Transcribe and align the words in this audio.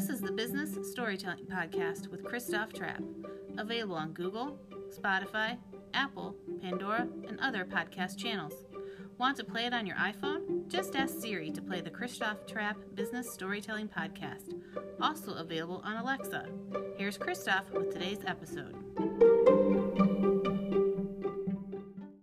This 0.00 0.08
is 0.08 0.22
the 0.22 0.32
Business 0.32 0.90
Storytelling 0.90 1.44
Podcast 1.44 2.08
with 2.08 2.24
Christoph 2.24 2.72
Trapp, 2.72 3.02
available 3.58 3.96
on 3.96 4.14
Google, 4.14 4.58
Spotify, 4.88 5.58
Apple, 5.92 6.34
Pandora, 6.62 7.06
and 7.28 7.38
other 7.38 7.66
podcast 7.66 8.16
channels. 8.16 8.54
Want 9.18 9.36
to 9.36 9.44
play 9.44 9.66
it 9.66 9.74
on 9.74 9.84
your 9.84 9.96
iPhone? 9.96 10.66
Just 10.68 10.96
ask 10.96 11.20
Siri 11.20 11.50
to 11.50 11.60
play 11.60 11.82
the 11.82 11.90
Christoph 11.90 12.46
Trapp 12.46 12.78
Business 12.94 13.30
Storytelling 13.30 13.88
Podcast, 13.88 14.54
also 15.02 15.34
available 15.34 15.82
on 15.84 15.98
Alexa. 15.98 16.46
Here's 16.96 17.18
Christoph 17.18 17.70
with 17.70 17.92
today's 17.92 18.20
episode. 18.26 18.74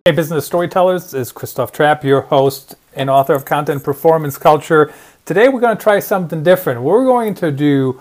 Hey, 0.03 0.13
business 0.13 0.47
storytellers, 0.47 1.13
is 1.13 1.31
Christoph 1.31 1.71
Trapp, 1.71 2.03
your 2.03 2.21
host 2.21 2.73
and 2.95 3.11
author 3.11 3.35
of 3.35 3.45
Content 3.45 3.83
Performance 3.83 4.39
Culture. 4.39 4.91
Today 5.27 5.49
we're 5.49 5.59
going 5.59 5.75
to 5.75 5.83
try 5.83 5.99
something 5.99 6.41
different. 6.41 6.83
We're 6.83 7.03
going 7.03 7.33
to 7.33 7.51
do 7.51 7.99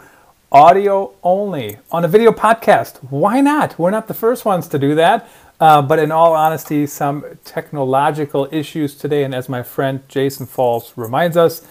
audio 0.53 1.13
only 1.25 1.79
on 1.91 2.05
a 2.05 2.09
video 2.09 2.31
podcast. 2.31 2.99
Why 3.11 3.41
not? 3.41 3.77
We're 3.81 3.91
not 3.91 4.07
the 4.07 4.15
first 4.15 4.45
ones 4.45 4.69
to 4.69 4.79
do 4.79 4.95
that. 4.95 5.29
Uh, 5.59 5.83
but 5.83 5.99
in 5.99 6.13
all 6.13 6.35
honesty, 6.35 6.87
some 6.87 7.25
technological 7.45 8.49
issues 8.53 8.95
today, 8.95 9.25
and 9.25 9.35
as 9.35 9.49
my 9.49 9.65
friend 9.65 10.05
Jason 10.07 10.47
Falls 10.47 10.93
reminds 10.95 11.37
us, 11.37 11.67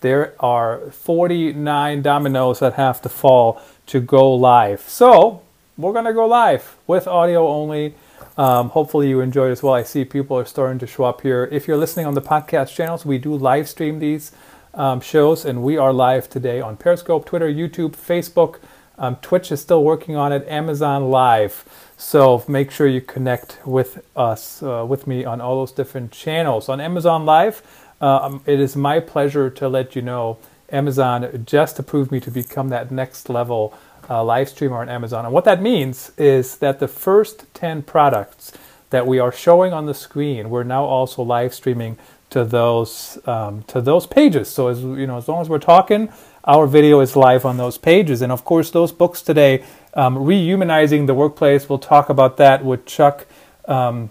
there 0.00 0.36
are 0.38 0.92
49 0.92 2.02
dominoes 2.02 2.60
that 2.60 2.74
have 2.74 3.02
to 3.02 3.08
fall 3.08 3.60
to 3.86 3.98
go 3.98 4.32
live. 4.32 4.82
So 4.82 5.42
we're 5.76 5.92
going 5.92 6.04
to 6.04 6.12
go 6.12 6.28
live 6.28 6.76
with 6.86 7.08
audio 7.08 7.48
only. 7.48 7.96
Um, 8.38 8.68
hopefully 8.68 9.08
you 9.08 9.20
enjoyed 9.22 9.50
as 9.50 9.60
well. 9.60 9.74
I 9.74 9.82
see 9.82 10.04
people 10.04 10.38
are 10.38 10.44
starting 10.44 10.78
to 10.78 10.86
show 10.86 11.02
up 11.02 11.22
here. 11.22 11.48
If 11.50 11.66
you're 11.66 11.76
listening 11.76 12.06
on 12.06 12.14
the 12.14 12.22
podcast 12.22 12.72
channels, 12.76 13.04
we 13.04 13.18
do 13.18 13.34
live 13.34 13.68
stream 13.68 13.98
these 13.98 14.30
um, 14.74 15.00
shows, 15.00 15.44
and 15.44 15.62
we 15.62 15.76
are 15.76 15.92
live 15.92 16.28
today 16.28 16.60
on 16.60 16.76
Periscope, 16.76 17.26
Twitter, 17.26 17.48
YouTube, 17.48 17.92
Facebook. 17.92 18.60
Um, 18.98 19.16
Twitch 19.16 19.50
is 19.50 19.60
still 19.60 19.82
working 19.82 20.16
on 20.16 20.32
it. 20.32 20.46
Amazon 20.46 21.10
Live. 21.10 21.64
So 21.96 22.44
make 22.46 22.70
sure 22.70 22.86
you 22.86 23.00
connect 23.00 23.58
with 23.64 24.04
us, 24.14 24.62
uh, 24.62 24.84
with 24.86 25.06
me 25.06 25.24
on 25.24 25.40
all 25.40 25.56
those 25.56 25.72
different 25.72 26.12
channels. 26.12 26.68
On 26.68 26.80
Amazon 26.80 27.24
Live, 27.24 27.62
uh, 28.00 28.38
it 28.46 28.60
is 28.60 28.76
my 28.76 29.00
pleasure 29.00 29.50
to 29.50 29.68
let 29.68 29.96
you 29.96 30.02
know 30.02 30.38
Amazon 30.70 31.44
just 31.46 31.78
approved 31.78 32.12
me 32.12 32.20
to 32.20 32.30
become 32.30 32.68
that 32.68 32.90
next 32.90 33.28
level 33.28 33.74
uh, 34.08 34.22
live 34.24 34.48
streamer 34.48 34.78
on 34.78 34.88
Amazon. 34.88 35.24
And 35.24 35.34
what 35.34 35.44
that 35.44 35.62
means 35.62 36.12
is 36.16 36.56
that 36.58 36.80
the 36.80 36.88
first 36.88 37.52
10 37.54 37.82
products 37.82 38.52
that 38.90 39.06
we 39.06 39.18
are 39.18 39.32
showing 39.32 39.72
on 39.72 39.86
the 39.86 39.94
screen, 39.94 40.50
we're 40.50 40.64
now 40.64 40.84
also 40.84 41.22
live 41.22 41.54
streaming 41.54 41.96
to 42.30 42.44
those 42.44 43.18
um, 43.26 43.62
to 43.64 43.80
those 43.80 44.06
pages. 44.06 44.48
So 44.48 44.68
as 44.68 44.82
you 44.82 45.06
know, 45.06 45.18
as 45.18 45.28
long 45.28 45.40
as 45.40 45.48
we're 45.48 45.58
talking, 45.58 46.08
our 46.44 46.66
video 46.66 47.00
is 47.00 47.16
live 47.16 47.44
on 47.44 47.56
those 47.56 47.78
pages. 47.78 48.22
And 48.22 48.32
of 48.32 48.44
course, 48.44 48.70
those 48.70 48.92
books 48.92 49.22
today, 49.22 49.64
um, 49.94 50.16
rehumanizing 50.16 51.06
the 51.06 51.14
workplace. 51.14 51.68
We'll 51.68 51.78
talk 51.78 52.08
about 52.08 52.36
that 52.38 52.64
with 52.64 52.86
Chuck 52.86 53.26
um, 53.66 54.10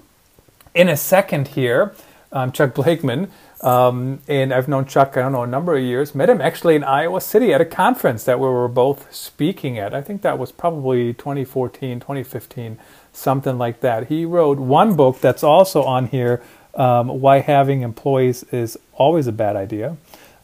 in 0.73 0.89
a 0.89 0.97
second 0.97 1.49
here. 1.49 1.93
Chuck 2.53 2.75
Blakeman. 2.75 3.31
Um, 3.61 4.19
and 4.27 4.53
I've 4.53 4.69
known 4.69 4.85
Chuck, 4.85 5.17
I 5.17 5.21
don't 5.21 5.33
know, 5.33 5.43
a 5.43 5.47
number 5.47 5.75
of 5.75 5.83
years. 5.83 6.15
Met 6.15 6.29
him 6.29 6.39
actually 6.39 6.75
in 6.75 6.83
Iowa 6.83 7.19
City 7.19 7.53
at 7.53 7.59
a 7.59 7.65
conference 7.65 8.23
that 8.23 8.39
we 8.39 8.47
were 8.47 8.69
both 8.69 9.13
speaking 9.13 9.77
at. 9.77 9.93
I 9.93 10.01
think 10.01 10.21
that 10.21 10.39
was 10.39 10.51
probably 10.51 11.13
2014, 11.13 11.99
2015, 11.99 12.79
something 13.11 13.57
like 13.57 13.81
that. 13.81 14.07
He 14.07 14.23
wrote 14.23 14.59
one 14.59 14.95
book 14.95 15.19
that's 15.19 15.43
also 15.43 15.83
on 15.83 16.07
here 16.07 16.41
um, 16.75 17.07
why 17.21 17.39
having 17.39 17.81
employees 17.81 18.43
is 18.51 18.77
always 18.93 19.27
a 19.27 19.31
bad 19.31 19.55
idea. 19.55 19.97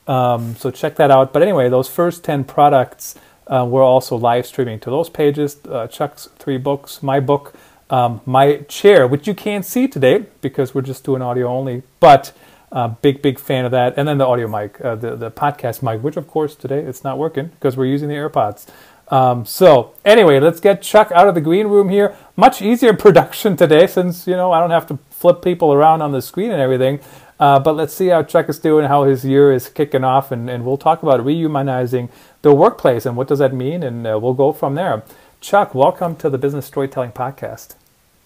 Um, 0.07 0.55
so 0.55 0.71
check 0.71 0.95
that 0.95 1.11
out. 1.11 1.33
But 1.33 1.41
anyway, 1.41 1.69
those 1.69 1.89
first 1.89 2.23
10 2.23 2.43
products 2.43 3.15
uh, 3.47 3.65
we're 3.69 3.83
also 3.83 4.15
live 4.15 4.45
streaming 4.45 4.79
to 4.79 4.89
those 4.89 5.09
pages. 5.09 5.57
Uh, 5.69 5.87
Chuck's 5.87 6.29
three 6.39 6.57
books, 6.57 7.03
my 7.03 7.19
book, 7.19 7.53
um, 7.89 8.21
my 8.25 8.57
chair, 8.67 9.07
which 9.07 9.27
you 9.27 9.33
can't 9.33 9.65
see 9.65 9.87
today 9.87 10.25
because 10.41 10.73
we're 10.73 10.81
just 10.81 11.03
doing 11.03 11.21
audio 11.21 11.47
only, 11.47 11.83
but 11.99 12.31
uh, 12.71 12.87
big, 12.87 13.21
big 13.21 13.39
fan 13.39 13.65
of 13.65 13.71
that. 13.71 13.93
And 13.97 14.07
then 14.07 14.17
the 14.17 14.25
audio 14.25 14.47
mic, 14.47 14.81
uh, 14.81 14.95
the, 14.95 15.15
the 15.15 15.31
podcast 15.31 15.83
mic, 15.83 16.01
which 16.01 16.17
of 16.17 16.27
course 16.27 16.55
today 16.55 16.79
it's 16.79 17.03
not 17.03 17.17
working 17.17 17.47
because 17.47 17.77
we're 17.77 17.85
using 17.85 18.09
the 18.09 18.15
AirPods. 18.15 18.65
Um, 19.09 19.45
so 19.45 19.93
anyway, 20.03 20.39
let's 20.39 20.59
get 20.59 20.81
Chuck 20.81 21.11
out 21.13 21.27
of 21.27 21.35
the 21.35 21.41
green 21.41 21.67
room 21.67 21.89
here. 21.89 22.15
Much 22.35 22.63
easier 22.63 22.93
production 22.97 23.55
today 23.55 23.85
since, 23.85 24.25
you 24.25 24.35
know, 24.35 24.51
I 24.51 24.59
don't 24.59 24.71
have 24.71 24.87
to 24.87 24.97
flip 25.17 25.41
people 25.41 25.73
around 25.73 26.01
on 26.01 26.11
the 26.11 26.21
screen 26.21 26.51
and 26.51 26.61
everything. 26.61 26.99
Uh, 27.39 27.59
but 27.59 27.75
let's 27.75 27.93
see 27.93 28.07
how 28.07 28.23
Chuck 28.23 28.47
is 28.47 28.59
doing, 28.59 28.85
how 28.85 29.03
his 29.03 29.25
year 29.25 29.51
is 29.51 29.67
kicking 29.67 30.03
off, 30.03 30.31
and, 30.31 30.49
and 30.49 30.65
we'll 30.65 30.77
talk 30.77 31.03
about 31.03 31.19
rehumanizing 31.19 32.09
the 32.43 32.53
workplace 32.53 33.05
and 33.05 33.17
what 33.17 33.27
does 33.27 33.39
that 33.39 33.53
mean, 33.53 33.83
and 33.83 34.07
uh, 34.07 34.17
we'll 34.21 34.33
go 34.33 34.53
from 34.53 34.75
there. 34.75 35.03
Chuck, 35.41 35.75
welcome 35.75 36.15
to 36.17 36.29
the 36.29 36.37
Business 36.37 36.65
Storytelling 36.65 37.11
Podcast. 37.11 37.75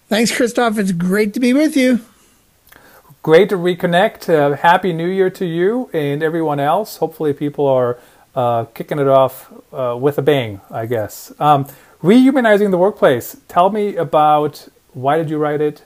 Thanks, 0.08 0.34
Christoph. 0.34 0.78
It's 0.78 0.92
great 0.92 1.34
to 1.34 1.40
be 1.40 1.52
with 1.52 1.76
you. 1.76 2.00
Great 3.22 3.48
to 3.50 3.56
reconnect. 3.56 4.28
Uh, 4.32 4.56
Happy 4.56 4.92
New 4.92 5.08
Year 5.08 5.28
to 5.30 5.44
you 5.44 5.90
and 5.92 6.22
everyone 6.22 6.60
else. 6.60 6.96
Hopefully, 6.98 7.32
people 7.32 7.66
are 7.66 7.98
uh, 8.34 8.64
kicking 8.74 8.98
it 8.98 9.08
off 9.08 9.52
uh, 9.72 9.96
with 10.00 10.18
a 10.18 10.22
bang, 10.22 10.60
I 10.70 10.86
guess. 10.86 11.32
Um, 11.38 11.66
rehumanizing 12.02 12.70
the 12.70 12.78
workplace. 12.78 13.36
Tell 13.48 13.70
me 13.70 13.96
about 13.96 14.68
why 14.94 15.16
did 15.18 15.30
you 15.30 15.38
write 15.38 15.60
it? 15.60 15.82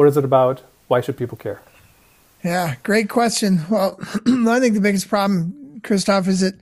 What 0.00 0.08
is 0.08 0.16
it 0.16 0.24
about? 0.24 0.62
Why 0.88 1.02
should 1.02 1.18
people 1.18 1.36
care? 1.36 1.60
Yeah, 2.42 2.76
great 2.84 3.10
question. 3.10 3.60
Well, 3.68 3.98
I 4.48 4.58
think 4.58 4.72
the 4.72 4.80
biggest 4.80 5.10
problem, 5.10 5.78
Christoph, 5.84 6.26
is 6.26 6.40
that 6.40 6.54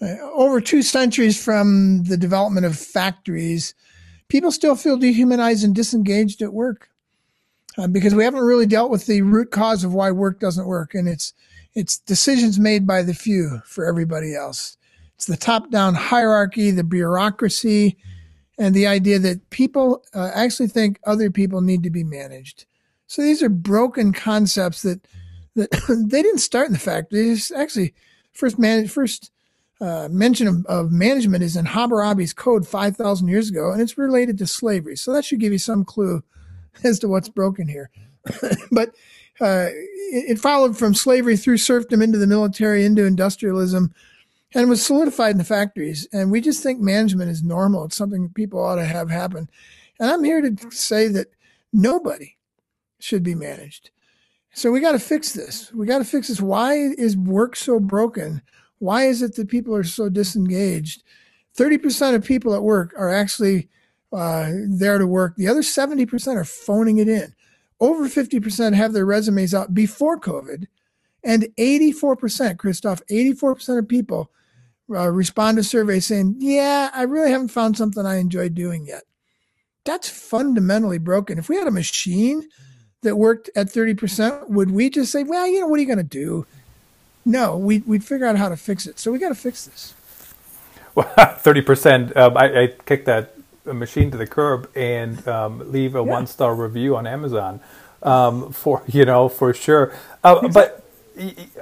uh, 0.00 0.20
over 0.32 0.60
two 0.60 0.82
centuries 0.82 1.40
from 1.40 2.02
the 2.02 2.16
development 2.16 2.66
of 2.66 2.76
factories, 2.76 3.74
people 4.26 4.50
still 4.50 4.74
feel 4.74 4.96
dehumanized 4.96 5.62
and 5.62 5.76
disengaged 5.76 6.42
at 6.42 6.52
work 6.52 6.88
uh, 7.78 7.86
because 7.86 8.16
we 8.16 8.24
haven't 8.24 8.40
really 8.42 8.66
dealt 8.66 8.90
with 8.90 9.06
the 9.06 9.22
root 9.22 9.52
cause 9.52 9.84
of 9.84 9.94
why 9.94 10.10
work 10.10 10.40
doesn't 10.40 10.66
work, 10.66 10.92
and 10.92 11.06
it's 11.06 11.34
it's 11.76 11.98
decisions 11.98 12.58
made 12.58 12.84
by 12.84 13.02
the 13.02 13.14
few 13.14 13.62
for 13.64 13.86
everybody 13.86 14.34
else. 14.34 14.76
It's 15.14 15.26
the 15.26 15.36
top-down 15.36 15.94
hierarchy, 15.94 16.72
the 16.72 16.82
bureaucracy, 16.82 17.96
and 18.58 18.74
the 18.74 18.88
idea 18.88 19.20
that 19.20 19.50
people 19.50 20.04
uh, 20.14 20.32
actually 20.34 20.66
think 20.66 20.98
other 21.06 21.30
people 21.30 21.60
need 21.60 21.84
to 21.84 21.90
be 21.90 22.02
managed. 22.02 22.66
So 23.12 23.20
these 23.20 23.42
are 23.42 23.50
broken 23.50 24.14
concepts 24.14 24.80
that 24.80 25.06
that 25.54 25.70
they 26.08 26.22
didn't 26.22 26.38
start 26.38 26.68
in 26.68 26.72
the 26.72 26.78
factory. 26.78 27.28
It's 27.28 27.52
actually 27.52 27.92
first 28.32 28.58
man 28.58 28.88
first 28.88 29.30
uh, 29.82 30.08
mention 30.10 30.46
of, 30.46 30.64
of, 30.64 30.92
management 30.92 31.42
is 31.42 31.54
in 31.54 31.66
Hammurabi's 31.66 32.32
code 32.32 32.66
5,000 32.66 33.28
years 33.28 33.50
ago, 33.50 33.70
and 33.70 33.82
it's 33.82 33.98
related 33.98 34.38
to 34.38 34.46
slavery. 34.46 34.96
So 34.96 35.12
that 35.12 35.26
should 35.26 35.40
give 35.40 35.52
you 35.52 35.58
some 35.58 35.84
clue 35.84 36.22
as 36.84 37.00
to 37.00 37.08
what's 37.08 37.28
broken 37.28 37.68
here. 37.68 37.90
but 38.70 38.90
uh, 39.42 39.66
it, 39.68 40.30
it, 40.30 40.38
followed 40.38 40.78
from 40.78 40.94
slavery 40.94 41.36
through 41.36 41.58
serfdom 41.58 42.00
into 42.00 42.16
the 42.16 42.28
military, 42.28 42.84
into 42.84 43.04
industrialism, 43.04 43.92
and 44.54 44.70
was 44.70 44.86
solidified 44.86 45.32
in 45.32 45.38
the 45.38 45.44
factories. 45.44 46.08
And 46.12 46.30
we 46.30 46.40
just 46.40 46.62
think 46.62 46.80
management 46.80 47.30
is 47.30 47.42
normal. 47.42 47.84
It's 47.84 47.96
something 47.96 48.30
people 48.30 48.64
ought 48.64 48.76
to 48.76 48.86
have 48.86 49.10
happen. 49.10 49.50
And 50.00 50.10
I'm 50.10 50.24
here 50.24 50.40
to 50.40 50.70
say 50.70 51.08
that 51.08 51.26
nobody 51.72 52.36
should 53.02 53.22
be 53.22 53.34
managed. 53.34 53.90
So 54.54 54.70
we 54.70 54.80
got 54.80 54.92
to 54.92 54.98
fix 54.98 55.32
this. 55.32 55.72
We 55.72 55.86
got 55.86 55.98
to 55.98 56.04
fix 56.04 56.28
this. 56.28 56.40
Why 56.40 56.74
is 56.74 57.16
work 57.16 57.56
so 57.56 57.80
broken? 57.80 58.42
Why 58.78 59.04
is 59.04 59.22
it 59.22 59.36
that 59.36 59.48
people 59.48 59.74
are 59.74 59.84
so 59.84 60.08
disengaged? 60.08 61.02
30% 61.56 62.14
of 62.14 62.24
people 62.24 62.54
at 62.54 62.62
work 62.62 62.94
are 62.96 63.10
actually 63.10 63.68
uh, 64.12 64.50
there 64.68 64.98
to 64.98 65.06
work. 65.06 65.36
The 65.36 65.48
other 65.48 65.62
70% 65.62 66.36
are 66.36 66.44
phoning 66.44 66.98
it 66.98 67.08
in. 67.08 67.34
Over 67.80 68.08
50% 68.08 68.74
have 68.74 68.92
their 68.92 69.06
resumes 69.06 69.54
out 69.54 69.74
before 69.74 70.20
COVID. 70.20 70.66
And 71.24 71.48
84%, 71.58 72.58
Christoph, 72.58 73.00
84% 73.10 73.78
of 73.78 73.88
people 73.88 74.30
uh, 74.90 75.08
respond 75.08 75.56
to 75.56 75.64
surveys 75.64 76.06
saying, 76.06 76.36
Yeah, 76.38 76.90
I 76.92 77.02
really 77.02 77.30
haven't 77.30 77.48
found 77.48 77.76
something 77.76 78.04
I 78.04 78.16
enjoy 78.16 78.48
doing 78.48 78.86
yet. 78.86 79.04
That's 79.84 80.08
fundamentally 80.08 80.98
broken. 80.98 81.38
If 81.38 81.48
we 81.48 81.56
had 81.56 81.66
a 81.66 81.72
machine 81.72 82.48
that 83.02 83.16
worked 83.16 83.50
at 83.54 83.66
30%, 83.66 84.48
would 84.48 84.70
we 84.70 84.88
just 84.88 85.12
say, 85.12 85.22
well, 85.22 85.46
you 85.46 85.60
know, 85.60 85.66
what 85.66 85.78
are 85.78 85.82
you 85.82 85.86
going 85.86 85.98
to 85.98 86.04
do? 86.04 86.46
No, 87.24 87.56
we'd, 87.56 87.86
we'd 87.86 88.04
figure 88.04 88.26
out 88.26 88.36
how 88.36 88.48
to 88.48 88.56
fix 88.56 88.86
it. 88.86 88.98
So 88.98 89.12
we 89.12 89.18
got 89.18 89.28
to 89.28 89.34
fix 89.34 89.66
this. 89.66 89.94
Well, 90.94 91.06
30%, 91.16 92.16
um, 92.16 92.36
I, 92.36 92.62
I 92.62 92.66
kicked 92.86 93.06
that 93.06 93.34
machine 93.64 94.10
to 94.10 94.16
the 94.16 94.26
curb 94.26 94.70
and 94.76 95.26
um, 95.28 95.70
leave 95.70 95.94
a 95.94 95.98
yeah. 95.98 96.04
one 96.04 96.26
star 96.26 96.54
review 96.54 96.96
on 96.96 97.06
Amazon 97.06 97.60
um, 98.02 98.52
for, 98.52 98.82
you 98.86 99.04
know, 99.04 99.28
for 99.28 99.52
sure. 99.52 99.94
Uh, 100.24 100.48
but 100.48 100.84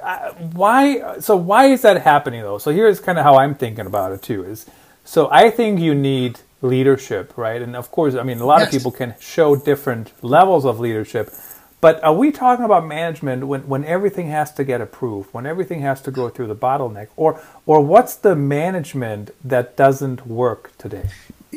uh, 0.01 0.31
why, 0.33 1.19
so 1.19 1.35
why 1.35 1.65
is 1.65 1.81
that 1.81 2.01
happening 2.01 2.41
though? 2.41 2.57
So 2.57 2.71
here's 2.71 2.99
kind 2.99 3.17
of 3.17 3.23
how 3.23 3.35
I'm 3.35 3.55
thinking 3.55 3.85
about 3.85 4.11
it 4.11 4.21
too 4.21 4.43
is, 4.43 4.65
so 5.03 5.29
I 5.31 5.49
think 5.49 5.79
you 5.79 5.95
need 5.95 6.39
leadership, 6.61 7.37
right? 7.37 7.61
And 7.61 7.75
of 7.75 7.91
course, 7.91 8.15
I 8.15 8.23
mean, 8.23 8.39
a 8.39 8.45
lot 8.45 8.59
yes. 8.59 8.67
of 8.67 8.71
people 8.73 8.91
can 8.91 9.15
show 9.19 9.55
different 9.55 10.13
levels 10.23 10.65
of 10.65 10.79
leadership, 10.79 11.33
But 11.81 12.03
are 12.03 12.13
we 12.13 12.31
talking 12.31 12.63
about 12.63 12.85
management 12.85 13.47
when, 13.47 13.67
when 13.67 13.83
everything 13.85 14.27
has 14.27 14.53
to 14.53 14.63
get 14.63 14.81
approved, 14.81 15.33
when 15.33 15.47
everything 15.47 15.81
has 15.81 15.99
to 16.03 16.11
go 16.11 16.29
through 16.29 16.47
the 16.47 16.55
bottleneck, 16.55 17.07
or 17.15 17.41
or 17.65 17.81
what's 17.81 18.15
the 18.15 18.35
management 18.35 19.31
that 19.43 19.75
doesn't 19.75 20.27
work 20.27 20.77
today? 20.77 21.09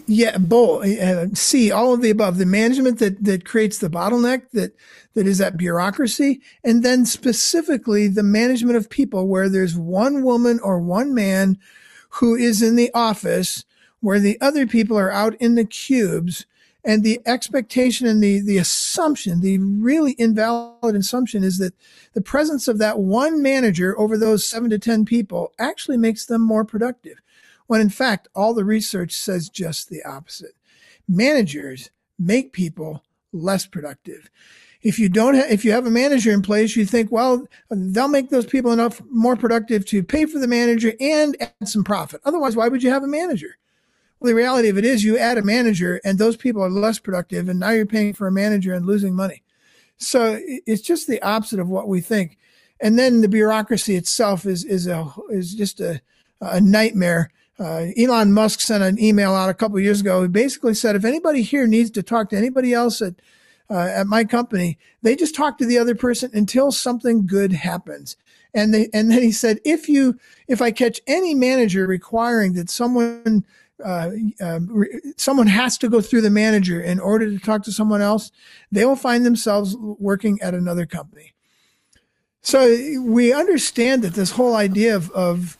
Yeah, 0.06 0.39
both. 0.39 0.87
Uh, 0.87 1.35
C, 1.35 1.71
all 1.71 1.93
of 1.93 2.01
the 2.01 2.11
above. 2.11 2.39
The 2.39 2.47
management 2.47 2.99
that 3.01 3.23
that 3.23 3.45
creates 3.45 3.79
the 3.79 3.91
bottleneck, 3.91 4.51
that 4.53 4.73
that 5.12 5.27
is 5.27 5.39
that 5.39 5.59
bureaucracy, 5.59 6.41
and 6.65 6.83
then 6.83 7.05
specifically 7.05 8.09
the 8.09 8.23
management 8.23 8.79
of 8.79 8.89
people, 8.89 9.29
where 9.29 9.51
there's 9.51 9.77
one 9.77 10.25
woman 10.25 10.59
or 10.61 10.81
one 10.81 11.15
man 11.15 11.59
who 12.21 12.35
is 12.35 12.62
in 12.62 12.77
the 12.77 12.91
office, 12.95 13.65
where 14.05 14.21
the 14.21 14.39
other 14.39 14.67
people 14.67 14.99
are 14.99 15.11
out 15.11 15.35
in 15.37 15.55
the 15.55 15.65
cubes 15.65 16.45
and 16.85 17.03
the 17.03 17.23
expectation 17.25 18.06
and 18.06 18.23
the, 18.23 18.39
the 18.39 18.59
assumption, 18.59 19.41
the 19.41 19.56
really 19.59 20.12
invalid 20.19 20.95
assumption 20.95 21.43
is 21.43 21.56
that 21.56 21.73
the 22.12 22.21
presence 22.21 22.69
of 22.69 22.77
that 22.77 22.99
one 22.99 23.43
manager 23.43 23.99
over 23.99 24.19
those 24.19 24.45
seven 24.45 24.69
to 24.69 24.79
10 24.79 25.06
people 25.06 25.55
actually 25.59 25.97
makes 25.97 26.27
them 26.27 26.43
more 26.43 26.67
productive. 26.67 27.23
When 27.67 27.81
in 27.81 27.89
fact, 27.89 28.29
all 28.35 28.53
the 28.53 28.67
research 28.67 29.12
says 29.12 29.49
just 29.49 29.89
the 29.89 30.03
opposite. 30.05 30.53
Managers 31.09 31.89
make 32.19 32.53
people 32.53 33.03
less 33.33 33.67
productive. 33.67 34.29
If 34.83 34.99
you 34.99 35.09
don't, 35.09 35.35
if 35.35 35.65
you 35.65 35.73
have 35.73 35.87
a 35.87 35.91
manager 35.91 36.31
in 36.31 36.43
place, 36.43 36.77
you 36.77 36.85
think, 36.85 37.11
well, 37.11 37.47
they'll 37.71 38.09
make 38.09 38.29
those 38.29 38.45
people 38.45 38.71
enough 38.71 39.01
more 39.09 39.35
productive 39.35 39.87
to 39.87 40.03
pay 40.03 40.27
for 40.27 40.39
the 40.39 40.47
manager 40.47 40.93
and 41.01 41.39
add 41.41 41.69
some 41.69 41.85
profit. 41.85 42.21
Otherwise, 42.27 42.55
why 42.55 42.69
would 42.69 42.83
you 42.83 42.91
have 42.91 43.03
a 43.03 43.09
manager? 43.09 43.56
The 44.25 44.35
reality 44.35 44.71
of 44.71 44.79
it 44.79 44.87
is 44.87 45.05
you 45.05 45.19
add 45.19 45.37
a 45.37 45.43
manager 45.43 46.00
and 46.03 46.19
those 46.19 46.37
people 46.37 46.62
are 46.62 46.71
less 46.71 46.99
productive 46.99 47.49
and 47.49 47.61
now 47.61 47.71
you're 47.71 47.85
paying 47.85 48.15
for 48.15 48.26
a 48.26 48.32
manager 48.32 48.73
and 48.73 48.87
losing 48.87 49.15
money. 49.15 49.43
So 49.99 50.41
it's 50.43 50.82
just 50.82 51.06
the 51.06 51.23
opposite 51.23 51.61
of 51.61 51.69
what 51.69 51.88
we 51.88 52.00
think. 52.00 52.38
And 52.81 52.99
then 52.99 53.21
the 53.21 53.29
bureaucracy 53.29 53.97
itself 53.97 54.47
is, 54.47 54.65
is 54.65 54.87
a, 54.87 55.12
is 55.29 55.55
just 55.55 55.79
a, 55.81 56.00
a 56.41 56.61
nightmare. 56.61 57.31
Uh, 57.61 57.87
Elon 57.99 58.32
Musk 58.32 58.61
sent 58.61 58.82
an 58.82 58.99
email 58.99 59.35
out 59.35 59.50
a 59.50 59.55
couple 59.55 59.79
years 59.79 60.00
ago. 60.00 60.23
He 60.23 60.29
basically 60.29 60.75
said, 60.75 60.97
if 60.97 61.05
anybody 61.05 61.43
here 61.43 61.67
needs 61.67 61.91
to 61.93 62.03
talk 62.03 62.31
to 62.31 62.37
anybody 62.37 62.73
else 62.73 63.03
at, 63.03 63.15
uh, 63.70 63.75
at 63.75 64.06
my 64.06 64.25
company, 64.25 64.79
they 65.03 65.17
just 65.17 65.35
talk 65.35 65.59
to 65.59 65.67
the 65.67 65.79
other 65.79 65.94
person 65.94 66.31
until 66.32 66.73
something 66.73 67.27
good 67.27 67.53
happens. 67.53 68.17
And 68.55 68.73
they, 68.73 68.88
and 68.93 69.11
then 69.11 69.23
he 69.23 69.32
said, 69.32 69.61
if 69.65 69.88
you, 69.88 70.19
if 70.49 70.62
I 70.62 70.70
catch 70.70 71.00
any 71.06 71.35
manager 71.35 71.87
requiring 71.87 72.55
that 72.55 72.70
someone 72.70 73.44
uh, 73.82 74.11
uh, 74.41 74.61
someone 75.17 75.47
has 75.47 75.79
to 75.79 75.88
go 75.88 76.00
through 76.00 76.21
the 76.21 76.31
manager 76.31 76.81
in 76.81 77.00
order 77.00 77.31
to 77.31 77.38
talk 77.38 77.62
to 77.65 77.73
someone 77.73 78.03
else, 78.03 78.31
they 78.71 78.85
will 78.85 78.97
find 78.97 79.25
themselves 79.25 79.76
working 79.76 80.38
at 80.41 80.55
another 80.55 80.87
company. 80.87 81.35
So 82.43 82.76
we 83.00 83.32
understand 83.32 84.03
that 84.03 84.15
this 84.15 84.32
whole 84.32 84.55
idea 84.55 84.94
of, 84.94 85.11
of 85.12 85.56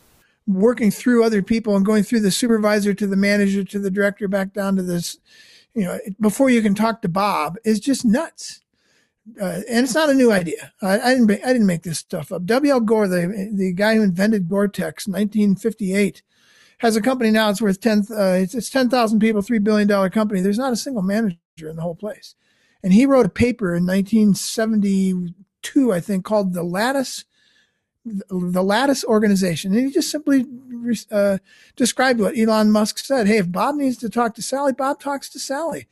working 0.47 0.91
through 0.91 1.25
other 1.25 1.43
people 1.43 1.77
and 1.77 1.85
going 1.85 2.03
through 2.03 2.21
the 2.21 2.31
supervisor 2.31 2.93
to 2.95 3.07
the 3.07 3.17
manager 3.17 3.65
to 3.65 3.79
the 3.79 3.91
director 3.91 4.29
back 4.29 4.53
down 4.53 4.77
to 4.77 4.83
this, 4.83 5.19
you 5.75 5.85
know, 5.85 5.99
before 6.21 6.51
you 6.51 6.61
can 6.61 6.75
talk 6.75 7.01
to 7.03 7.09
Bob 7.09 7.57
is 7.65 7.81
just 7.81 8.05
nuts. 8.05 8.61
Uh, 9.41 9.63
and 9.71 9.85
it's 9.85 9.95
not 9.95 10.11
a 10.11 10.15
new 10.15 10.31
idea. 10.31 10.73
I, 10.83 11.01
I, 11.01 11.15
didn't. 11.15 11.31
I 11.31 11.53
didn't 11.55 11.67
make 11.67 11.83
this 11.83 11.99
stuff 11.99 12.31
up. 12.31 12.45
W. 12.45 12.71
L. 12.71 12.81
Gore, 12.81 13.09
the 13.09 13.51
the 13.55 13.73
guy 13.73 13.95
who 13.95 14.03
invented 14.03 14.51
Gore-Tex, 14.51 15.09
1958, 15.09 16.23
has 16.79 16.97
a 16.97 17.03
company 17.03 17.31
now. 17.31 17.51
It's 17.51 17.63
worth 17.63 17.81
ten. 17.81 18.05
Uh, 18.11 18.39
it's, 18.43 18.55
it's 18.55 18.71
ten 18.71 18.89
thousand 18.89 19.21
people, 19.21 19.43
three 19.43 19.59
billion 19.59 19.89
dollar 19.89 20.11
company. 20.11 20.41
There's 20.41 20.59
not 20.59 20.73
a 20.73 20.77
single 20.77 21.03
manager 21.03 21.39
in 21.59 21.77
the 21.77 21.83
whole 21.83 21.95
place. 21.95 22.35
And 22.85 22.93
he 22.93 23.07
wrote 23.07 23.25
a 23.25 23.31
paper 23.31 23.75
in 23.75 23.87
1972, 23.87 25.93
I 25.93 26.01
think, 26.01 26.23
called 26.23 26.53
the 26.53 26.63
Lattice, 26.63 27.25
the 28.05 28.63
Lattice 28.63 29.03
Organization, 29.05 29.73
and 29.73 29.87
he 29.87 29.91
just 29.91 30.11
simply 30.11 30.45
uh, 31.11 31.39
described 31.77 32.21
what 32.21 32.37
Elon 32.37 32.71
Musk 32.71 32.99
said. 32.99 33.27
Hey, 33.27 33.39
if 33.39 33.51
Bob 33.51 33.77
needs 33.77 33.97
to 33.99 34.11
talk 34.11 34.35
to 34.35 34.43
Sally, 34.43 34.75
Bob 34.75 35.01
talks 35.01 35.31
to 35.31 35.39
Sally 35.39 35.87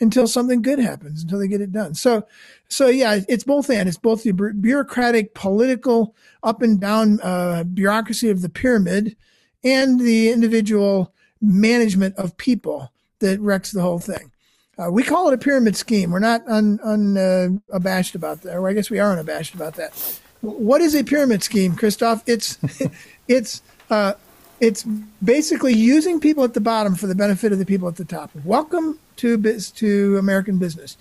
until 0.00 0.26
something 0.26 0.62
good 0.62 0.80
happens, 0.80 1.22
until 1.22 1.38
they 1.38 1.46
get 1.46 1.60
it 1.60 1.70
done. 1.70 1.94
So, 1.94 2.26
so 2.68 2.88
yeah, 2.88 3.20
it's 3.28 3.44
both 3.44 3.70
and 3.70 3.88
it's 3.88 3.96
both 3.96 4.24
the 4.24 4.32
bureaucratic, 4.32 5.34
political, 5.34 6.16
up 6.42 6.60
and 6.60 6.80
down 6.80 7.20
uh, 7.20 7.62
bureaucracy 7.62 8.30
of 8.30 8.42
the 8.42 8.48
pyramid 8.48 9.16
and 9.64 10.00
the 10.00 10.30
individual 10.30 11.12
management 11.40 12.16
of 12.16 12.36
people 12.36 12.92
that 13.18 13.40
wrecks 13.40 13.72
the 13.72 13.82
whole 13.82 13.98
thing. 13.98 14.30
Uh, 14.78 14.90
we 14.90 15.02
call 15.02 15.28
it 15.28 15.34
a 15.34 15.38
pyramid 15.38 15.76
scheme. 15.76 16.10
We're 16.10 16.18
not 16.18 16.46
un, 16.48 16.80
un 16.82 17.16
uh, 17.16 17.48
about 17.72 18.42
that, 18.42 18.56
or 18.56 18.68
I 18.68 18.72
guess 18.72 18.90
we 18.90 18.98
are 18.98 19.12
unabashed 19.12 19.54
about 19.54 19.74
that. 19.74 19.92
What 20.40 20.80
is 20.80 20.94
a 20.94 21.04
pyramid 21.04 21.42
scheme, 21.42 21.76
Christoph? 21.76 22.22
It's 22.26 22.58
it's 23.28 23.62
uh, 23.90 24.14
it's 24.60 24.84
basically 25.22 25.74
using 25.74 26.20
people 26.20 26.42
at 26.42 26.54
the 26.54 26.60
bottom 26.60 26.94
for 26.94 27.06
the 27.06 27.14
benefit 27.14 27.52
of 27.52 27.58
the 27.58 27.66
people 27.66 27.86
at 27.86 27.96
the 27.96 28.04
top. 28.04 28.30
Welcome 28.44 28.98
to 29.16 29.36
biz, 29.36 29.70
to 29.72 30.16
American 30.18 30.58
business. 30.58 30.96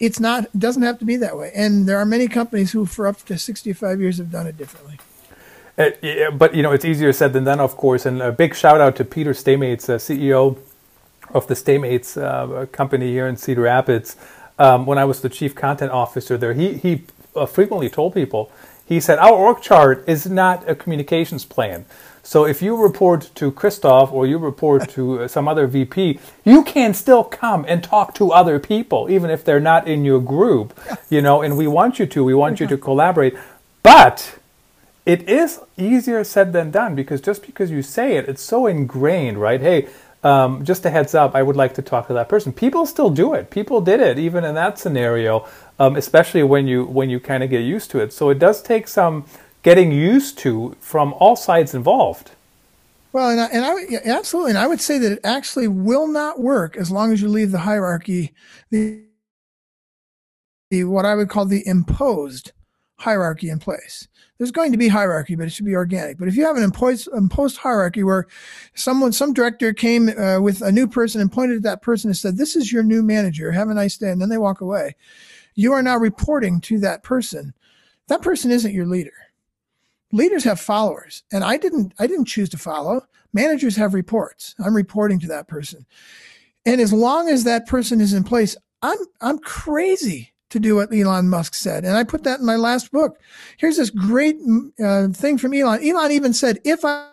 It's 0.00 0.18
not 0.18 0.44
it 0.44 0.58
doesn't 0.58 0.82
have 0.82 0.98
to 1.00 1.04
be 1.04 1.16
that 1.16 1.36
way, 1.36 1.52
and 1.54 1.86
there 1.86 1.98
are 1.98 2.06
many 2.06 2.26
companies 2.26 2.72
who, 2.72 2.86
for 2.86 3.06
up 3.06 3.22
to 3.26 3.38
sixty-five 3.38 4.00
years, 4.00 4.16
have 4.16 4.32
done 4.32 4.46
it 4.46 4.56
differently. 4.56 4.98
Uh, 5.78 6.30
but 6.32 6.54
you 6.54 6.62
know, 6.62 6.72
it's 6.72 6.84
easier 6.84 7.12
said 7.12 7.32
than 7.32 7.44
done, 7.44 7.60
of 7.60 7.76
course. 7.76 8.06
And 8.06 8.20
a 8.20 8.32
big 8.32 8.54
shout 8.54 8.80
out 8.80 8.96
to 8.96 9.04
Peter 9.04 9.32
Stamats, 9.32 9.88
uh, 9.88 9.96
CEO 9.96 10.58
of 11.32 11.46
the 11.46 11.54
Stamats 11.54 12.20
uh, 12.20 12.66
company 12.66 13.10
here 13.12 13.26
in 13.26 13.36
Cedar 13.36 13.62
Rapids. 13.62 14.16
Um, 14.58 14.84
when 14.84 14.98
I 14.98 15.04
was 15.04 15.22
the 15.22 15.28
chief 15.28 15.54
content 15.54 15.90
officer 15.90 16.36
there, 16.36 16.52
he 16.52 16.74
he 16.74 17.04
uh, 17.34 17.46
frequently 17.46 17.88
told 17.88 18.14
people. 18.14 18.52
He 18.84 19.00
said 19.00 19.18
our 19.18 19.32
org 19.32 19.62
chart 19.62 20.04
is 20.08 20.28
not 20.28 20.68
a 20.68 20.74
communications 20.74 21.44
plan. 21.44 21.86
So 22.22 22.44
if 22.44 22.60
you 22.60 22.76
report 22.76 23.30
to 23.36 23.50
Christoph 23.50 24.12
or 24.12 24.26
you 24.26 24.36
report 24.36 24.88
to 24.90 25.22
uh, 25.22 25.28
some 25.28 25.48
other 25.48 25.66
VP, 25.66 26.18
you 26.44 26.62
can 26.64 26.92
still 26.92 27.24
come 27.24 27.64
and 27.66 27.82
talk 27.82 28.14
to 28.16 28.32
other 28.32 28.58
people, 28.58 29.08
even 29.08 29.30
if 29.30 29.44
they're 29.44 29.60
not 29.60 29.88
in 29.88 30.04
your 30.04 30.20
group. 30.20 30.78
You 31.08 31.22
know, 31.22 31.40
and 31.40 31.56
we 31.56 31.66
want 31.66 31.98
you 31.98 32.06
to. 32.06 32.24
We 32.24 32.34
want 32.34 32.60
you 32.60 32.66
to 32.66 32.76
collaborate, 32.76 33.36
but 33.82 34.39
it 35.10 35.28
is 35.28 35.58
easier 35.76 36.22
said 36.22 36.52
than 36.52 36.70
done 36.70 36.94
because 36.94 37.20
just 37.20 37.44
because 37.44 37.68
you 37.68 37.82
say 37.82 38.16
it, 38.16 38.28
it's 38.28 38.40
so 38.40 38.68
ingrained, 38.68 39.40
right? 39.40 39.60
Hey, 39.60 39.88
um, 40.22 40.64
just 40.64 40.86
a 40.86 40.90
heads 40.90 41.16
up, 41.16 41.34
I 41.34 41.42
would 41.42 41.56
like 41.56 41.74
to 41.74 41.82
talk 41.82 42.06
to 42.06 42.12
that 42.12 42.28
person. 42.28 42.52
People 42.52 42.86
still 42.86 43.10
do 43.10 43.34
it. 43.34 43.50
People 43.50 43.80
did 43.80 43.98
it 43.98 44.20
even 44.20 44.44
in 44.44 44.54
that 44.54 44.78
scenario, 44.78 45.48
um, 45.80 45.96
especially 45.96 46.44
when 46.44 46.68
you 46.68 46.84
when 46.84 47.10
you 47.10 47.18
kind 47.18 47.42
of 47.42 47.50
get 47.50 47.62
used 47.62 47.90
to 47.90 47.98
it. 47.98 48.12
So 48.12 48.30
it 48.30 48.38
does 48.38 48.62
take 48.62 48.86
some 48.86 49.24
getting 49.64 49.90
used 49.90 50.38
to 50.38 50.76
from 50.78 51.12
all 51.14 51.34
sides 51.34 51.74
involved. 51.74 52.30
Well, 53.12 53.30
and 53.30 53.40
I, 53.40 53.46
and 53.46 53.64
I 53.64 53.74
yeah, 53.88 54.16
absolutely, 54.16 54.52
and 54.52 54.58
I 54.58 54.68
would 54.68 54.80
say 54.80 54.98
that 54.98 55.10
it 55.10 55.20
actually 55.24 55.66
will 55.66 56.06
not 56.06 56.38
work 56.38 56.76
as 56.76 56.92
long 56.92 57.12
as 57.12 57.20
you 57.20 57.28
leave 57.28 57.50
the 57.50 57.58
hierarchy, 57.58 58.32
the, 58.70 59.02
the 60.70 60.84
what 60.84 61.04
I 61.04 61.16
would 61.16 61.28
call 61.28 61.46
the 61.46 61.66
imposed 61.66 62.52
hierarchy 63.00 63.48
in 63.48 63.58
place 63.58 64.08
there's 64.40 64.50
going 64.50 64.72
to 64.72 64.78
be 64.78 64.88
hierarchy, 64.88 65.34
but 65.34 65.46
it 65.46 65.50
should 65.50 65.66
be 65.66 65.76
organic. 65.76 66.16
But 66.16 66.26
if 66.26 66.34
you 66.34 66.46
have 66.46 66.56
an 66.56 66.62
imposed, 66.62 67.08
imposed 67.08 67.58
hierarchy 67.58 68.02
where 68.02 68.26
someone, 68.74 69.12
some 69.12 69.34
director 69.34 69.74
came 69.74 70.08
uh, 70.08 70.40
with 70.40 70.62
a 70.62 70.72
new 70.72 70.88
person 70.88 71.20
and 71.20 71.30
pointed 71.30 71.58
at 71.58 71.62
that 71.64 71.82
person 71.82 72.08
and 72.08 72.16
said, 72.16 72.38
this 72.38 72.56
is 72.56 72.72
your 72.72 72.82
new 72.82 73.02
manager. 73.02 73.52
Have 73.52 73.68
a 73.68 73.74
nice 73.74 73.98
day. 73.98 74.08
And 74.08 74.18
then 74.18 74.30
they 74.30 74.38
walk 74.38 74.62
away. 74.62 74.96
You 75.54 75.74
are 75.74 75.82
now 75.82 75.98
reporting 75.98 76.62
to 76.62 76.78
that 76.78 77.02
person. 77.02 77.52
That 78.08 78.22
person 78.22 78.50
isn't 78.50 78.72
your 78.72 78.86
leader. 78.86 79.12
Leaders 80.10 80.44
have 80.44 80.58
followers 80.58 81.22
and 81.30 81.44
I 81.44 81.58
didn't, 81.58 81.92
I 81.98 82.06
didn't 82.06 82.24
choose 82.24 82.48
to 82.48 82.58
follow. 82.58 83.06
Managers 83.34 83.76
have 83.76 83.92
reports. 83.92 84.54
I'm 84.58 84.74
reporting 84.74 85.20
to 85.20 85.28
that 85.28 85.48
person. 85.48 85.84
And 86.64 86.80
as 86.80 86.94
long 86.94 87.28
as 87.28 87.44
that 87.44 87.66
person 87.66 88.00
is 88.00 88.14
in 88.14 88.24
place, 88.24 88.56
I'm, 88.80 88.98
I'm 89.20 89.38
crazy 89.38 90.32
to 90.50 90.60
do 90.60 90.76
what 90.76 90.92
Elon 90.92 91.28
Musk 91.28 91.54
said. 91.54 91.84
And 91.84 91.96
I 91.96 92.04
put 92.04 92.24
that 92.24 92.40
in 92.40 92.46
my 92.46 92.56
last 92.56 92.92
book. 92.92 93.18
Here's 93.56 93.76
this 93.76 93.90
great 93.90 94.36
uh, 94.82 95.08
thing 95.08 95.38
from 95.38 95.54
Elon. 95.54 95.82
Elon 95.82 96.12
even 96.12 96.32
said, 96.32 96.60
if 96.64 96.84
I, 96.84 97.08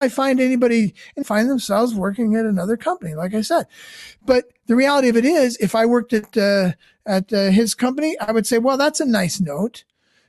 I 0.00 0.08
find 0.08 0.40
anybody 0.40 0.94
and 1.16 1.26
find 1.26 1.48
themselves 1.48 1.94
working 1.94 2.36
at 2.36 2.44
another 2.44 2.76
company, 2.76 3.14
like 3.14 3.34
I 3.34 3.40
said. 3.40 3.66
But 4.24 4.44
the 4.66 4.76
reality 4.76 5.08
of 5.08 5.16
it 5.16 5.24
is, 5.24 5.56
if 5.56 5.74
I 5.74 5.86
worked 5.86 6.12
at, 6.12 6.36
uh, 6.36 6.72
at 7.06 7.32
uh, 7.32 7.50
his 7.50 7.74
company, 7.74 8.18
I 8.20 8.32
would 8.32 8.46
say, 8.46 8.58
well, 8.58 8.76
that's 8.76 9.00
a 9.00 9.06
nice 9.06 9.40
note. 9.40 9.84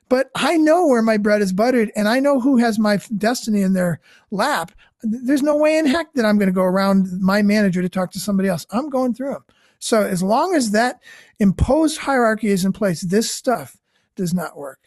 But 0.07 0.31
I 0.35 0.57
know 0.57 0.87
where 0.87 1.03
my 1.03 1.17
bread 1.17 1.41
is 1.41 1.53
buttered 1.53 1.91
and 1.95 2.07
I 2.07 2.19
know 2.19 2.39
who 2.39 2.57
has 2.57 2.79
my 2.79 2.99
destiny 3.17 3.61
in 3.61 3.73
their 3.73 3.99
lap. 4.31 4.71
There's 5.03 5.43
no 5.43 5.55
way 5.55 5.77
in 5.77 5.85
heck 5.85 6.13
that 6.13 6.25
I'm 6.25 6.39
going 6.39 6.49
to 6.49 6.53
go 6.53 6.63
around 6.63 7.21
my 7.21 7.43
manager 7.43 7.83
to 7.83 7.89
talk 7.89 8.11
to 8.11 8.19
somebody 8.19 8.49
else. 8.49 8.65
I'm 8.71 8.89
going 8.89 9.13
through 9.13 9.33
them. 9.33 9.45
So 9.79 10.03
as 10.03 10.21
long 10.21 10.53
as 10.53 10.71
that 10.71 11.01
imposed 11.39 11.99
hierarchy 11.99 12.49
is 12.49 12.65
in 12.65 12.73
place, 12.73 13.01
this 13.01 13.31
stuff 13.31 13.77
does 14.15 14.33
not 14.33 14.57
work. 14.57 14.79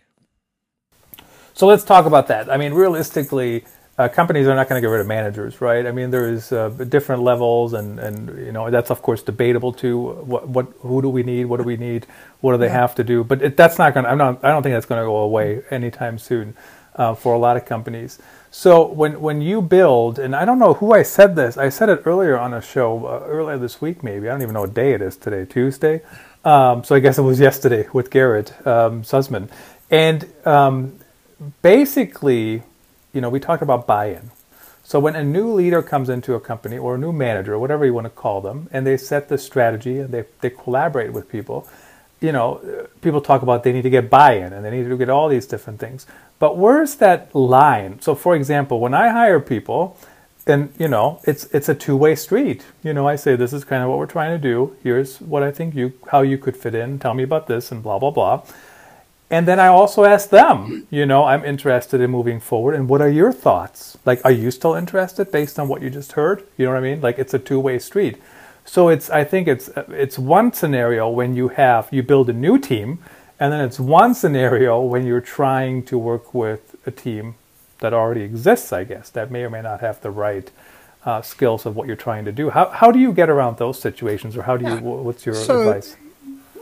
So 1.54 1.66
let's 1.66 1.84
talk 1.84 2.06
about 2.06 2.28
that. 2.28 2.50
I 2.50 2.56
mean, 2.56 2.72
realistically, 2.72 3.64
uh, 3.99 4.08
companies 4.08 4.46
are 4.46 4.54
not 4.54 4.68
going 4.68 4.80
to 4.80 4.87
get 4.87 4.90
rid 4.90 5.00
of 5.00 5.06
managers, 5.06 5.61
right? 5.61 5.87
I 5.87 5.92
mean, 5.92 6.11
there's 6.11 6.50
uh, 6.50 6.70
different 6.70 7.22
levels, 7.22 7.75
and, 7.75 7.99
and 7.99 8.38
you 8.38 8.52
know 8.52 8.70
that's 8.70 8.90
of 8.90 9.02
course 9.02 9.22
debatable 9.22 9.72
too. 9.72 10.12
What 10.25 10.49
what 10.49 10.72
who 10.80 11.02
do 11.02 11.11
we 11.11 11.22
need? 11.22 11.44
What 11.44 11.58
do 11.58 11.64
we 11.64 11.76
need? 11.76 12.06
What 12.40 12.52
do 12.52 12.58
they 12.58 12.66
yeah. 12.66 12.80
have 12.80 12.94
to 12.96 13.04
do? 13.04 13.22
But 13.22 13.42
it, 13.42 13.56
that's 13.56 13.78
not 13.78 13.92
going. 13.92 14.06
I'm 14.06 14.18
not. 14.18 14.42
I 14.44 14.49
don't 14.49 14.62
think 14.62 14.75
that's 14.75 14.87
going 14.87 15.00
to 15.00 15.06
go 15.06 15.16
away 15.16 15.62
anytime 15.70 16.18
soon 16.18 16.56
uh, 16.96 17.14
for 17.14 17.34
a 17.34 17.38
lot 17.38 17.56
of 17.56 17.66
companies. 17.66 18.18
So 18.52 18.87
when 18.87 19.21
when 19.21 19.40
you 19.40 19.62
build, 19.62 20.21
and 20.21 20.37
I 20.37 20.44
don't 20.44 20.61
know 20.61 20.75
who 20.75 20.92
I 20.92 21.02
said 21.02 21.35
this. 21.35 21.56
I 21.56 21.71
said 21.71 21.88
it 21.88 22.02
earlier 22.04 22.38
on 22.38 22.54
a 22.54 22.61
show 22.61 23.06
uh, 23.06 23.25
earlier 23.26 23.59
this 23.59 23.80
week, 23.80 24.04
maybe. 24.04 24.28
I 24.28 24.32
don't 24.32 24.42
even 24.42 24.54
know 24.54 24.61
what 24.61 24.75
day 24.75 24.92
it 24.92 25.02
is 25.02 25.16
today. 25.16 25.44
Tuesday. 25.47 26.02
Um, 26.44 26.85
so 26.85 26.94
I 26.94 27.00
guess 27.00 27.18
it 27.18 27.23
was 27.23 27.40
yesterday 27.40 27.88
with 27.92 28.11
Garrett 28.11 28.54
um, 28.66 29.02
Sussman, 29.02 29.49
and 29.90 30.30
um, 30.47 30.99
basically 31.62 32.62
you 33.12 33.21
know, 33.21 33.28
we 33.28 33.40
talked 33.40 33.62
about 33.62 33.87
buy-in. 33.87 34.30
So 34.85 34.99
when 34.99 35.14
a 35.14 35.23
new 35.23 35.52
leader 35.52 35.82
comes 35.82 36.09
into 36.09 36.35
a 36.35 36.40
company 36.40 36.76
or 36.76 36.97
a 36.97 36.99
new 36.99 37.12
manager, 37.12 37.59
whatever 37.59 37.87
you 37.87 37.94
want 37.94 38.06
to 38.06 38.11
call 38.11 38.40
them, 38.40 38.68
and 38.73 38.87
they 38.87 38.97
set 38.97 39.28
the 39.28 39.38
strategy 39.38 39.99
and 40.00 40.11
they, 40.12 40.25
they 40.40 40.50
collaborate 40.50 41.12
with 41.12 41.28
people, 41.28 41.68
you 42.23 42.33
know, 42.33 42.88
people 43.00 43.21
talk 43.21 43.43
about 43.43 43.64
they 43.64 43.73
need 43.73 43.83
to 43.83 43.91
get 43.91 44.09
buy-in 44.09 44.52
and 44.52 44.64
they 44.64 44.71
need 44.71 44.88
to 44.88 44.97
get 44.97 45.11
all 45.11 45.29
these 45.29 45.47
different 45.47 45.81
things. 45.81 46.07
But 46.38 46.57
where's 46.57 46.97
that 46.97 47.35
line? 47.35 48.00
So 48.00 48.14
for 48.14 48.35
example, 48.35 48.81
when 48.81 48.95
I 48.95 49.09
hire 49.09 49.41
people, 49.41 49.99
and 50.47 50.73
you 50.79 50.88
know, 50.88 51.21
it's 51.25 51.45
it's 51.47 51.69
a 51.69 51.75
two-way 51.75 52.14
street. 52.17 52.64
You 52.83 52.93
know, 52.93 53.07
I 53.07 53.17
say 53.17 53.37
this 53.37 53.52
is 53.52 53.64
kind 53.64 53.83
of 53.83 53.88
what 53.88 53.99
we're 53.99 54.07
trying 54.07 54.31
to 54.31 54.43
do. 54.43 54.76
Here's 54.83 55.21
what 55.21 55.43
I 55.43 55.52
think 55.52 55.75
you 55.75 55.93
how 56.11 56.23
you 56.23 56.38
could 56.38 56.57
fit 56.57 56.75
in. 56.75 56.99
Tell 56.99 57.14
me 57.14 57.23
about 57.23 57.47
this 57.47 57.71
and 57.71 57.83
blah 57.83 57.99
blah 57.99 58.11
blah. 58.11 58.43
And 59.31 59.49
then 59.49 59.59
I 59.59 59.69
also 59.69 60.05
ask 60.05 60.29
them, 60.29 60.87
you 60.91 61.07
know, 61.07 61.25
I'm 61.25 61.43
interested 61.43 62.02
in 62.02 62.11
moving 62.11 62.38
forward. 62.38 62.75
And 62.75 62.87
what 62.87 63.00
are 63.00 63.09
your 63.09 63.33
thoughts? 63.33 63.97
Like, 64.05 64.21
are 64.26 64.31
you 64.31 64.50
still 64.50 64.75
interested 64.75 65.33
based 65.33 65.59
on 65.59 65.69
what 65.69 65.81
you 65.81 65.88
just 65.88 66.12
heard? 66.12 66.45
You 66.59 66.67
know 66.67 66.73
what 66.73 66.79
I 66.79 66.83
mean? 66.83 67.00
Like, 67.00 67.19
it's 67.19 67.33
a 67.33 67.38
two 67.38 67.59
way 67.59 67.79
street. 67.79 68.21
So 68.64 68.88
it's, 68.88 69.11
I 69.11 69.25
think 69.25 69.49
it's, 69.49 69.69
it's 69.88 70.19
one 70.19 70.52
scenario 70.52 71.09
when 71.09 71.35
you 71.35 71.49
have, 71.49 71.88
you 71.90 72.02
build 72.02 72.31
a 72.31 72.33
new 72.33 72.59
team, 72.59 72.99
and 73.38 73.52
then 73.52 73.61
it's 73.61 73.81
one 73.81 74.14
scenario 74.14 74.81
when 74.81 75.04
you're 75.04 75.21
trying 75.21 75.83
to 75.85 75.99
work 75.99 76.33
with 76.33 76.76
a 76.87 76.90
team 76.90 77.35
that 77.81 77.92
already 77.92 78.23
exists, 78.23 78.73
I 78.73 78.85
guess, 78.85 79.11
that 79.11 79.31
may 79.31 79.42
or 79.42 79.50
may 79.50 79.62
not 79.62 79.81
have 79.81 80.00
the 80.00 80.11
right 80.11 80.50
uh, 81.04 81.21
skills 81.23 81.66
of 81.66 81.75
what 81.75 81.88
you're 81.88 81.97
trying 81.97 82.25
to 82.25 82.33
do. 82.33 82.50
How, 82.50 82.69
how 82.69 82.92
do 82.92 83.00
you 83.00 83.12
get 83.12 83.28
around 83.28 83.59
those 83.59 83.81
situations, 83.81 84.37
or 84.37 84.42
how 84.42 84.57
do 84.57 84.64
you, 84.64 84.76
what's 84.78 85.26
your 85.26 85.35
so, 85.35 85.62
advice? 85.62 85.97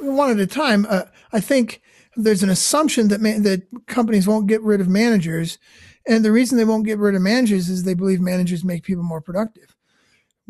One 0.01 0.31
at 0.31 0.41
a 0.41 0.47
time. 0.47 0.87
Uh, 0.89 1.03
I 1.33 1.41
think 1.41 1.83
there's 2.17 2.43
an 2.43 2.49
assumption 2.49 3.09
that 3.09 3.21
man, 3.21 3.43
that 3.43 3.63
companies 3.87 4.27
won't 4.27 4.47
get 4.47 4.63
rid 4.63 4.81
of 4.81 4.89
managers, 4.89 5.59
and 6.09 6.25
the 6.25 6.33
reason 6.33 6.57
they 6.57 6.65
won't 6.65 6.87
get 6.87 6.99
rid 6.99 7.15
of 7.15 7.21
managers 7.21 7.69
is 7.69 7.83
they 7.83 7.93
believe 7.93 8.21
managers 8.23 8.65
make 8.65 8.83
people 8.83 9.05
more 9.05 9.21
productive. 9.21 9.77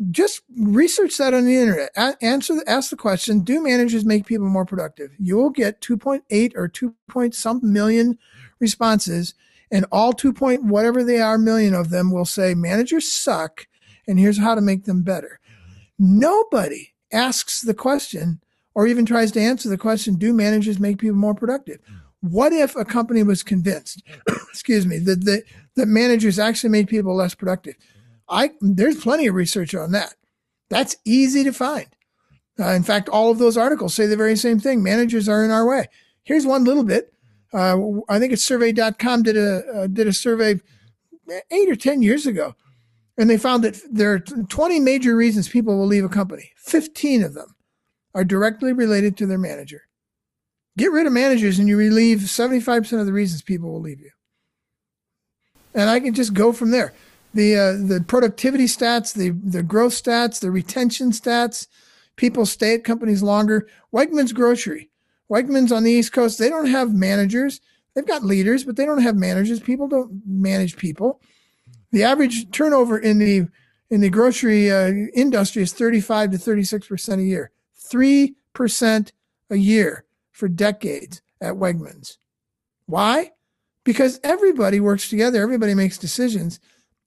Just 0.09 0.41
research 0.57 1.17
that 1.17 1.33
on 1.33 1.45
the 1.45 1.57
internet. 1.57 1.91
Answer, 2.21 2.55
ask 2.65 2.89
the 2.89 2.95
question: 2.95 3.41
Do 3.41 3.61
managers 3.61 4.05
make 4.05 4.25
people 4.25 4.47
more 4.47 4.65
productive? 4.65 5.11
You 5.19 5.37
will 5.37 5.51
get 5.51 5.81
2.8 5.81 6.53
or 6.55 6.67
2 6.67 6.95
point 7.07 7.35
some 7.35 7.59
million 7.61 8.17
responses, 8.59 9.35
and 9.69 9.85
all 9.91 10.13
2 10.13 10.33
point 10.33 10.63
whatever 10.63 11.03
they 11.03 11.19
are 11.19 11.37
million 11.37 11.75
of 11.75 11.89
them 11.89 12.11
will 12.11 12.25
say 12.25 12.55
managers 12.55 13.11
suck, 13.11 13.67
and 14.07 14.19
here's 14.19 14.39
how 14.39 14.55
to 14.55 14.61
make 14.61 14.85
them 14.85 15.03
better. 15.03 15.39
Nobody 15.99 16.93
asks 17.11 17.61
the 17.61 17.75
question 17.75 18.41
or 18.73 18.87
even 18.87 19.05
tries 19.05 19.31
to 19.33 19.41
answer 19.41 19.69
the 19.69 19.77
question, 19.77 20.15
do 20.15 20.33
managers 20.33 20.79
make 20.79 20.97
people 20.97 21.17
more 21.17 21.35
productive? 21.35 21.79
What 22.21 22.53
if 22.53 22.75
a 22.75 22.85
company 22.85 23.23
was 23.23 23.43
convinced, 23.43 24.03
excuse 24.49 24.85
me, 24.85 24.99
that, 24.99 25.25
that, 25.25 25.43
that 25.75 25.87
managers 25.87 26.39
actually 26.39 26.69
made 26.69 26.87
people 26.87 27.15
less 27.15 27.35
productive? 27.35 27.75
I, 28.31 28.51
there's 28.61 29.01
plenty 29.01 29.27
of 29.27 29.35
research 29.35 29.75
on 29.75 29.91
that. 29.91 30.15
That's 30.69 30.95
easy 31.05 31.43
to 31.43 31.51
find. 31.51 31.87
Uh, 32.59 32.69
in 32.69 32.83
fact, 32.83 33.09
all 33.09 33.29
of 33.29 33.37
those 33.37 33.57
articles 33.57 33.93
say 33.93 34.05
the 34.05 34.17
very 34.17 34.37
same 34.37 34.59
thing. 34.59 34.81
Managers 34.81 35.27
are 35.27 35.43
in 35.43 35.51
our 35.51 35.67
way. 35.67 35.87
Here's 36.23 36.45
one 36.45 36.63
little 36.63 36.83
bit. 36.83 37.13
Uh, 37.53 37.77
I 38.07 38.19
think 38.19 38.31
it's 38.31 38.43
survey.com 38.43 39.23
did 39.23 39.35
a, 39.35 39.63
uh, 39.67 39.87
did 39.87 40.07
a 40.07 40.13
survey 40.13 40.61
eight 41.51 41.69
or 41.69 41.75
10 41.75 42.01
years 42.01 42.25
ago. 42.25 42.55
And 43.17 43.29
they 43.29 43.37
found 43.37 43.63
that 43.63 43.81
there 43.91 44.13
are 44.13 44.19
20 44.19 44.79
major 44.79 45.15
reasons 45.15 45.49
people 45.49 45.77
will 45.77 45.85
leave 45.85 46.05
a 46.05 46.09
company. 46.09 46.51
15 46.57 47.23
of 47.23 47.33
them 47.33 47.55
are 48.15 48.23
directly 48.23 48.71
related 48.71 49.17
to 49.17 49.25
their 49.25 49.37
manager. 49.37 49.83
Get 50.77 50.91
rid 50.91 51.05
of 51.05 51.13
managers 51.13 51.59
and 51.59 51.67
you 51.67 51.75
relieve 51.75 52.19
75% 52.19 52.99
of 52.99 53.05
the 53.05 53.13
reasons 53.13 53.41
people 53.41 53.71
will 53.71 53.81
leave 53.81 53.99
you. 53.99 54.11
And 55.73 55.89
I 55.89 55.99
can 55.99 56.13
just 56.13 56.33
go 56.33 56.53
from 56.53 56.71
there. 56.71 56.93
The 57.33 57.55
uh, 57.55 57.71
the 57.73 58.03
productivity 58.05 58.65
stats, 58.65 59.13
the 59.13 59.29
the 59.29 59.63
growth 59.63 59.93
stats, 59.93 60.39
the 60.39 60.51
retention 60.51 61.11
stats, 61.11 61.67
people 62.15 62.45
stay 62.45 62.75
at 62.75 62.83
companies 62.83 63.23
longer. 63.23 63.67
Wegmans 63.93 64.33
Grocery, 64.33 64.89
Wegmans 65.29 65.75
on 65.75 65.83
the 65.83 65.91
East 65.91 66.11
Coast, 66.11 66.39
they 66.39 66.49
don't 66.49 66.67
have 66.67 66.93
managers. 66.93 67.61
They've 67.93 68.07
got 68.07 68.23
leaders, 68.23 68.63
but 68.63 68.75
they 68.75 68.85
don't 68.85 69.01
have 69.01 69.15
managers. 69.15 69.59
People 69.59 69.87
don't 69.87 70.21
manage 70.25 70.77
people. 70.77 71.21
The 71.91 72.03
average 72.03 72.51
turnover 72.51 72.97
in 72.97 73.19
the 73.19 73.47
in 73.89 74.01
the 74.01 74.09
grocery 74.09 74.71
uh, 74.71 74.91
industry 75.13 75.63
is 75.63 75.73
35 75.73 76.31
to 76.31 76.37
36 76.37 76.87
percent 76.87 77.21
a 77.21 77.25
year. 77.25 77.51
3% 77.91 79.11
a 79.49 79.55
year 79.55 80.05
for 80.31 80.47
decades 80.47 81.21
at 81.41 81.55
Wegmans. 81.55 82.17
Why? 82.85 83.31
Because 83.83 84.19
everybody 84.23 84.79
works 84.79 85.09
together, 85.09 85.41
everybody 85.41 85.73
makes 85.73 85.97
decisions, 85.97 86.59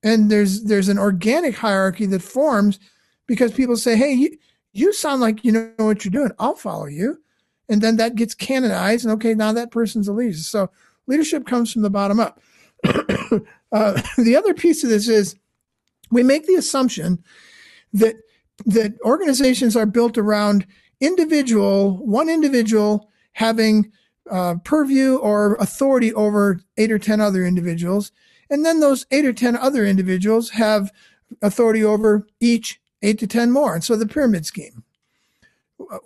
and 0.05 0.31
there's 0.31 0.63
there's 0.65 0.89
an 0.89 0.99
organic 0.99 1.57
hierarchy 1.57 2.07
that 2.07 2.23
forms 2.23 2.79
because 3.27 3.51
people 3.53 3.77
say, 3.77 3.97
"Hey, 3.97 4.13
you, 4.13 4.39
you 4.73 4.93
sound 4.93 5.21
like 5.21 5.45
you 5.45 5.51
know 5.51 5.73
what 5.79 6.05
you're 6.05 6.13
doing. 6.13 6.31
I'll 6.39 6.55
follow 6.55 6.87
you." 6.87 7.21
And 7.69 7.81
then 7.81 7.97
that 7.97 8.15
gets 8.15 8.35
canonized, 8.35 9.05
and 9.05 9.15
okay, 9.15 9.35
now 9.35 9.53
that 9.53 9.73
person's 9.73 10.07
a 10.07 10.13
leader. 10.13 10.35
So 10.35 10.71
leadership 11.07 11.47
comes 11.47 11.73
from 11.73 11.83
the 11.83 11.91
bottom 11.91 12.21
up. 12.21 12.41
uh, 12.85 14.03
the 14.19 14.37
other 14.37 14.55
piece 14.55 14.85
of 14.85 14.91
this 14.91 15.09
is 15.09 15.35
we 16.11 16.23
make 16.23 16.47
the 16.47 16.55
assumption 16.55 17.25
that 17.95 18.17
that 18.67 19.01
organizations 19.01 19.75
are 19.75 19.87
built 19.87 20.19
around 20.19 20.67
individual, 21.01 21.97
one 22.07 22.29
individual 22.29 23.11
having 23.33 23.91
uh, 24.31 24.57
purview 24.65 25.17
or 25.17 25.57
authority 25.57 26.13
over 26.15 26.61
eight 26.77 26.93
or 26.93 26.99
10 26.99 27.21
other 27.21 27.45
individuals. 27.45 28.13
And 28.51 28.65
then 28.65 28.81
those 28.81 29.07
eight 29.11 29.25
or 29.25 29.33
10 29.33 29.57
other 29.57 29.85
individuals 29.85 30.51
have 30.51 30.93
authority 31.43 31.85
over 31.85 32.27
each 32.41 32.81
eight 33.03 33.19
to 33.19 33.27
10 33.27 33.51
more. 33.51 33.75
And 33.75 33.85
so 33.85 33.97
the 33.97 34.07
pyramid 34.07 34.47
scheme. 34.47 34.85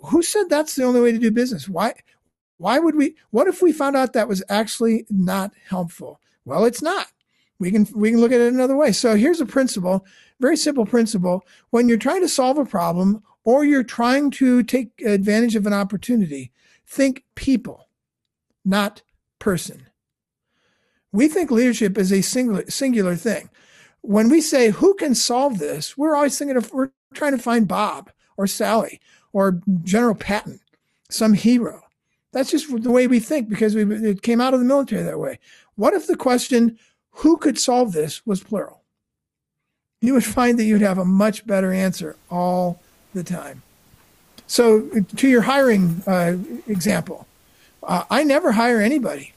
Who 0.05 0.21
said 0.21 0.49
that's 0.49 0.75
the 0.75 0.83
only 0.83 0.99
way 0.99 1.11
to 1.11 1.19
do 1.19 1.31
business? 1.31 1.69
Why? 1.69 1.93
Why 2.57 2.79
would 2.79 2.95
we? 2.95 3.15
What 3.29 3.47
if 3.47 3.61
we 3.61 3.71
found 3.71 3.95
out 3.95 4.13
that 4.13 4.27
was 4.27 4.43
actually 4.49 5.05
not 5.09 5.51
helpful? 5.67 6.19
Well, 6.43 6.65
it's 6.65 6.81
not. 6.81 7.07
We 7.59 7.71
can 7.71 7.87
we 7.95 8.09
can 8.09 8.19
look 8.19 8.31
at 8.31 8.41
it 8.41 8.51
another 8.51 8.75
way. 8.75 8.91
So 8.91 9.15
here's 9.15 9.39
a 9.39 9.45
principle 9.45 10.05
very 10.39 10.57
simple 10.57 10.85
principle. 10.85 11.45
When 11.69 11.89
you're 11.89 11.97
trying 11.97 12.21
to 12.21 12.29
solve 12.29 12.57
a 12.57 12.65
problem 12.65 13.23
or 13.43 13.65
you're 13.65 13.83
trying 13.83 14.31
to 14.31 14.63
take 14.63 15.01
advantage 15.01 15.55
of 15.55 15.67
an 15.67 15.73
opportunity, 15.73 16.51
think 16.87 17.23
people, 17.35 17.89
not 18.63 19.01
person. 19.37 19.88
We 21.11 21.27
think 21.27 21.51
leadership 21.51 21.97
is 21.97 22.11
a 22.11 22.21
singular, 22.21 22.69
singular 22.69 23.15
thing. 23.15 23.49
When 24.01 24.29
we 24.29 24.41
say, 24.41 24.69
who 24.69 24.93
can 24.93 25.15
solve 25.15 25.59
this? 25.59 25.97
We're 25.97 26.15
always 26.15 26.37
thinking 26.37 26.57
of, 26.57 26.71
we're 26.71 26.91
trying 27.13 27.35
to 27.35 27.43
find 27.43 27.67
Bob 27.67 28.11
or 28.37 28.47
Sally 28.47 28.99
or 29.33 29.61
General 29.83 30.15
Patton, 30.15 30.59
some 31.09 31.33
hero. 31.33 31.83
That's 32.31 32.51
just 32.51 32.83
the 32.83 32.91
way 32.91 33.07
we 33.07 33.19
think 33.19 33.49
because 33.49 33.75
we, 33.75 33.83
it 33.83 34.21
came 34.21 34.39
out 34.39 34.53
of 34.53 34.59
the 34.59 34.65
military 34.65 35.03
that 35.03 35.19
way. 35.19 35.39
What 35.75 35.93
if 35.93 36.07
the 36.07 36.15
question, 36.15 36.77
who 37.11 37.37
could 37.37 37.57
solve 37.57 37.91
this, 37.91 38.25
was 38.25 38.43
plural? 38.43 38.79
you 40.01 40.13
would 40.13 40.23
find 40.25 40.57
that 40.57 40.63
you'd 40.63 40.81
have 40.81 40.97
a 40.97 41.05
much 41.05 41.45
better 41.45 41.73
answer 41.73 42.15
all 42.29 42.79
the 43.13 43.23
time. 43.23 43.61
So, 44.47 44.89
to 45.17 45.27
your 45.27 45.41
hiring 45.41 46.01
uh, 46.07 46.37
example, 46.67 47.27
uh, 47.83 48.05
I 48.09 48.23
never 48.23 48.53
hire 48.53 48.81
anybody. 48.81 49.33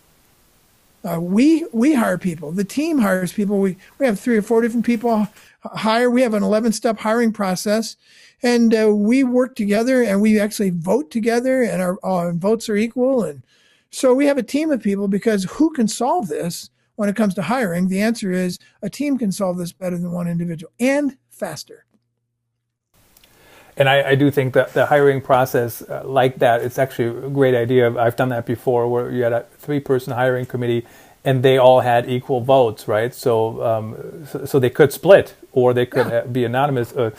Uh, 1.04 1.21
we 1.21 1.66
we 1.73 1.94
hire 1.94 2.18
people. 2.18 2.52
The 2.52 2.64
team 2.64 2.99
hires 2.99 3.32
people. 3.32 3.59
We 3.59 3.76
we 3.99 4.06
have 4.06 4.21
three 4.21 4.37
or 4.37 4.42
four 4.42 4.62
different 4.62 4.87
people 4.87 5.28
hire. 5.62 6.11
We 6.11 6.23
have 6.23 6.35
an 6.35 6.42
eleven 6.42 6.73
step 6.73 6.99
hiring 6.99 7.32
process, 7.32 7.97
and 8.42 8.75
uh, 8.75 8.94
we 8.94 9.25
work 9.25 9.56
together. 9.56 10.02
And 10.02 10.21
we 10.21 10.38
actually 10.38 10.71
vote 10.71 11.11
together, 11.11 11.62
and 11.62 11.82
our, 11.82 11.99
our 12.02 12.32
votes 12.32 12.68
are 12.68 12.76
equal. 12.76 13.25
And 13.25 13.42
so 13.90 14.14
we 14.14 14.26
have 14.26 14.38
a 14.38 14.42
team 14.42 14.71
of 14.71 14.82
people 14.82 15.09
because 15.09 15.44
who 15.44 15.73
can 15.73 15.88
solve 15.88 16.28
this? 16.28 16.71
when 16.97 17.09
it 17.09 17.16
comes 17.16 17.35
to 17.35 17.42
hiring, 17.42 17.88
the 17.88 18.00
answer 18.00 18.30
is 18.32 18.59
a 18.82 18.90
team 18.90 19.18
can 19.18 19.32
solve 19.32 19.59
this 19.59 19.73
better 19.73 19.99
than 19.99 20.12
one 20.12 20.28
individual 20.28 20.73
and 20.78 21.16
faster. 21.30 21.85
And 23.76 23.88
I, 23.88 24.10
I 24.10 24.14
do 24.14 24.30
think 24.30 24.52
that 24.54 24.74
the 24.74 24.86
hiring 24.86 25.20
process 25.20 25.82
uh, 25.82 26.02
like 26.04 26.38
that, 26.38 26.62
it's 26.62 26.78
actually 26.78 27.26
a 27.26 27.30
great 27.30 27.54
idea. 27.54 27.96
I've 27.96 28.16
done 28.16 28.28
that 28.28 28.44
before 28.44 28.88
where 28.88 29.10
you 29.10 29.22
had 29.22 29.32
a 29.32 29.46
three 29.58 29.80
person 29.80 30.12
hiring 30.12 30.46
committee 30.46 30.86
and 31.24 31.42
they 31.42 31.56
all 31.56 31.80
had 31.80 32.08
equal 32.10 32.40
votes, 32.40 32.88
right? 32.88 33.14
So, 33.14 33.62
um, 33.64 34.26
so, 34.26 34.44
so, 34.44 34.58
they 34.58 34.70
could 34.70 34.92
split, 34.92 35.34
or 35.52 35.72
they 35.72 35.86
could 35.86 36.08
yeah. 36.08 36.22
be 36.22 36.44
anonymous, 36.44 36.92
uh, 36.92 37.10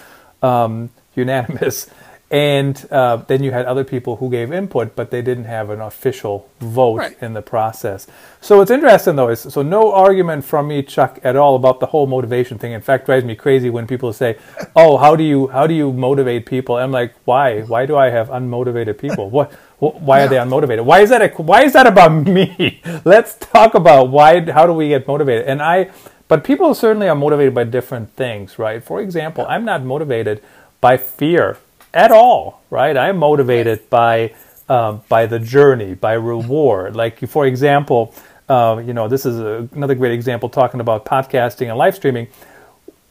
um, 0.41 0.89
unanimous. 1.15 1.89
And 2.33 2.87
uh, 2.89 3.17
then 3.17 3.43
you 3.43 3.51
had 3.51 3.67
other 3.67 3.83
people 3.83 4.15
who 4.15 4.27
gave 4.27 4.51
input, 4.51 4.95
but 4.95 5.11
they 5.11 5.21
didn't 5.21 5.43
have 5.43 5.69
an 5.69 5.79
official 5.79 6.49
vote 6.59 6.97
right. 6.97 7.17
in 7.21 7.33
the 7.33 7.43
process. 7.43 8.07
So 8.41 8.57
what's 8.57 8.71
interesting 8.71 9.17
though 9.17 9.29
is 9.29 9.41
so 9.41 9.61
no 9.61 9.93
argument 9.93 10.43
from 10.43 10.67
me, 10.69 10.81
Chuck, 10.81 11.19
at 11.23 11.35
all 11.35 11.55
about 11.55 11.79
the 11.79 11.85
whole 11.85 12.07
motivation 12.07 12.57
thing. 12.57 12.71
In 12.71 12.81
fact, 12.81 13.05
drives 13.05 13.23
me 13.23 13.35
crazy 13.35 13.69
when 13.69 13.85
people 13.85 14.11
say, 14.13 14.39
"Oh, 14.75 14.97
how 14.97 15.15
do 15.15 15.23
you 15.23 15.45
how 15.49 15.67
do 15.67 15.75
you 15.75 15.93
motivate 15.93 16.47
people?" 16.47 16.75
I'm 16.75 16.91
like, 16.91 17.13
"Why? 17.25 17.61
Why 17.61 17.85
do 17.85 17.95
I 17.95 18.09
have 18.09 18.29
unmotivated 18.29 18.97
people? 18.97 19.29
What? 19.29 19.53
Why 19.77 20.23
are 20.23 20.27
they 20.27 20.37
unmotivated? 20.37 20.85
Why 20.85 21.01
is 21.01 21.11
that? 21.11 21.21
A, 21.21 21.27
why 21.39 21.61
is 21.61 21.73
that 21.73 21.85
about 21.85 22.09
me? 22.39 22.81
Let's 23.05 23.35
talk 23.35 23.75
about 23.75 24.09
why. 24.09 24.41
How 24.49 24.65
do 24.65 24.73
we 24.73 24.87
get 24.87 25.07
motivated? 25.07 25.45
And 25.45 25.61
I, 25.61 25.91
but 26.27 26.43
people 26.43 26.73
certainly 26.73 27.07
are 27.07 27.15
motivated 27.15 27.53
by 27.53 27.65
different 27.65 28.15
things, 28.15 28.57
right? 28.57 28.83
For 28.83 29.01
example, 29.01 29.45
I'm 29.47 29.65
not 29.65 29.83
motivated 29.83 30.41
by 30.81 30.97
fear 30.97 31.59
at 31.93 32.11
all, 32.11 32.61
right? 32.69 32.95
I'm 32.97 33.17
motivated 33.17 33.89
by 33.89 34.33
um, 34.69 35.01
by 35.09 35.25
the 35.25 35.39
journey, 35.39 35.93
by 35.93 36.13
reward. 36.13 36.95
Like 36.95 37.19
for 37.27 37.45
example, 37.45 38.13
uh, 38.49 38.81
you 38.85 38.93
know, 38.93 39.07
this 39.07 39.25
is 39.25 39.39
a, 39.39 39.67
another 39.73 39.95
great 39.95 40.13
example 40.13 40.49
talking 40.49 40.79
about 40.79 41.05
podcasting 41.05 41.69
and 41.69 41.77
live 41.77 41.95
streaming. 41.95 42.27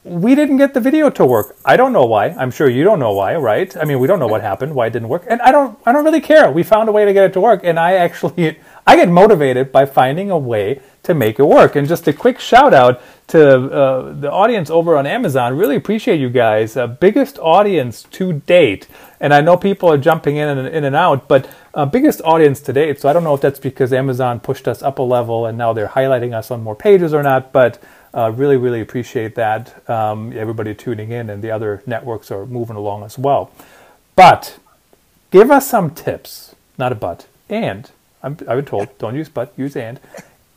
We 0.04 0.34
didn't 0.34 0.56
get 0.56 0.74
the 0.74 0.80
video 0.80 1.10
to 1.10 1.24
work. 1.24 1.56
I 1.64 1.76
don't 1.76 1.92
know 1.92 2.04
why. 2.04 2.30
I'm 2.30 2.50
sure 2.50 2.68
you 2.68 2.82
don't 2.82 2.98
know 2.98 3.12
why, 3.12 3.36
right? 3.36 3.76
I 3.76 3.84
mean, 3.84 4.00
we 4.00 4.08
don't 4.08 4.18
know 4.18 4.26
what 4.26 4.40
happened, 4.40 4.74
why 4.74 4.88
it 4.88 4.92
didn't 4.92 5.08
work, 5.08 5.24
and 5.28 5.40
I 5.42 5.52
don't. 5.52 5.78
I 5.86 5.92
don't 5.92 6.04
really 6.04 6.20
care. 6.20 6.50
We 6.50 6.64
found 6.64 6.88
a 6.88 6.92
way 6.92 7.04
to 7.04 7.12
get 7.12 7.24
it 7.24 7.32
to 7.34 7.40
work, 7.40 7.60
and 7.62 7.78
I 7.78 7.94
actually 7.94 8.58
I 8.86 8.96
get 8.96 9.08
motivated 9.08 9.70
by 9.70 9.86
finding 9.86 10.30
a 10.30 10.38
way 10.38 10.80
to 11.02 11.14
make 11.14 11.38
it 11.38 11.44
work. 11.44 11.76
And 11.76 11.88
just 11.88 12.06
a 12.06 12.12
quick 12.12 12.38
shout 12.38 12.72
out 12.72 13.00
to 13.28 13.56
uh, 13.56 14.12
the 14.12 14.30
audience 14.30 14.70
over 14.70 14.96
on 14.96 15.06
Amazon. 15.06 15.56
Really 15.56 15.76
appreciate 15.76 16.20
you 16.20 16.30
guys. 16.30 16.76
Uh, 16.76 16.86
biggest 16.86 17.38
audience 17.38 18.04
to 18.04 18.34
date. 18.34 18.86
And 19.20 19.32
I 19.32 19.40
know 19.40 19.56
people 19.56 19.90
are 19.90 19.98
jumping 19.98 20.36
in 20.36 20.48
and 20.48 20.68
in 20.68 20.84
and 20.84 20.94
out, 20.94 21.28
but 21.28 21.48
uh, 21.74 21.86
biggest 21.86 22.20
audience 22.24 22.60
to 22.60 22.72
date. 22.72 23.00
So 23.00 23.08
I 23.08 23.12
don't 23.12 23.24
know 23.24 23.34
if 23.34 23.40
that's 23.40 23.58
because 23.58 23.92
Amazon 23.92 24.40
pushed 24.40 24.68
us 24.68 24.82
up 24.82 24.98
a 24.98 25.02
level 25.02 25.46
and 25.46 25.56
now 25.56 25.72
they're 25.72 25.88
highlighting 25.88 26.34
us 26.34 26.50
on 26.50 26.62
more 26.62 26.76
pages 26.76 27.14
or 27.14 27.22
not, 27.22 27.52
but 27.52 27.82
uh, 28.14 28.30
really, 28.30 28.56
really 28.56 28.80
appreciate 28.80 29.34
that. 29.36 29.88
Um, 29.88 30.32
everybody 30.36 30.74
tuning 30.74 31.10
in 31.10 31.30
and 31.30 31.42
the 31.42 31.50
other 31.50 31.82
networks 31.86 32.30
are 32.30 32.46
moving 32.46 32.76
along 32.76 33.04
as 33.04 33.18
well. 33.18 33.50
But 34.14 34.58
give 35.30 35.50
us 35.50 35.68
some 35.68 35.90
tips, 35.90 36.54
not 36.76 36.92
a 36.92 36.94
but, 36.94 37.26
and 37.48 37.90
I'm, 38.22 38.32
I've 38.32 38.58
been 38.58 38.64
told 38.66 38.98
don't 38.98 39.16
use 39.16 39.28
but, 39.28 39.52
use 39.56 39.74
and. 39.76 39.98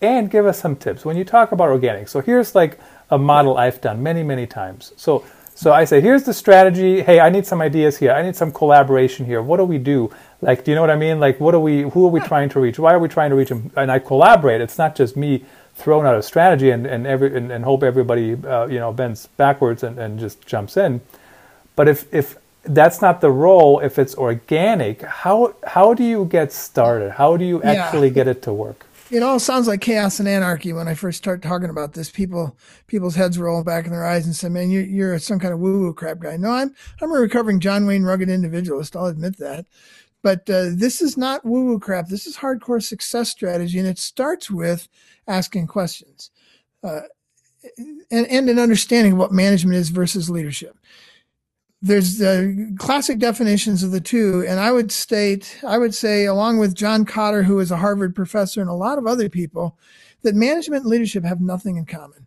And 0.05 0.29
give 0.29 0.45
us 0.45 0.59
some 0.59 0.75
tips 0.75 1.03
when 1.03 1.17
you 1.17 1.23
talk 1.23 1.51
about 1.51 1.69
organic. 1.69 2.07
So 2.07 2.21
here's 2.21 2.53
like 2.53 2.79
a 3.09 3.17
model 3.17 3.57
I've 3.57 3.81
done 3.81 4.03
many, 4.03 4.23
many 4.23 4.45
times. 4.45 4.93
So 4.97 5.25
so 5.57 5.71
I 5.71 5.85
say, 5.85 6.01
here's 6.01 6.23
the 6.23 6.33
strategy. 6.33 7.01
Hey, 7.01 7.21
I 7.21 7.29
need 7.29 7.45
some 7.45 7.61
ideas 7.61 7.97
here. 7.97 8.11
I 8.11 8.21
need 8.21 8.35
some 8.35 8.51
collaboration 8.51 9.25
here. 9.25 9.41
What 9.41 9.55
do 9.55 9.63
we 9.63 9.77
do? 9.77 10.11
Like, 10.41 10.65
do 10.65 10.71
you 10.71 10.75
know 10.75 10.81
what 10.81 10.91
I 10.91 10.97
mean? 10.97 11.21
Like, 11.21 11.39
what 11.39 11.55
are 11.55 11.61
we? 11.61 11.83
Who 11.83 12.05
are 12.05 12.09
we 12.09 12.19
trying 12.19 12.49
to 12.49 12.59
reach? 12.59 12.77
Why 12.77 12.93
are 12.93 12.99
we 12.99 13.07
trying 13.07 13.29
to 13.29 13.37
reach 13.37 13.49
them? 13.49 13.71
And 13.77 13.89
I 13.89 13.99
collaborate. 13.99 14.59
It's 14.59 14.77
not 14.77 14.97
just 14.97 15.15
me 15.15 15.45
throwing 15.75 16.05
out 16.05 16.15
a 16.15 16.21
strategy 16.21 16.71
and 16.71 16.85
and 16.85 17.07
every 17.07 17.35
and, 17.35 17.51
and 17.51 17.63
hope 17.63 17.83
everybody 17.83 18.33
uh, 18.33 18.65
you 18.67 18.79
know 18.79 18.91
bends 18.91 19.27
backwards 19.37 19.81
and, 19.83 19.97
and 19.97 20.19
just 20.19 20.45
jumps 20.45 20.75
in. 20.75 21.01
But 21.77 21.87
if 21.87 22.13
if 22.13 22.37
that's 22.65 23.01
not 23.01 23.21
the 23.21 23.31
role 23.31 23.79
if 23.79 23.99
it's 23.99 24.15
organic 24.15 25.01
how 25.03 25.53
how 25.67 25.93
do 25.93 26.03
you 26.03 26.25
get 26.25 26.51
started 26.51 27.11
how 27.11 27.37
do 27.37 27.45
you 27.45 27.61
actually 27.61 28.07
yeah. 28.07 28.13
get 28.13 28.27
it 28.27 28.41
to 28.41 28.51
work 28.51 28.84
it 29.11 29.23
all 29.23 29.39
sounds 29.39 29.67
like 29.67 29.81
chaos 29.81 30.19
and 30.19 30.27
anarchy 30.27 30.73
when 30.73 30.87
i 30.87 30.93
first 30.93 31.17
start 31.17 31.41
talking 31.41 31.69
about 31.69 31.93
this. 31.93 32.09
People 32.09 32.57
people's 32.87 33.15
heads 33.15 33.37
roll 33.37 33.63
back 33.63 33.85
in 33.85 33.91
their 33.91 34.05
eyes 34.05 34.25
and 34.25 34.35
say 34.35 34.49
man 34.49 34.71
you're, 34.71 34.83
you're 34.83 35.19
some 35.19 35.39
kind 35.39 35.53
of 35.53 35.59
woo 35.59 35.81
woo 35.81 35.93
crap 35.93 36.19
guy. 36.19 36.37
No 36.37 36.51
i'm 36.51 36.73
i'm 37.01 37.11
a 37.11 37.15
recovering 37.15 37.59
john 37.59 37.85
wayne 37.85 38.03
rugged 38.03 38.29
individualist 38.29 38.95
i'll 38.95 39.05
admit 39.05 39.37
that. 39.37 39.65
But 40.21 40.49
uh, 40.49 40.69
this 40.73 41.03
is 41.03 41.17
not 41.17 41.45
woo 41.45 41.65
woo 41.65 41.79
crap. 41.79 42.07
This 42.07 42.25
is 42.25 42.37
hardcore 42.37 42.83
success 42.83 43.29
strategy 43.29 43.77
and 43.79 43.87
it 43.87 43.99
starts 43.99 44.49
with 44.49 44.87
asking 45.27 45.67
questions 45.67 46.31
uh, 46.83 47.01
and, 48.11 48.27
and 48.27 48.49
an 48.49 48.59
understanding 48.59 49.13
of 49.13 49.19
what 49.19 49.31
management 49.31 49.75
is 49.75 49.89
versus 49.89 50.29
leadership 50.29 50.77
there's 51.85 52.17
the 52.17 52.75
classic 52.79 53.19
definitions 53.19 53.83
of 53.83 53.91
the 53.91 54.01
two, 54.01 54.43
and 54.47 54.59
I 54.59 54.71
would 54.71 54.91
state, 54.91 55.59
I 55.63 55.77
would 55.77 55.93
say, 55.93 56.25
along 56.25 56.57
with 56.57 56.73
John 56.73 57.05
Kotter, 57.05 57.43
who 57.43 57.59
is 57.59 57.69
a 57.69 57.77
Harvard 57.77 58.15
professor, 58.15 58.59
and 58.59 58.69
a 58.69 58.73
lot 58.73 58.97
of 58.97 59.05
other 59.05 59.29
people, 59.29 59.77
that 60.23 60.33
management 60.33 60.81
and 60.81 60.89
leadership 60.89 61.23
have 61.23 61.39
nothing 61.39 61.77
in 61.77 61.85
common. 61.85 62.25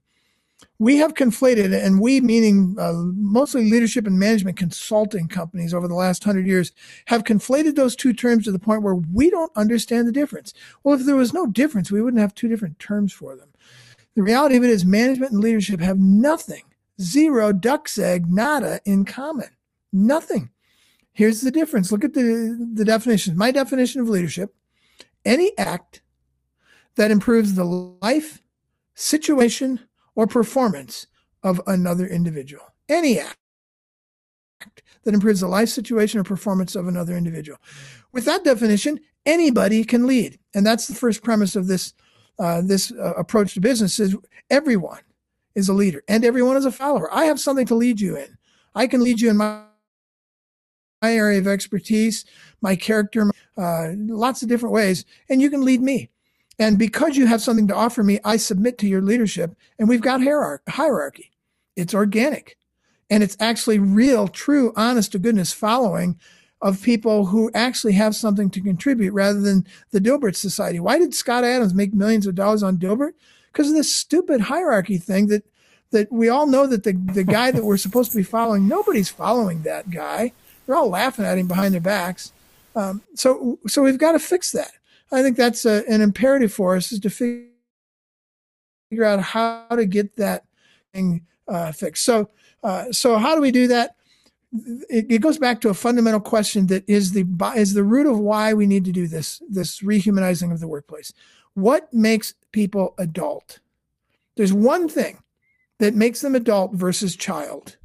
We 0.78 0.98
have 0.98 1.14
conflated, 1.14 1.74
and 1.74 2.00
we 2.00 2.20
meaning 2.20 2.76
uh, 2.78 2.92
mostly 3.16 3.68
leadership 3.68 4.06
and 4.06 4.16
management 4.16 4.56
consulting 4.56 5.26
companies 5.26 5.74
over 5.74 5.88
the 5.88 5.94
last 5.94 6.22
hundred 6.22 6.46
years, 6.46 6.70
have 7.06 7.24
conflated 7.24 7.74
those 7.74 7.96
two 7.96 8.12
terms 8.12 8.44
to 8.44 8.52
the 8.52 8.60
point 8.60 8.84
where 8.84 8.94
we 8.94 9.28
don't 9.28 9.50
understand 9.56 10.06
the 10.06 10.12
difference. 10.12 10.54
Well, 10.84 10.94
if 10.94 11.04
there 11.04 11.16
was 11.16 11.34
no 11.34 11.46
difference, 11.46 11.90
we 11.90 12.00
wouldn't 12.00 12.20
have 12.20 12.32
two 12.32 12.46
different 12.46 12.78
terms 12.78 13.12
for 13.12 13.34
them. 13.34 13.48
The 14.14 14.22
reality 14.22 14.56
of 14.56 14.62
it 14.62 14.70
is, 14.70 14.84
management 14.84 15.32
and 15.32 15.42
leadership 15.42 15.80
have 15.80 15.98
nothing 15.98 16.62
zero 17.00 17.52
duck's 17.52 17.98
egg, 17.98 18.26
nada 18.28 18.80
in 18.84 19.04
common. 19.04 19.48
Nothing. 19.92 20.50
Here's 21.12 21.40
the 21.40 21.50
difference. 21.50 21.90
Look 21.90 22.04
at 22.04 22.14
the, 22.14 22.68
the 22.74 22.84
definitions. 22.84 23.36
My 23.36 23.50
definition 23.50 24.00
of 24.00 24.08
leadership 24.08 24.54
any 25.24 25.56
act 25.58 26.00
that 26.96 27.10
improves 27.10 27.54
the 27.54 27.64
life, 27.64 28.42
situation, 28.94 29.80
or 30.14 30.26
performance 30.26 31.06
of 31.42 31.60
another 31.66 32.06
individual. 32.06 32.64
Any 32.88 33.20
act 33.20 33.36
that 35.04 35.14
improves 35.14 35.40
the 35.40 35.48
life, 35.48 35.68
situation, 35.68 36.18
or 36.18 36.24
performance 36.24 36.74
of 36.74 36.88
another 36.88 37.16
individual. 37.16 37.58
With 38.12 38.24
that 38.24 38.42
definition, 38.42 39.00
anybody 39.26 39.84
can 39.84 40.06
lead. 40.06 40.38
And 40.54 40.66
that's 40.66 40.88
the 40.88 40.94
first 40.94 41.22
premise 41.22 41.54
of 41.54 41.66
this, 41.66 41.94
uh, 42.38 42.62
this 42.62 42.90
uh, 42.90 43.14
approach 43.14 43.54
to 43.54 43.60
business 43.60 44.00
is 44.00 44.16
everyone 44.50 45.00
is 45.58 45.68
a 45.68 45.74
leader 45.74 46.04
and 46.08 46.24
everyone 46.24 46.56
is 46.56 46.64
a 46.64 46.72
follower. 46.72 47.12
I 47.12 47.24
have 47.24 47.40
something 47.40 47.66
to 47.66 47.74
lead 47.74 48.00
you 48.00 48.16
in. 48.16 48.38
I 48.74 48.86
can 48.86 49.02
lead 49.02 49.20
you 49.20 49.28
in 49.28 49.36
my, 49.36 49.62
my 51.02 51.12
area 51.12 51.40
of 51.40 51.48
expertise, 51.48 52.24
my 52.60 52.76
character, 52.76 53.28
uh, 53.56 53.88
lots 53.96 54.42
of 54.42 54.48
different 54.48 54.72
ways, 54.72 55.04
and 55.28 55.42
you 55.42 55.50
can 55.50 55.64
lead 55.64 55.82
me. 55.82 56.10
And 56.60 56.78
because 56.78 57.16
you 57.16 57.26
have 57.26 57.42
something 57.42 57.66
to 57.68 57.74
offer 57.74 58.04
me, 58.04 58.20
I 58.24 58.36
submit 58.36 58.78
to 58.78 58.88
your 58.88 59.02
leadership, 59.02 59.56
and 59.78 59.88
we've 59.88 60.00
got 60.00 60.22
hierarchy. 60.68 61.30
It's 61.76 61.94
organic, 61.94 62.56
and 63.10 63.22
it's 63.22 63.36
actually 63.40 63.78
real, 63.78 64.28
true, 64.28 64.72
honest 64.76 65.12
to 65.12 65.18
goodness 65.18 65.52
following 65.52 66.18
of 66.60 66.82
people 66.82 67.26
who 67.26 67.50
actually 67.54 67.92
have 67.92 68.16
something 68.16 68.50
to 68.50 68.60
contribute 68.60 69.12
rather 69.12 69.40
than 69.40 69.66
the 69.90 70.00
Dilbert 70.00 70.34
Society. 70.34 70.80
Why 70.80 70.98
did 70.98 71.14
Scott 71.14 71.44
Adams 71.44 71.74
make 71.74 71.94
millions 71.94 72.26
of 72.26 72.34
dollars 72.34 72.64
on 72.64 72.76
Dilbert? 72.78 73.12
Because 73.58 73.70
of 73.70 73.74
this 73.74 73.92
stupid 73.92 74.40
hierarchy 74.42 74.98
thing 74.98 75.26
that 75.26 75.42
that 75.90 76.12
we 76.12 76.28
all 76.28 76.46
know 76.46 76.68
that 76.68 76.84
the 76.84 76.92
the 76.92 77.24
guy 77.24 77.50
that 77.50 77.64
we're 77.64 77.76
supposed 77.76 78.12
to 78.12 78.16
be 78.16 78.22
following, 78.22 78.68
nobody's 78.68 79.08
following 79.08 79.62
that 79.62 79.90
guy. 79.90 80.32
They're 80.64 80.76
all 80.76 80.90
laughing 80.90 81.24
at 81.24 81.38
him 81.38 81.48
behind 81.48 81.74
their 81.74 81.80
backs. 81.80 82.32
Um, 82.76 83.02
so 83.14 83.58
so 83.66 83.82
we've 83.82 83.98
got 83.98 84.12
to 84.12 84.20
fix 84.20 84.52
that. 84.52 84.70
I 85.10 85.22
think 85.22 85.36
that's 85.36 85.64
a, 85.64 85.82
an 85.88 86.02
imperative 86.02 86.52
for 86.52 86.76
us 86.76 86.92
is 86.92 87.00
to 87.00 87.10
figure 87.10 89.04
out 89.04 89.20
how 89.20 89.66
to 89.70 89.86
get 89.86 90.14
that 90.16 90.44
thing 90.94 91.26
uh, 91.48 91.72
fixed. 91.72 92.04
So 92.04 92.30
uh, 92.62 92.92
so 92.92 93.18
how 93.18 93.34
do 93.34 93.40
we 93.40 93.50
do 93.50 93.66
that? 93.68 93.96
It, 94.88 95.10
it, 95.10 95.20
goes 95.20 95.36
back 95.36 95.60
to 95.62 95.68
a 95.68 95.74
fundamental 95.74 96.20
question 96.20 96.68
that 96.68 96.88
is 96.88 97.12
the 97.12 97.26
is 97.56 97.74
the 97.74 97.82
root 97.82 98.06
of 98.06 98.18
why 98.18 98.54
we 98.54 98.66
need 98.66 98.84
to 98.84 98.92
do 98.92 99.08
this 99.08 99.42
this 99.48 99.80
rehumanizing 99.80 100.52
of 100.52 100.60
the 100.60 100.68
workplace. 100.68 101.12
What 101.58 101.92
makes 101.92 102.34
people 102.52 102.94
adult? 102.98 103.58
There's 104.36 104.52
one 104.52 104.88
thing 104.88 105.18
that 105.80 105.96
makes 105.96 106.20
them 106.20 106.36
adult 106.36 106.72
versus 106.72 107.16
child. 107.16 107.76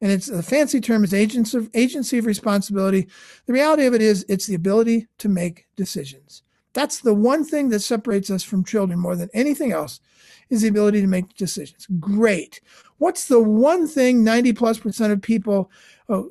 And 0.00 0.10
it's 0.10 0.26
the 0.26 0.42
fancy 0.42 0.80
term 0.80 1.04
is 1.04 1.14
agency 1.14 1.56
of, 1.56 1.70
agency 1.72 2.18
of 2.18 2.26
responsibility. 2.26 3.06
The 3.46 3.52
reality 3.52 3.86
of 3.86 3.94
it 3.94 4.02
is 4.02 4.26
it's 4.28 4.46
the 4.46 4.56
ability 4.56 5.06
to 5.18 5.28
make 5.28 5.66
decisions. 5.76 6.42
That's 6.72 7.00
the 7.00 7.14
one 7.14 7.44
thing 7.44 7.68
that 7.68 7.80
separates 7.80 8.30
us 8.30 8.42
from 8.42 8.64
children 8.64 8.98
more 8.98 9.14
than 9.14 9.30
anything 9.32 9.70
else 9.70 10.00
is 10.48 10.62
the 10.62 10.68
ability 10.68 11.00
to 11.00 11.06
make 11.06 11.36
decisions. 11.36 11.86
Great. 12.00 12.60
What's 12.98 13.28
the 13.28 13.40
one 13.40 13.86
thing 13.86 14.24
90 14.24 14.54
plus 14.54 14.78
percent 14.78 15.12
of 15.12 15.22
people 15.22 15.70
uh, 16.08 16.22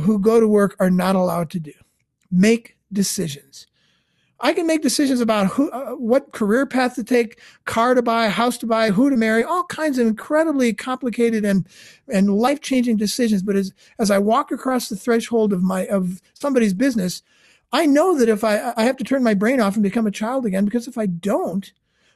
who 0.00 0.20
go 0.20 0.38
to 0.38 0.46
work 0.46 0.76
are 0.78 0.90
not 0.90 1.16
allowed 1.16 1.50
to 1.50 1.58
do? 1.58 1.72
Make 2.30 2.76
decisions. 2.92 3.66
I 4.40 4.52
can 4.52 4.66
make 4.66 4.82
decisions 4.82 5.20
about 5.20 5.48
who, 5.48 5.68
uh, 5.70 5.92
what 5.92 6.32
career 6.32 6.64
path 6.64 6.94
to 6.94 7.02
take, 7.02 7.40
car 7.64 7.94
to 7.94 8.02
buy, 8.02 8.28
house 8.28 8.56
to 8.58 8.66
buy, 8.66 8.90
who 8.90 9.10
to 9.10 9.16
marry, 9.16 9.42
all 9.42 9.64
kinds 9.64 9.98
of 9.98 10.06
incredibly 10.06 10.72
complicated 10.72 11.44
and, 11.44 11.66
and 12.06 12.36
life 12.36 12.60
changing 12.60 12.98
decisions. 12.98 13.42
But 13.42 13.56
as, 13.56 13.72
as 13.98 14.10
I 14.10 14.18
walk 14.18 14.52
across 14.52 14.88
the 14.88 14.96
threshold 14.96 15.52
of 15.52 15.62
my, 15.62 15.86
of 15.86 16.22
somebody's 16.34 16.74
business, 16.74 17.22
I 17.72 17.86
know 17.86 18.16
that 18.16 18.28
if 18.28 18.44
I, 18.44 18.72
I 18.76 18.84
have 18.84 18.96
to 18.98 19.04
turn 19.04 19.24
my 19.24 19.34
brain 19.34 19.60
off 19.60 19.74
and 19.74 19.82
become 19.82 20.06
a 20.06 20.12
child 20.12 20.46
again, 20.46 20.64
because 20.64 20.86
if 20.86 20.96
I 20.96 21.06
don't, 21.06 21.72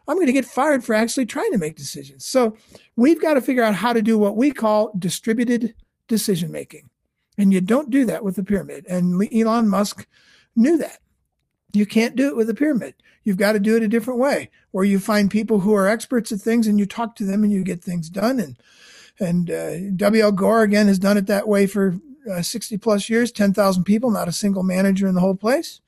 I'm 0.07 0.17
going 0.17 0.27
to 0.27 0.33
get 0.33 0.45
fired 0.45 0.85
for 0.85 0.95
actually 0.95 1.27
trying 1.27 1.53
to 1.53 1.59
make 1.59 1.77
decisions. 1.77 2.25
So 2.25 2.57
we've 2.97 3.21
got 3.21 3.35
to 3.35 3.41
figure 3.41 3.63
out 3.63 3.75
how 3.75 3.93
to 3.93 4.03
do 4.03 4.17
what 4.17 4.37
we 4.37 4.53
call 4.53 4.93
distributed 4.99 5.75
decision 6.09 6.53
making. 6.53 6.89
And 7.37 7.53
you 7.53 7.61
don't 7.61 7.91
do 7.91 8.05
that 8.07 8.25
with 8.25 8.37
the 8.37 8.45
pyramid. 8.45 8.87
And 8.89 9.29
Elon 9.33 9.69
Musk 9.69 10.07
knew 10.55 10.79
that. 10.79 10.99
You 11.73 11.87
can't 11.87 12.17
do 12.17 12.29
it 12.29 12.37
with 12.37 12.51
a 12.51 12.55
pyramid. 12.55 12.95
You've 13.25 13.37
got 13.37 13.53
to 13.53 13.61
do 13.61 13.77
it 13.77 13.83
a 13.83 13.89
different 13.89 14.21
way 14.21 14.51
where 14.73 14.85
you 14.85 14.99
find 14.99 15.31
people 15.31 15.61
who 15.61 15.75
are 15.75 15.89
experts 15.89 16.33
at 16.33 16.41
things 16.41 16.67
and 16.67 16.79
you 16.79 16.87
talk 16.87 17.17
to 17.17 17.25
them 17.25 17.45
and 17.45 17.53
you 17.53 17.63
get 17.63 17.83
things 17.83 18.11
done. 18.11 18.41
And, 18.41 18.59
and 19.21 19.51
uh, 19.51 19.91
W.L. 19.97 20.33
Gore 20.33 20.63
again 20.63 20.89
has 20.89 20.99
done 20.99 21.17
it 21.17 21.27
that 21.27 21.49
way 21.49 21.67
for 21.67 21.97
uh, 22.31 22.43
60 22.43 22.79
plus 22.79 23.09
years, 23.09 23.33
10,000 23.33 23.85
people, 23.85 24.11
not 24.11 24.29
a 24.29 24.33
single 24.33 24.63
manager 24.63 25.07
in 25.07 25.15
the 25.15 25.21
whole 25.21 25.35
place. 25.35 25.81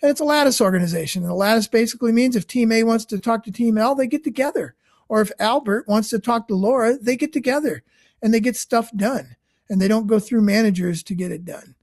And 0.00 0.10
it's 0.10 0.20
a 0.20 0.24
lattice 0.24 0.60
organization. 0.60 1.22
And 1.22 1.30
a 1.30 1.34
lattice 1.34 1.68
basically 1.68 2.12
means 2.12 2.34
if 2.34 2.46
team 2.46 2.72
A 2.72 2.82
wants 2.82 3.04
to 3.06 3.18
talk 3.18 3.44
to 3.44 3.52
team 3.52 3.78
L, 3.78 3.94
they 3.94 4.06
get 4.06 4.24
together. 4.24 4.74
Or 5.08 5.20
if 5.20 5.30
Albert 5.38 5.86
wants 5.86 6.10
to 6.10 6.18
talk 6.18 6.48
to 6.48 6.54
Laura, 6.54 6.98
they 6.98 7.16
get 7.16 7.32
together 7.32 7.82
and 8.20 8.34
they 8.34 8.40
get 8.40 8.56
stuff 8.56 8.90
done 8.96 9.36
and 9.68 9.80
they 9.80 9.88
don't 9.88 10.06
go 10.06 10.18
through 10.18 10.42
managers 10.42 11.02
to 11.04 11.14
get 11.14 11.30
it 11.30 11.44
done. 11.44 11.74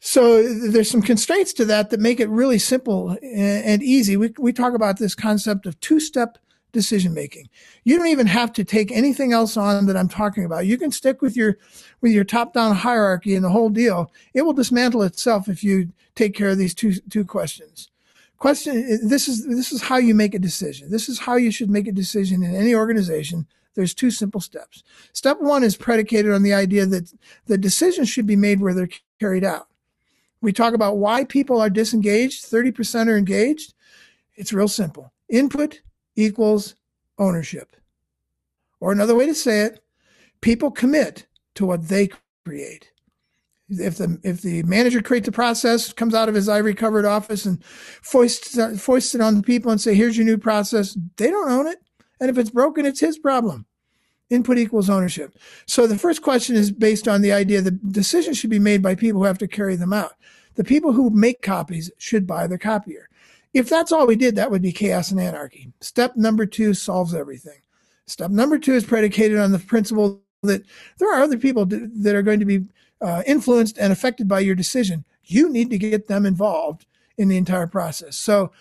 So 0.00 0.42
there's 0.42 0.90
some 0.90 1.02
constraints 1.02 1.52
to 1.54 1.64
that 1.66 1.90
that 1.90 2.00
make 2.00 2.20
it 2.20 2.28
really 2.30 2.58
simple 2.58 3.16
and 3.22 3.82
easy. 3.82 4.16
We, 4.16 4.32
we 4.38 4.52
talk 4.52 4.72
about 4.72 4.98
this 4.98 5.14
concept 5.14 5.66
of 5.66 5.78
two 5.80 6.00
step 6.00 6.38
decision 6.72 7.12
making. 7.12 7.48
You 7.84 7.98
don't 7.98 8.06
even 8.06 8.26
have 8.26 8.52
to 8.54 8.64
take 8.64 8.90
anything 8.90 9.32
else 9.32 9.56
on 9.56 9.86
that 9.86 9.96
I'm 9.96 10.08
talking 10.08 10.44
about. 10.44 10.66
You 10.66 10.78
can 10.78 10.90
stick 10.90 11.20
with 11.20 11.36
your 11.36 11.58
with 12.00 12.12
your 12.12 12.24
top 12.24 12.54
down 12.54 12.74
hierarchy 12.74 13.34
and 13.34 13.44
the 13.44 13.50
whole 13.50 13.68
deal. 13.68 14.10
It 14.32 14.42
will 14.42 14.52
dismantle 14.54 15.02
itself 15.02 15.48
if 15.48 15.62
you 15.62 15.92
take 16.14 16.34
care 16.34 16.48
of 16.48 16.58
these 16.58 16.74
two 16.74 16.94
two 17.10 17.24
questions. 17.24 17.90
Question 18.38 19.06
this 19.06 19.28
is 19.28 19.46
this 19.46 19.70
is 19.70 19.82
how 19.82 19.98
you 19.98 20.14
make 20.14 20.34
a 20.34 20.38
decision. 20.38 20.90
This 20.90 21.10
is 21.10 21.18
how 21.18 21.36
you 21.36 21.50
should 21.50 21.68
make 21.68 21.86
a 21.86 21.92
decision 21.92 22.42
in 22.42 22.54
any 22.54 22.74
organization. 22.74 23.46
There's 23.74 23.94
two 23.94 24.10
simple 24.10 24.40
steps. 24.40 24.82
Step 25.12 25.40
1 25.40 25.62
is 25.62 25.76
predicated 25.76 26.32
on 26.32 26.42
the 26.42 26.52
idea 26.52 26.86
that 26.86 27.12
the 27.46 27.56
decisions 27.56 28.08
should 28.08 28.26
be 28.26 28.34
made 28.34 28.60
where 28.60 28.74
they're 28.74 28.88
carried 29.20 29.44
out. 29.44 29.69
We 30.42 30.52
talk 30.52 30.74
about 30.74 30.98
why 30.98 31.24
people 31.24 31.60
are 31.60 31.70
disengaged, 31.70 32.44
30% 32.44 33.08
are 33.08 33.16
engaged. 33.16 33.74
It's 34.36 34.52
real 34.52 34.68
simple. 34.68 35.12
Input 35.28 35.82
equals 36.16 36.74
ownership. 37.18 37.76
Or 38.80 38.92
another 38.92 39.14
way 39.14 39.26
to 39.26 39.34
say 39.34 39.60
it, 39.62 39.80
people 40.40 40.70
commit 40.70 41.26
to 41.56 41.66
what 41.66 41.88
they 41.88 42.08
create. 42.44 42.90
If 43.68 43.98
the 43.98 44.18
if 44.24 44.42
the 44.42 44.64
manager 44.64 45.00
creates 45.00 45.28
a 45.28 45.32
process, 45.32 45.92
comes 45.92 46.14
out 46.14 46.28
of 46.28 46.34
his 46.34 46.48
ivory 46.48 46.74
covered 46.74 47.04
office 47.04 47.44
and 47.44 47.62
foists 47.64 48.58
foists 48.80 49.14
it 49.14 49.20
on 49.20 49.36
the 49.36 49.42
people 49.42 49.70
and 49.70 49.80
say, 49.80 49.94
"Here's 49.94 50.16
your 50.16 50.26
new 50.26 50.38
process," 50.38 50.96
they 51.16 51.30
don't 51.30 51.50
own 51.50 51.68
it, 51.68 51.78
and 52.18 52.28
if 52.28 52.36
it's 52.36 52.50
broken, 52.50 52.84
it's 52.84 52.98
his 52.98 53.16
problem. 53.18 53.66
Input 54.30 54.58
equals 54.58 54.88
ownership. 54.88 55.36
So 55.66 55.86
the 55.86 55.98
first 55.98 56.22
question 56.22 56.56
is 56.56 56.70
based 56.70 57.08
on 57.08 57.20
the 57.20 57.32
idea 57.32 57.60
that 57.60 57.92
decisions 57.92 58.38
should 58.38 58.50
be 58.50 58.60
made 58.60 58.82
by 58.82 58.94
people 58.94 59.20
who 59.20 59.26
have 59.26 59.38
to 59.38 59.48
carry 59.48 59.76
them 59.76 59.92
out. 59.92 60.14
The 60.54 60.64
people 60.64 60.92
who 60.92 61.10
make 61.10 61.42
copies 61.42 61.90
should 61.98 62.26
buy 62.26 62.46
the 62.46 62.58
copier. 62.58 63.08
If 63.52 63.68
that's 63.68 63.90
all 63.90 64.06
we 64.06 64.16
did, 64.16 64.36
that 64.36 64.50
would 64.50 64.62
be 64.62 64.72
chaos 64.72 65.10
and 65.10 65.20
anarchy. 65.20 65.72
Step 65.80 66.16
number 66.16 66.46
two 66.46 66.74
solves 66.74 67.14
everything. 67.14 67.60
Step 68.06 68.30
number 68.30 68.58
two 68.58 68.74
is 68.74 68.84
predicated 68.84 69.38
on 69.38 69.52
the 69.52 69.58
principle 69.58 70.22
that 70.42 70.62
there 70.98 71.12
are 71.12 71.22
other 71.22 71.38
people 71.38 71.66
that 71.66 72.14
are 72.14 72.22
going 72.22 72.40
to 72.40 72.46
be 72.46 72.64
uh, 73.00 73.22
influenced 73.26 73.78
and 73.78 73.92
affected 73.92 74.28
by 74.28 74.40
your 74.40 74.54
decision. 74.54 75.04
You 75.24 75.50
need 75.50 75.70
to 75.70 75.78
get 75.78 76.06
them 76.06 76.26
involved 76.26 76.86
in 77.18 77.28
the 77.28 77.36
entire 77.36 77.66
process. 77.66 78.16
So, 78.16 78.52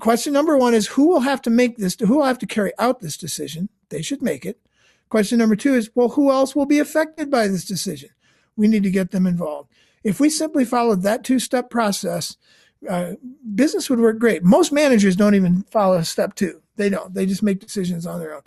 question 0.00 0.32
number 0.32 0.56
one 0.56 0.74
is 0.74 0.88
who 0.88 1.08
will 1.08 1.20
have 1.20 1.40
to 1.42 1.50
make 1.50 1.76
this, 1.76 1.96
who 1.98 2.16
will 2.16 2.24
have 2.24 2.38
to 2.40 2.46
carry 2.46 2.72
out 2.78 3.00
this 3.00 3.16
decision? 3.16 3.68
They 3.88 4.02
should 4.02 4.22
make 4.22 4.44
it. 4.44 4.60
Question 5.10 5.38
number 5.38 5.56
two 5.56 5.74
is, 5.74 5.90
well, 5.94 6.10
who 6.10 6.30
else 6.30 6.56
will 6.56 6.66
be 6.66 6.78
affected 6.78 7.30
by 7.30 7.48
this 7.48 7.64
decision? 7.64 8.10
We 8.56 8.68
need 8.68 8.84
to 8.84 8.90
get 8.90 9.10
them 9.10 9.26
involved. 9.26 9.70
If 10.04 10.20
we 10.20 10.30
simply 10.30 10.64
followed 10.64 11.02
that 11.02 11.24
two 11.24 11.38
step 11.38 11.68
process, 11.68 12.36
uh, 12.88 13.12
business 13.54 13.90
would 13.90 14.00
work 14.00 14.18
great. 14.18 14.44
Most 14.44 14.72
managers 14.72 15.16
don't 15.16 15.34
even 15.34 15.64
follow 15.64 16.00
step 16.02 16.34
two. 16.34 16.62
They 16.76 16.88
don't. 16.88 17.12
They 17.12 17.26
just 17.26 17.42
make 17.42 17.60
decisions 17.60 18.06
on 18.06 18.20
their 18.20 18.34
own. 18.34 18.42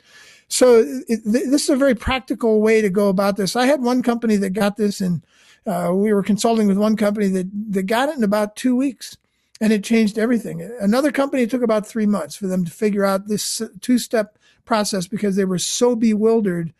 So 0.48 0.80
it, 1.08 1.22
this 1.26 1.64
is 1.64 1.70
a 1.70 1.76
very 1.76 1.96
practical 1.96 2.62
way 2.62 2.82
to 2.82 2.90
go 2.90 3.10
about 3.10 3.38
this. 3.38 3.56
I 3.56 3.66
had 3.66 3.82
one 3.82 4.02
company 4.02 4.38
that 4.38 4.52
got 4.52 4.78
this, 4.78 5.02
and 5.02 5.24
uh, 5.68 5.92
we 5.94 6.14
were 6.14 6.24
consulting 6.24 6.68
with 6.68 6.78
one 6.78 6.96
company 6.96 7.28
that 7.28 7.50
that 7.72 7.84
got 7.84 8.10
it 8.10 8.18
in 8.18 8.24
about 8.24 8.56
two 8.56 8.76
weeks, 8.76 9.18
and 9.60 9.74
it 9.74 9.84
changed 9.84 10.18
everything. 10.18 10.62
Another 10.80 11.12
company 11.12 11.46
took 11.46 11.62
about 11.62 11.86
three 11.86 12.06
months 12.06 12.36
for 12.36 12.48
them 12.48 12.66
to 12.66 12.72
figure 12.72 13.04
out 13.04 13.28
this 13.28 13.62
two 13.82 13.98
step 13.98 14.38
process 14.66 15.08
because 15.08 15.36
they 15.36 15.46
were 15.46 15.60
so 15.60 15.96
bewildered 15.96 16.74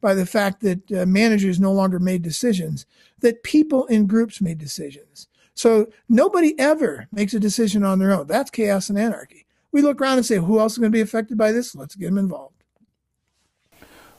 by 0.00 0.14
the 0.14 0.26
fact 0.26 0.60
that 0.62 0.92
uh, 0.92 1.06
managers 1.06 1.60
no 1.60 1.72
longer 1.72 1.98
made 1.98 2.22
decisions, 2.22 2.86
that 3.20 3.42
people 3.42 3.86
in 3.86 4.06
groups 4.06 4.40
made 4.40 4.58
decisions. 4.58 5.28
So 5.54 5.88
nobody 6.08 6.58
ever 6.58 7.06
makes 7.12 7.34
a 7.34 7.40
decision 7.40 7.84
on 7.84 7.98
their 7.98 8.12
own. 8.12 8.26
That's 8.26 8.50
chaos 8.50 8.88
and 8.88 8.98
anarchy. 8.98 9.46
We 9.72 9.82
look 9.82 10.00
around 10.00 10.16
and 10.16 10.26
say, 10.26 10.36
who 10.36 10.58
else 10.58 10.72
is 10.72 10.78
going 10.78 10.90
to 10.90 10.96
be 10.96 11.02
affected 11.02 11.36
by 11.36 11.52
this? 11.52 11.74
Let's 11.74 11.94
get 11.94 12.06
them 12.06 12.18
involved. 12.18 12.60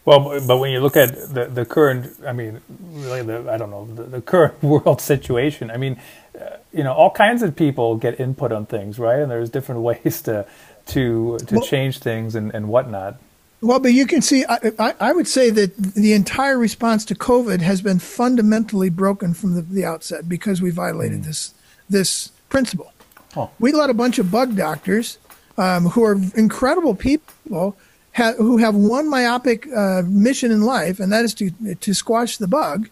Well, 0.03 0.39
but 0.47 0.57
when 0.57 0.71
you 0.71 0.79
look 0.79 0.97
at 0.97 1.11
the, 1.33 1.45
the 1.45 1.63
current, 1.63 2.11
I 2.25 2.33
mean, 2.33 2.61
really, 2.79 3.21
the, 3.21 3.51
I 3.51 3.57
don't 3.57 3.69
know, 3.69 3.85
the, 3.85 4.03
the 4.03 4.21
current 4.21 4.61
world 4.63 4.99
situation, 4.99 5.69
I 5.69 5.77
mean, 5.77 5.99
uh, 6.39 6.57
you 6.73 6.83
know, 6.83 6.93
all 6.93 7.11
kinds 7.11 7.43
of 7.43 7.55
people 7.55 7.97
get 7.97 8.19
input 8.19 8.51
on 8.51 8.65
things, 8.65 8.97
right? 8.97 9.19
And 9.19 9.29
there's 9.29 9.49
different 9.49 9.81
ways 9.89 10.21
to 10.23 10.47
to 10.87 11.37
to 11.39 11.55
well, 11.55 11.65
change 11.65 11.99
things 11.99 12.35
and, 12.35 12.53
and 12.53 12.67
whatnot. 12.67 13.19
Well, 13.61 13.79
but 13.79 13.93
you 13.93 14.07
can 14.07 14.23
see, 14.23 14.43
I, 14.49 14.57
I, 14.79 14.95
I, 14.99 15.13
would 15.13 15.27
say 15.27 15.51
that 15.51 15.77
the 15.77 16.13
entire 16.13 16.57
response 16.57 17.05
to 17.05 17.15
COVID 17.15 17.61
has 17.61 17.79
been 17.79 17.99
fundamentally 17.99 18.89
broken 18.89 19.35
from 19.35 19.53
the, 19.53 19.61
the 19.61 19.85
outset 19.85 20.27
because 20.27 20.63
we 20.63 20.71
violated 20.71 21.21
mm. 21.21 21.25
this 21.25 21.53
this 21.87 22.31
principle. 22.49 22.91
Oh. 23.35 23.51
We 23.59 23.71
let 23.71 23.91
a 23.91 23.93
bunch 23.93 24.17
of 24.17 24.31
bug 24.31 24.55
doctors, 24.55 25.19
um, 25.57 25.85
who 25.89 26.03
are 26.03 26.17
incredible 26.35 26.95
people, 26.95 27.77
ha- 28.15 28.33
who 28.37 28.57
have 28.57 28.73
one 28.73 29.07
myopic 29.07 29.67
uh, 29.71 30.01
mission 30.07 30.51
in 30.51 30.63
life, 30.63 30.99
and 30.99 31.11
that 31.13 31.23
is 31.23 31.35
to 31.35 31.51
to 31.75 31.93
squash 31.93 32.37
the 32.37 32.47
bug, 32.47 32.89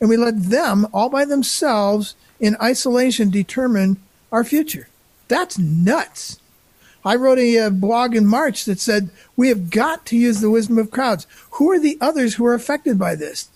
and 0.00 0.08
we 0.08 0.16
let 0.16 0.40
them 0.40 0.86
all 0.92 1.08
by 1.08 1.24
themselves 1.24 2.14
in 2.38 2.56
isolation 2.62 3.28
determine 3.30 3.96
our 4.30 4.44
future. 4.44 4.88
That's 5.26 5.58
nuts. 5.58 6.38
I 7.06 7.14
wrote 7.14 7.38
a, 7.38 7.54
a, 7.54 7.66
uh, 7.68 7.70
blog 7.70 8.16
in 8.16 8.26
March 8.26 8.64
that 8.64 8.80
said 8.80 9.10
we 9.36 9.48
have 9.48 9.70
got 9.70 10.04
to 10.06 10.16
use 10.16 10.40
the 10.40 10.50
wisdom 10.50 10.76
of 10.76 10.90
crowds. 10.90 11.26
Who 11.52 11.70
are 11.70 11.78
the 11.78 11.96
others 12.00 12.34
who 12.34 12.44
are 12.44 12.54
affected 12.54 12.98
by 12.98 13.14
this? 13.14 13.48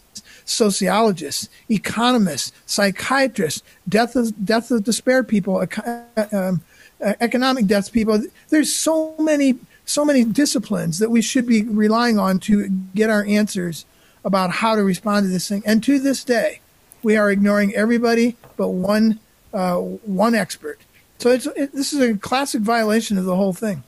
Sociologists, 0.44 1.48
economists, 1.68 2.52
psychiatrists, 2.64 3.62
death 3.88 4.14
of, 4.14 4.46
death 4.46 4.70
of 4.70 4.84
despair 4.84 5.24
people, 5.24 5.56
uh, 5.56 6.26
um, 6.32 6.62
uh, 7.04 7.14
economic 7.20 7.66
deaths 7.66 7.88
people. 7.88 8.22
There's 8.50 8.72
so 8.72 9.16
many 9.18 9.58
so 9.84 10.04
many 10.04 10.22
disciplines 10.22 11.00
that 11.00 11.10
we 11.10 11.20
should 11.20 11.46
be 11.46 11.64
relying 11.64 12.16
on 12.16 12.38
to 12.38 12.68
get 12.94 13.10
our 13.10 13.24
answers 13.24 13.84
about 14.24 14.50
how 14.52 14.76
to 14.76 14.84
respond 14.84 15.24
to 15.24 15.28
this 15.28 15.48
thing. 15.48 15.64
And 15.66 15.82
to 15.82 15.98
this 15.98 16.22
day, 16.22 16.60
we 17.02 17.16
are 17.16 17.28
ignoring 17.28 17.74
everybody 17.74 18.36
but 18.56 18.68
one 18.68 19.18
uh, 19.52 19.76
one 19.76 20.36
expert 20.36 20.78
so 21.20 21.30
it's 21.30 21.46
it, 21.46 21.72
this 21.72 21.92
is 21.92 22.00
a 22.00 22.16
classic 22.16 22.62
violation 22.62 23.18
of 23.18 23.24
the 23.24 23.36
whole 23.36 23.52
thing. 23.52 23.82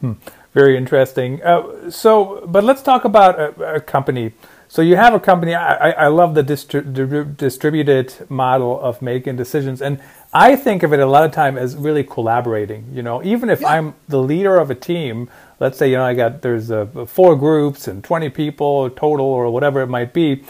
Hmm. 0.00 0.12
Very 0.54 0.76
interesting. 0.76 1.42
Uh, 1.42 1.90
so, 1.90 2.42
but 2.46 2.64
let's 2.64 2.80
talk 2.80 3.04
about 3.04 3.38
a, 3.38 3.74
a, 3.74 3.80
company. 3.80 4.32
So 4.68 4.80
you 4.80 4.96
have 4.96 5.12
a 5.12 5.20
company. 5.20 5.54
I, 5.54 5.90
I 5.90 6.06
love 6.06 6.34
the 6.34 6.42
distri- 6.42 7.36
distributed 7.36 8.14
model 8.30 8.80
of 8.80 9.02
making 9.02 9.36
decisions, 9.36 9.82
and 9.82 10.00
I 10.32 10.56
think 10.56 10.82
of 10.82 10.94
it 10.94 11.00
a 11.00 11.04
lot 11.04 11.24
of 11.24 11.32
time 11.32 11.58
as 11.58 11.76
really 11.76 12.04
collaborating. 12.04 12.86
You 12.90 13.02
know, 13.02 13.22
even 13.22 13.50
if 13.50 13.60
yeah. 13.60 13.68
I'm 13.68 13.94
the 14.08 14.18
leader 14.18 14.56
of 14.56 14.70
a 14.70 14.74
team, 14.74 15.28
let's 15.60 15.76
say 15.76 15.90
you 15.90 15.96
know 15.96 16.04
I 16.04 16.14
got 16.14 16.40
there's 16.40 16.70
uh, 16.70 16.86
four 17.06 17.36
groups 17.36 17.86
and 17.86 18.02
20 18.02 18.30
people 18.30 18.88
total 18.88 19.26
or 19.26 19.50
whatever 19.50 19.82
it 19.82 19.88
might 19.88 20.14
be 20.14 20.42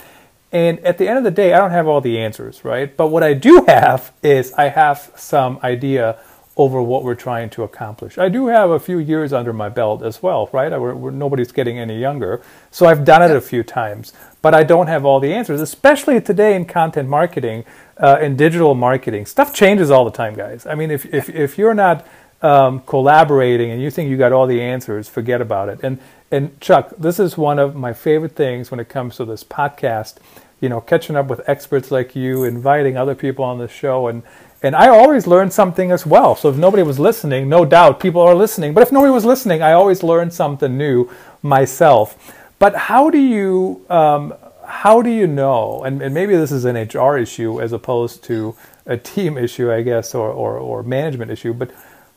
and 0.57 0.81
at 0.87 0.97
the 0.97 1.07
end 1.07 1.19
of 1.19 1.25
the 1.25 1.31
day, 1.31 1.53
I 1.53 1.59
don't 1.59 1.73
have 1.73 1.87
all 1.87 2.01
the 2.01 2.17
answers, 2.19 2.65
right? 2.65 2.97
But 2.97 3.09
what 3.09 3.23
I 3.23 3.35
do 3.35 3.67
have 3.69 4.11
is 4.23 4.55
I 4.55 4.71
have 4.71 5.13
some 5.15 5.61
idea 5.63 6.19
over 6.57 6.81
what 6.81 7.05
we're 7.05 7.15
trying 7.15 7.51
to 7.51 7.63
accomplish. 7.63 8.17
I 8.17 8.31
do 8.31 8.47
have 8.47 8.71
a 8.71 8.81
few 8.81 8.99
years 8.99 9.35
under 9.35 9.53
my 9.53 9.69
belt 9.69 10.03
as 10.03 10.23
well, 10.23 10.49
right? 10.55 10.73
I, 10.73 10.79
we're, 10.79 10.95
we're, 10.95 11.11
nobody's 11.11 11.53
getting 11.53 11.79
any 11.79 12.01
younger. 12.01 12.41
So 12.71 12.87
I've 12.87 13.05
done 13.05 13.21
it 13.21 13.37
a 13.37 13.43
few 13.43 13.63
times, 13.63 14.15
but 14.41 14.55
I 14.55 14.63
don't 14.63 14.87
have 14.87 15.05
all 15.05 15.21
the 15.21 15.35
answers, 15.35 15.61
especially 15.61 16.23
today 16.23 16.57
in 16.57 16.65
content 16.65 17.11
marketing, 17.11 17.67
uh, 17.99 18.17
in 18.23 18.35
digital 18.35 18.75
marketing. 18.75 19.27
Stuff 19.27 19.53
changes 19.53 19.91
all 19.91 20.07
the 20.07 20.11
time, 20.11 20.35
guys. 20.35 20.65
I 20.65 20.75
mean, 20.75 20.91
if, 20.91 21.05
if, 21.13 21.29
if 21.29 21.59
you're 21.59 21.75
not 21.75 22.07
um, 22.41 22.81
collaborating 22.87 23.71
and 23.71 23.83
you 23.83 23.91
think 23.91 24.09
you 24.09 24.17
got 24.17 24.33
all 24.33 24.47
the 24.47 24.63
answers, 24.63 25.07
forget 25.07 25.43
about 25.43 25.69
it. 25.69 25.81
And 25.83 25.99
and 26.31 26.61
Chuck, 26.61 26.93
this 26.99 27.21
is 27.21 27.39
one 27.39 27.59
of 27.59 27.77
my 27.77 27.93
favorite 27.93 28.35
things 28.35 28.71
when 28.71 28.81
it 28.81 28.89
comes 28.89 29.17
to 29.17 29.25
this 29.25 29.45
podcast. 29.45 30.17
You 30.61 30.69
know, 30.69 30.81
catching 30.81 31.17
up 31.17 31.27
with 31.27 31.47
experts 31.47 31.91
like 31.91 32.17
you, 32.17 32.45
inviting 32.45 32.97
other 32.97 33.15
people 33.15 33.45
on 33.45 33.59
the 33.59 33.69
show, 33.69 34.09
and 34.09 34.23
And 34.63 34.75
I 34.75 34.89
always 34.89 35.27
learn 35.27 35.51
something 35.51 35.93
as 35.93 36.07
well. 36.07 36.35
So 36.35 36.49
if 36.49 36.57
nobody 36.57 36.83
was 36.83 36.99
listening, 36.99 37.49
no 37.49 37.65
doubt 37.65 38.01
people 38.01 38.23
are 38.23 38.35
listening. 38.35 38.73
But 38.75 38.83
if 38.83 38.91
nobody 38.91 39.13
was 39.13 39.25
listening, 39.25 39.63
I 39.63 39.73
always 39.73 40.03
learn 40.03 40.31
something 40.31 40.77
new 40.77 41.11
myself. 41.43 42.17
But 42.59 42.75
how 42.75 43.11
do 43.11 43.19
you 43.19 43.85
um, 43.91 44.35
how 44.67 45.03
do 45.03 45.11
you 45.11 45.27
know? 45.27 45.85
And, 45.85 46.03
and, 46.03 46.13
maybe 46.13 46.37
this 46.37 46.51
is 46.51 46.65
an 46.65 46.77
HR 46.77 47.17
issue 47.17 47.61
as 47.61 47.73
opposed 47.73 48.25
to 48.25 48.57
a 48.85 48.97
team 48.97 49.39
issue, 49.47 49.71
I 49.71 49.83
guess, 49.83 50.15
or, 50.15 50.29
or, 50.29 50.59
or 50.59 50.83
management 50.83 51.31
issue. 51.31 51.53
But 51.53 51.71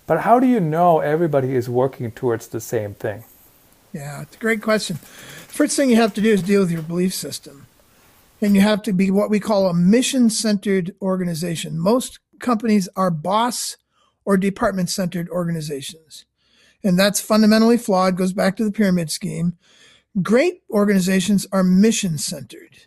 but 0.10 0.22
how 0.22 0.40
do 0.40 0.48
you 0.48 0.60
know 0.60 1.02
everybody 1.02 1.56
is 1.56 1.70
working 1.70 2.10
towards 2.12 2.48
the 2.48 2.60
same 2.60 2.96
thing? 2.96 3.26
Yeah, 3.94 4.24
it's 4.24 4.36
a 4.36 4.40
great 4.40 4.60
question. 4.60 4.96
First 4.96 5.76
thing 5.76 5.92
you 5.92 5.98
have 5.98 6.16
to 6.16 6.22
do 6.22 6.32
is 6.32 6.42
deal 6.42 6.62
with 6.62 6.72
your 6.72 6.82
belief 6.82 7.14
system. 7.14 7.68
And 8.42 8.56
you 8.56 8.62
have 8.62 8.82
to 8.84 8.94
be 8.94 9.12
what 9.12 9.30
we 9.30 9.40
call 9.40 9.68
a 9.68 9.74
mission 9.74 10.30
centered 10.30 10.96
organization. 11.02 11.78
Most 11.78 12.20
companies 12.40 12.88
are 12.96 13.12
boss 13.12 13.78
or 14.26 14.38
department 14.38 14.90
centered 14.90 15.28
organizations. 15.30 16.26
And 16.84 16.98
that's 16.98 17.20
fundamentally 17.20 17.78
flawed, 17.78 18.16
goes 18.16 18.34
back 18.34 18.56
to 18.58 18.64
the 18.64 18.72
pyramid 18.72 19.12
scheme. 19.12 19.58
Great 20.22 20.64
organizations 20.70 21.46
are 21.52 21.64
mission 21.64 22.18
centered, 22.18 22.78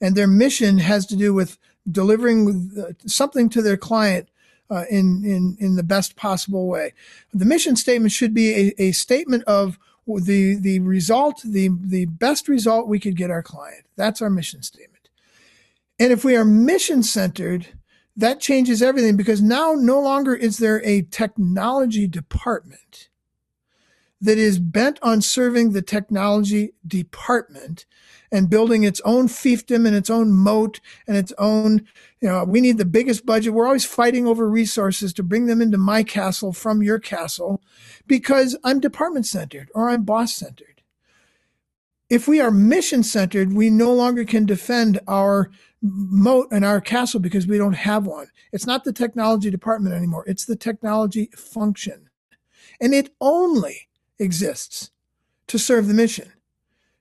and 0.00 0.14
their 0.14 0.26
mission 0.26 0.78
has 0.78 1.06
to 1.06 1.16
do 1.16 1.32
with 1.32 1.56
delivering 1.90 2.70
uh, 2.78 2.92
something 3.06 3.48
to 3.48 3.62
their 3.62 3.76
client 3.76 4.28
uh, 4.70 4.84
in, 4.90 5.24
in, 5.24 5.56
in 5.58 5.76
the 5.76 5.82
best 5.82 6.14
possible 6.14 6.68
way. 6.68 6.92
The 7.32 7.46
mission 7.46 7.74
statement 7.74 8.12
should 8.12 8.34
be 8.34 8.74
a, 8.78 8.82
a 8.82 8.92
statement 8.92 9.44
of 9.44 9.78
the, 10.08 10.56
the 10.56 10.80
result, 10.80 11.42
the, 11.44 11.70
the 11.80 12.06
best 12.06 12.48
result 12.48 12.88
we 12.88 12.98
could 12.98 13.16
get 13.16 13.30
our 13.30 13.42
client. 13.42 13.84
That's 13.96 14.22
our 14.22 14.30
mission 14.30 14.62
statement. 14.62 15.08
And 16.00 16.12
if 16.12 16.24
we 16.24 16.36
are 16.36 16.44
mission 16.44 17.02
centered, 17.02 17.68
that 18.16 18.40
changes 18.40 18.82
everything 18.82 19.16
because 19.16 19.42
now 19.42 19.74
no 19.76 20.00
longer 20.00 20.34
is 20.34 20.58
there 20.58 20.84
a 20.84 21.02
technology 21.02 22.06
department 22.06 23.08
that 24.20 24.38
is 24.38 24.58
bent 24.58 24.98
on 25.02 25.20
serving 25.20 25.70
the 25.70 25.82
technology 25.82 26.72
department 26.86 27.86
and 28.30 28.50
building 28.50 28.84
its 28.84 29.00
own 29.04 29.28
fiefdom 29.28 29.86
and 29.86 29.96
its 29.96 30.10
own 30.10 30.32
moat 30.32 30.80
and 31.06 31.16
its 31.16 31.32
own, 31.38 31.86
you 32.20 32.28
know, 32.28 32.44
we 32.44 32.60
need 32.60 32.78
the 32.78 32.84
biggest 32.84 33.24
budget. 33.24 33.54
We're 33.54 33.66
always 33.66 33.84
fighting 33.84 34.26
over 34.26 34.48
resources 34.48 35.12
to 35.14 35.22
bring 35.22 35.46
them 35.46 35.62
into 35.62 35.78
my 35.78 36.02
castle 36.02 36.52
from 36.52 36.82
your 36.82 36.98
castle 36.98 37.62
because 38.06 38.56
I'm 38.64 38.80
department 38.80 39.26
centered 39.26 39.70
or 39.74 39.88
I'm 39.88 40.04
boss 40.04 40.34
centered. 40.34 40.82
If 42.10 42.26
we 42.26 42.40
are 42.40 42.50
mission 42.50 43.02
centered, 43.02 43.52
we 43.52 43.68
no 43.68 43.92
longer 43.92 44.24
can 44.24 44.46
defend 44.46 45.00
our 45.06 45.50
moat 45.82 46.48
and 46.50 46.64
our 46.64 46.80
castle 46.80 47.20
because 47.20 47.46
we 47.46 47.58
don't 47.58 47.74
have 47.74 48.06
one. 48.06 48.28
It's 48.52 48.66
not 48.66 48.84
the 48.84 48.92
technology 48.92 49.50
department 49.50 49.94
anymore. 49.94 50.24
It's 50.26 50.46
the 50.46 50.56
technology 50.56 51.30
function. 51.36 52.08
And 52.80 52.94
it 52.94 53.10
only 53.20 53.88
exists 54.18 54.90
to 55.48 55.58
serve 55.58 55.86
the 55.86 55.94
mission. 55.94 56.32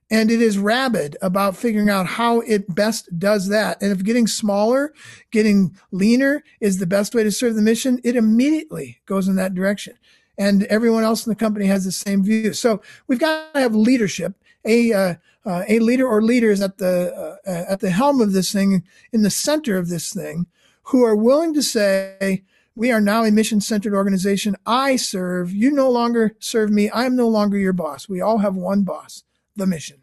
And 0.10 0.32
it 0.32 0.41
is 0.41 0.58
rabid 0.58 1.17
about 1.22 1.58
figuring 1.58 1.89
out 1.89 2.06
how 2.06 2.39
it 2.41 2.74
best 2.74 3.20
does 3.20 3.50
that. 3.50 3.82
And 3.82 3.91
if 3.91 4.04
getting 4.04 4.28
smaller, 4.28 4.93
getting 5.32 5.76
leaner 5.91 6.43
is 6.62 6.78
the 6.78 6.88
best 6.88 7.13
way 7.13 7.24
to 7.24 7.32
serve 7.32 7.56
the 7.56 7.62
mission, 7.62 8.00
it 8.04 8.15
immediately 8.15 9.00
goes 9.06 9.28
in 9.28 9.36
that 9.36 9.54
direction. 9.54 9.96
And 10.38 10.63
everyone 10.65 11.04
else 11.04 11.26
in 11.26 11.32
the 11.32 11.36
company 11.36 11.65
has 11.65 11.84
the 11.84 11.91
same 11.91 12.24
view. 12.24 12.54
So 12.54 12.82
we've 13.08 13.20
got 13.20 13.54
to 13.54 13.60
have 13.60 13.76
leadership. 13.76 14.34
A, 14.63 14.93
uh, 14.93 15.15
uh, 15.46 15.63
a 15.70 15.80
leader 15.80 16.06
or 16.06 16.22
leaders 16.22 16.60
at 16.62 16.78
the 16.78 17.39
uh, 17.48 17.72
at 17.72 17.80
the 17.80 17.89
helm 17.89 18.20
of 18.20 18.34
this 18.34 18.52
thing, 18.52 18.84
in 19.13 19.22
the 19.22 19.30
center 19.30 19.78
of 19.78 19.88
this 19.88 20.13
thing, 20.13 20.46
who 20.84 21.04
are 21.06 21.15
willing 21.15 21.54
to 21.54 21.63
say, 21.63 22.43
we 22.76 22.91
are 22.91 23.02
now 23.02 23.24
a 23.24 23.32
mission 23.32 23.62
centered 23.62 23.93
organization. 23.93 24.56
I 24.65 24.98
serve. 24.98 25.54
You 25.54 25.72
no 25.72 25.89
longer 25.89 26.36
serve 26.39 26.70
me. 26.70 26.89
I 26.89 27.06
am 27.06 27.15
no 27.15 27.30
longer 27.30 27.58
your 27.58 27.74
boss. 27.74 28.10
We 28.10 28.20
all 28.20 28.39
have 28.39 28.56
one 28.56 28.84
boss, 28.84 29.24
the 29.58 29.67
mission. 29.67 30.02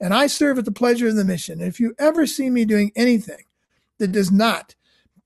And 0.00 0.14
I 0.14 0.26
serve 0.26 0.58
at 0.58 0.64
the 0.64 0.72
pleasure 0.72 1.08
of 1.08 1.16
the 1.16 1.24
mission. 1.24 1.60
And 1.60 1.68
if 1.68 1.78
you 1.78 1.94
ever 1.98 2.26
see 2.26 2.48
me 2.50 2.64
doing 2.64 2.92
anything 2.96 3.44
that 3.98 4.12
does 4.12 4.32
not 4.32 4.74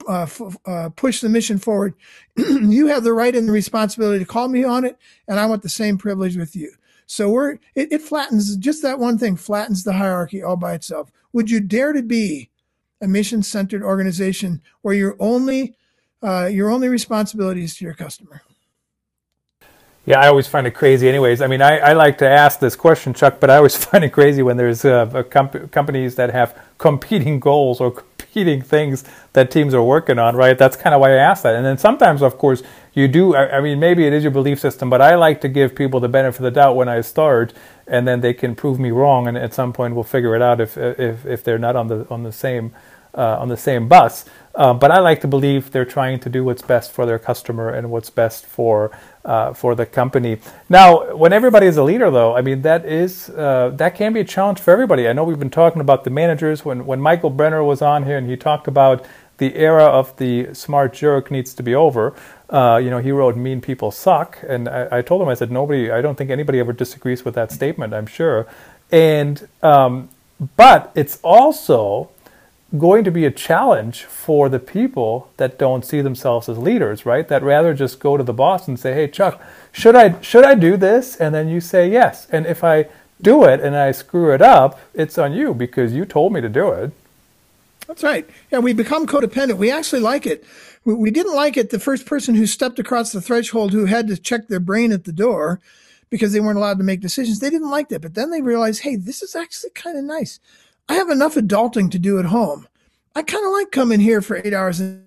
uh, 0.09 0.23
f- 0.23 0.57
uh, 0.67 0.89
push 0.91 1.21
the 1.21 1.29
mission 1.29 1.59
forward, 1.59 1.95
you 2.37 2.89
have 2.89 3.05
the 3.05 3.13
right 3.13 3.35
and 3.35 3.47
the 3.47 3.53
responsibility 3.53 4.19
to 4.19 4.31
call 4.31 4.49
me 4.49 4.65
on 4.65 4.85
it. 4.85 4.99
And 5.29 5.39
I 5.39 5.47
want 5.47 5.63
the 5.63 5.69
same 5.69 5.97
privilege 5.97 6.37
with 6.37 6.57
you. 6.57 6.73
So 7.07 7.29
we're, 7.29 7.53
it, 7.75 7.93
it 7.93 8.03
flattens 8.03 8.57
just 8.57 8.83
that 8.83 8.99
one 8.99 9.19
thing 9.19 9.37
flattens 9.37 9.85
the 9.85 9.93
hierarchy 9.93 10.43
all 10.43 10.57
by 10.57 10.75
itself. 10.75 11.11
Would 11.33 11.51
you 11.51 11.61
dare 11.61 11.93
to 11.93 12.03
be 12.03 12.51
a 13.01 13.09
mission 13.09 13.43
centered 13.43 13.83
organization 13.83 14.63
where 14.83 14.95
your 14.95 15.17
only 15.21 15.77
uh, 16.23 16.47
your 16.47 16.71
only 16.71 16.89
responsibility 16.89 17.63
is 17.63 17.77
to 17.77 17.85
your 17.85 17.95
customer. 17.95 18.41
Yeah, 20.07 20.21
I 20.21 20.29
always 20.29 20.49
find 20.49 20.67
it 20.67 20.73
crazy. 20.73 21.09
Anyways, 21.09 21.41
I 21.41 21.47
mean, 21.49 21.63
I, 21.63 21.79
I 21.79 21.93
like 21.95 22.19
to 22.19 22.29
ask 22.29 22.61
this 22.61 22.77
question, 22.77 23.15
Chuck, 23.15 23.41
but 23.41 23.51
I 23.51 23.57
always 23.57 23.77
find 23.87 24.05
it 24.05 24.11
crazy 24.11 24.43
when 24.43 24.57
there's 24.59 24.85
uh, 24.85 25.25
comp- 25.31 25.73
companies 25.73 26.17
that 26.17 26.31
have 26.33 26.59
competing 26.79 27.41
goals 27.41 27.81
or 27.81 27.93
competing 27.93 28.63
things 28.63 29.05
that 29.33 29.51
teams 29.51 29.75
are 29.75 29.83
working 29.83 30.19
on, 30.19 30.37
right? 30.37 30.59
That's 30.59 30.77
kind 30.77 30.95
of 30.95 31.01
why 31.01 31.13
I 31.13 31.19
ask 31.19 31.45
that. 31.45 31.55
And 31.57 31.65
then 31.65 31.79
sometimes, 31.79 32.23
of 32.23 32.39
course, 32.39 32.63
you 32.95 33.09
do. 33.09 33.35
I, 33.35 33.59
I 33.59 33.61
mean, 33.63 33.81
maybe 33.81 34.07
it 34.07 34.13
is 34.13 34.25
your 34.25 34.33
belief 34.33 34.61
system, 34.61 34.91
but 34.91 35.01
I 35.01 35.15
like 35.15 35.41
to 35.43 35.49
give 35.49 35.75
people 35.75 36.01
the 36.01 36.09
benefit 36.11 36.41
of 36.41 36.45
the 36.45 36.51
doubt 36.51 36.77
when 36.77 36.89
I 36.89 37.01
start, 37.01 37.55
and 37.87 38.07
then 38.07 38.21
they 38.21 38.35
can 38.35 38.55
prove 38.57 38.79
me 38.81 38.91
wrong, 38.91 39.29
and 39.29 39.39
at 39.39 39.55
some 39.55 39.73
point 39.73 39.95
we'll 39.95 40.05
figure 40.05 40.37
it 40.37 40.43
out 40.43 40.61
if 40.61 40.77
if 40.77 41.25
if 41.27 41.45
they're 41.45 41.59
not 41.59 41.77
on 41.77 41.89
the 41.89 42.07
on 42.11 42.25
the 42.25 42.33
same 42.33 42.73
uh, 43.15 43.39
on 43.39 43.49
the 43.49 43.57
same 43.57 43.89
bus. 43.89 44.27
Uh, 44.55 44.73
but 44.73 44.91
I 44.91 45.01
like 45.01 45.21
to 45.23 45.29
believe 45.29 45.73
they're 45.73 45.85
trying 45.85 46.21
to 46.21 46.29
do 46.29 46.45
what's 46.45 46.63
best 46.63 46.93
for 46.93 47.07
their 47.07 47.19
customer 47.19 47.71
and 47.71 47.91
what's 47.91 48.11
best 48.11 48.47
for 48.47 48.97
uh, 49.25 49.53
for 49.53 49.75
the 49.75 49.85
company. 49.85 50.39
Now, 50.69 51.15
when 51.15 51.33
everybody 51.33 51.67
is 51.67 51.77
a 51.77 51.83
leader, 51.83 52.11
though, 52.11 52.37
I 52.37 52.41
mean 52.41 52.63
that 52.63 52.85
is 52.85 53.31
uh, 53.31 53.73
that 53.75 53.97
can 53.97 54.13
be 54.13 54.21
a 54.21 54.25
challenge 54.25 54.61
for 54.61 54.71
everybody. 54.71 55.09
I 55.09 55.13
know 55.13 55.25
we've 55.25 55.39
been 55.39 55.51
talking 55.51 55.81
about 55.81 56.05
the 56.05 56.11
managers 56.11 56.65
when 56.65 56.87
when 56.87 57.01
Michael 57.01 57.31
Brenner 57.31 57.65
was 57.65 57.83
on 57.83 58.05
here 58.05 58.17
and 58.17 58.29
he 58.29 58.37
talked 58.37 58.69
about 58.69 59.05
the 59.39 59.57
era 59.57 59.85
of 59.85 60.17
the 60.19 60.55
smart 60.55 60.93
jerk 60.93 61.31
needs 61.31 61.55
to 61.55 61.63
be 61.63 61.75
over. 61.75 62.15
Uh, 62.49 62.81
you 62.83 62.91
know, 62.91 62.99
he 62.99 63.11
wrote 63.11 63.37
"Mean 63.37 63.61
people 63.61 63.91
suck," 63.91 64.39
and 64.47 64.69
I, 64.69 64.99
I, 64.99 65.03
told 65.03 65.21
him 65.21 65.29
I 65.29 65.35
said 65.35 65.51
nobody. 65.51 65.91
I 65.91 66.01
don't 66.01 66.17
think 66.17 66.31
anybody 66.31 66.61
ever 66.61 66.73
disagrees 66.73 67.25
with 67.25 67.35
that 67.35 67.51
statement. 67.51 67.93
I'm 67.93 68.07
sure, 68.07 68.47
and 68.93 69.49
um, 69.63 70.11
but 70.57 70.93
it's 70.95 71.19
also 71.23 72.11
going 72.79 73.05
to 73.05 73.11
be 73.11 73.25
a 73.25 73.31
challenge 73.31 74.05
for 74.05 74.49
the 74.49 74.59
people 74.59 75.31
that 75.37 75.59
don't 75.59 75.85
see 75.85 76.01
themselves 76.01 76.49
as 76.49 76.59
leaders, 76.59 77.07
right? 77.07 77.29
That 77.29 77.43
rather 77.43 77.75
just 77.75 78.01
go 78.01 78.17
to 78.17 78.25
the 78.25 78.33
boss 78.33 78.67
and 78.69 78.79
say, 78.79 78.95
"Hey, 78.95 79.09
Chuck, 79.09 79.41
should 79.73 79.95
I 79.95 80.21
should 80.21 80.45
I 80.45 80.55
do 80.55 80.77
this?" 80.77 81.17
And 81.17 81.35
then 81.35 81.49
you 81.49 81.61
say 81.61 81.89
yes. 81.89 82.27
And 82.31 82.47
if 82.47 82.65
I 82.65 82.87
do 83.21 83.45
it 83.45 83.61
and 83.61 83.77
I 83.77 83.93
screw 83.93 84.33
it 84.33 84.43
up, 84.43 84.81
it's 84.93 85.19
on 85.19 85.33
you 85.33 85.55
because 85.55 85.93
you 85.93 86.05
told 86.05 86.33
me 86.33 86.41
to 86.41 86.49
do 86.49 86.71
it. 86.71 86.93
That's 87.87 88.03
right. 88.03 88.29
Yeah, 88.51 88.61
we 88.61 88.73
become 88.73 89.07
codependent. 89.07 89.59
We 89.59 89.71
actually 89.71 90.01
like 90.01 90.27
it. 90.27 90.45
We 90.85 91.11
didn't 91.11 91.35
like 91.35 91.57
it 91.57 91.71
the 91.71 91.79
first 91.79 92.07
person 92.07 92.35
who 92.35 92.47
stepped 92.47 92.79
across 92.79 93.13
the 93.13 93.21
threshold 93.21 93.73
who 93.73 93.87
had 93.87 94.07
to 94.09 94.17
check 94.17 94.49
their 94.49 94.61
brain 94.61 94.93
at 94.93 95.05
the 95.05 95.13
door 95.13 95.61
because 96.11 96.33
they 96.33 96.41
weren't 96.41 96.59
allowed 96.59 96.79
to 96.79 96.85
make 96.85 97.01
decisions. 97.01 97.41
They 97.41 97.51
didn't 97.51 97.71
like 97.71 97.89
that. 97.89 98.03
But 98.03 98.15
then 98.15 98.31
they 98.31 98.43
realized, 98.43 98.83
hey, 98.83 98.97
this 98.97 99.23
is 99.23 99.35
actually 99.35 99.71
kind 99.71 99.99
of 99.99 100.05
nice. 100.05 100.41
I 100.89 100.95
have 100.95 101.11
enough 101.11 101.35
adulting 101.35 101.91
to 101.91 101.99
do 101.99 102.19
at 102.19 102.27
home. 102.27 102.69
I 103.15 103.23
kind 103.23 103.45
of 103.45 103.53
like 103.53 103.71
coming 103.71 104.01
here 104.01 104.21
for 104.21 104.37
eight 104.37 104.53
hours 104.53 104.81
and 104.81 105.05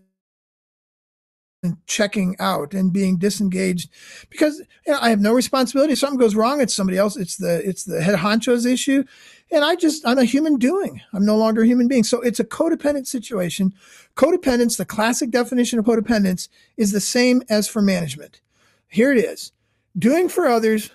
checking 1.86 2.36
out 2.40 2.74
and 2.74 2.94
being 2.94 3.18
disengaged 3.18 3.90
because 4.30 4.60
you 4.86 4.94
know, 4.94 5.00
I 5.02 5.10
have 5.10 5.20
no 5.20 5.34
responsibility. 5.34 5.94
If 5.94 6.00
something 6.00 6.20
goes 6.20 6.36
wrong, 6.36 6.62
it's 6.62 6.74
somebody 6.74 6.98
else. 6.98 7.18
It's 7.18 7.36
the 7.38 7.68
it's 7.68 7.84
the 7.84 8.02
head 8.02 8.16
honcho's 8.16 8.66
issue, 8.66 9.04
and 9.52 9.66
I 9.66 9.76
just 9.76 10.08
I'm 10.08 10.18
a 10.18 10.24
human 10.24 10.58
doing. 10.58 11.02
I'm 11.13 11.26
no 11.26 11.36
longer 11.36 11.63
a 11.63 11.68
human 11.68 11.88
being. 11.88 12.04
So 12.04 12.22
it's 12.22 12.40
a 12.40 12.46
codependent 12.46 13.08
situation. 13.08 13.74
Codependence, 14.16 14.78
the 14.78 14.86
classic 14.86 15.32
definition 15.32 15.80
of 15.80 15.86
codependence, 15.86 16.48
is 16.78 16.92
the 16.92 17.02
same 17.02 17.44
as 17.50 17.68
for 17.68 17.82
management. 17.82 18.40
Here 18.88 19.12
it 19.12 19.18
is: 19.18 19.52
doing 19.98 20.30
for 20.30 20.48
others 20.48 20.92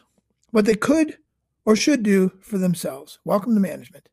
what 0.51 0.65
they 0.65 0.77
could 0.77 1.19
or 1.65 1.77
should 1.77 2.03
do 2.03 2.33
for 2.41 2.59
themselves. 2.59 3.19
Welcome 3.25 3.55
to 3.55 3.61
management. 3.61 4.09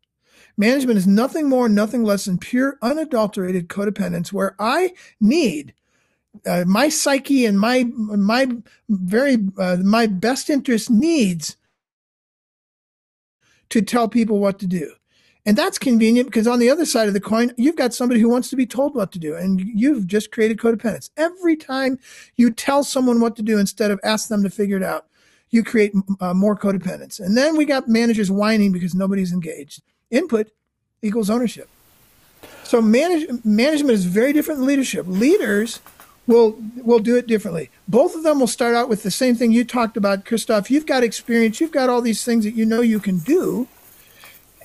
Management 0.58 0.98
is 0.98 1.08
nothing 1.08 1.48
more, 1.48 1.70
nothing 1.70 2.04
less 2.04 2.26
than 2.26 2.38
pure, 2.38 2.78
unadulterated 2.82 3.70
codependence, 3.70 4.34
where 4.34 4.56
I 4.60 4.94
need 5.20 5.74
uh, 6.46 6.64
my 6.68 6.90
psyche 6.90 7.46
and 7.46 7.60
my 7.60 7.86
my 7.96 8.48
very 8.90 9.38
uh, 9.58 9.78
my 9.84 10.06
best 10.08 10.50
interest 10.50 10.90
needs 10.90 11.58
to 13.70 13.82
tell 13.82 14.08
people 14.08 14.40
what 14.40 14.60
to 14.60 14.68
do. 14.68 14.94
And 15.46 15.58
that's 15.58 15.80
convenient 15.80 16.28
because 16.28 16.48
on 16.48 16.60
the 16.60 16.70
other 16.70 16.86
side 16.86 17.08
of 17.08 17.14
the 17.14 17.20
coin, 17.20 17.54
you've 17.58 17.76
got 17.76 17.94
somebody 17.94 18.20
who 18.20 18.30
wants 18.30 18.50
to 18.50 18.56
be 18.56 18.66
told 18.66 18.94
what 18.94 19.12
to 19.14 19.20
do. 19.20 19.36
And 19.36 19.62
you've 19.62 20.06
just 20.06 20.32
created 20.32 20.58
codependence. 20.58 21.10
Every 21.18 21.56
time 21.56 21.98
you 22.36 22.52
tell 22.52 22.84
someone 22.84 23.22
what 23.22 23.36
to 23.38 23.42
do 23.42 23.58
instead 23.58 23.90
of 23.90 24.00
ask 24.04 24.28
them 24.28 24.44
to 24.44 24.50
figure 24.50 24.78
it 24.78 24.84
out, 24.84 25.08
you 25.50 25.64
create 25.64 25.94
uh, 26.20 26.34
more 26.34 26.58
codependence. 26.58 27.20
And 27.20 27.38
then 27.38 27.56
we 27.56 27.66
got 27.66 27.88
managers 27.88 28.30
whining 28.30 28.72
because 28.72 28.94
nobody's 28.94 29.34
engaged. 29.34 29.82
Input 30.12 30.52
equals 31.02 31.30
ownership. 31.30 31.70
So 32.64 32.82
manage, 32.82 33.28
management 33.44 33.94
is 33.94 34.06
very 34.06 34.34
different 34.34 34.60
than 34.60 34.68
leadership. 34.68 35.06
Leaders 35.08 35.80
will 36.28 36.56
will 36.78 37.00
do 37.00 37.16
it 37.16 37.26
differently. 37.26 37.72
Both 37.88 38.16
of 38.16 38.24
them 38.24 38.40
will 38.40 38.48
start 38.48 38.76
out 38.76 38.88
with 38.88 39.02
the 39.02 39.12
same 39.12 39.36
thing 39.36 39.52
you 39.52 39.66
talked 39.66 39.98
about, 39.98 40.26
Christoph. 40.26 40.70
You've 40.70 40.86
got 40.86 41.04
experience. 41.04 41.60
You've 41.60 41.72
got 41.72 41.90
all 41.90 42.02
these 42.02 42.24
things 42.24 42.44
that 42.44 42.54
you 42.54 42.66
know 42.66 42.82
you 42.82 43.00
can 43.00 43.18
do. 43.20 43.68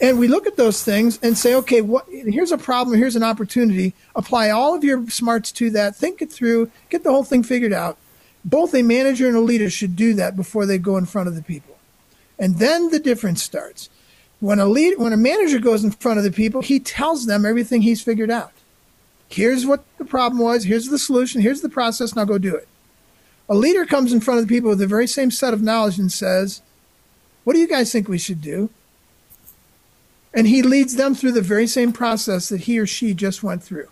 And 0.01 0.19
we 0.19 0.29
look 0.29 0.47
at 0.47 0.57
those 0.57 0.83
things 0.83 1.19
and 1.23 1.39
say, 1.39 1.55
okay, 1.55 1.81
what, 1.81 2.05
here's 2.11 2.53
a 2.53 2.59
problem, 2.59 2.99
here's 2.99 3.17
an 3.17 3.23
opportunity. 3.23 3.95
Apply 4.17 4.51
all 4.51 4.75
of 4.75 4.83
your 4.83 5.09
smarts 5.09 5.53
to 5.53 5.71
that, 5.71 5.97
think 5.97 6.21
it 6.21 6.33
through, 6.33 6.71
get 6.91 7.05
the 7.05 7.13
whole 7.13 7.25
thing 7.25 7.43
figured 7.43 7.73
out. 7.73 7.97
Both 8.45 8.75
a 8.75 8.83
manager 8.83 9.29
and 9.29 9.37
a 9.37 9.41
leader 9.41 9.71
should 9.71 9.97
do 9.97 10.13
that 10.15 10.37
before 10.37 10.67
they 10.67 10.79
go 10.79 10.97
in 10.97 11.07
front 11.07 11.29
of 11.29 11.37
the 11.37 11.43
people. 11.43 11.79
And 12.39 12.59
then 12.59 12.91
the 12.91 12.99
difference 12.99 13.43
starts. 13.43 13.89
When 14.41 14.59
a 14.59 14.67
lead, 14.67 14.99
when 14.99 15.13
a 15.13 15.17
manager 15.17 15.59
goes 15.59 15.85
in 15.85 15.91
front 15.91 16.19
of 16.19 16.25
the 16.25 16.31
people, 16.31 16.61
he 16.61 16.81
tells 16.81 17.27
them 17.27 17.47
everything 17.47 17.83
he's 17.83 18.03
figured 18.03 18.31
out. 18.31 18.53
Here's 19.29 19.67
what 19.67 19.85
the 19.99 20.05
problem 20.05 20.41
was, 20.43 20.65
here's 20.65 20.89
the 20.89 20.99
solution, 20.99 21.41
here's 21.41 21.61
the 21.61 21.69
process, 21.69 22.15
now 22.15 22.25
go 22.25 22.39
do 22.39 22.55
it. 22.55 22.69
A 23.49 23.55
leader 23.55 23.85
comes 23.85 24.13
in 24.13 24.21
front 24.21 24.41
of 24.41 24.47
the 24.47 24.55
people 24.55 24.71
with 24.71 24.79
the 24.79 24.87
very 24.87 25.07
same 25.07 25.31
set 25.31 25.55
of 25.55 25.63
knowledge 25.63 25.99
and 25.99 26.11
says, 26.11 26.63
What 27.45 27.55
do 27.55 27.59
you 27.59 27.69
guys 27.69 27.93
think 27.93 28.09
we 28.09 28.19
should 28.19 28.41
do? 28.41 28.71
And 30.33 30.47
he 30.47 30.63
leads 30.63 30.97
them 30.97 31.15
through 31.15 31.33
the 31.33 31.43
very 31.43 31.67
same 31.67 31.93
process 31.93 32.49
that 32.49 32.63
he 32.63 32.79
or 32.79 32.87
she 32.87 33.15
just 33.15 33.43
went 33.43 33.63
through 33.63 33.89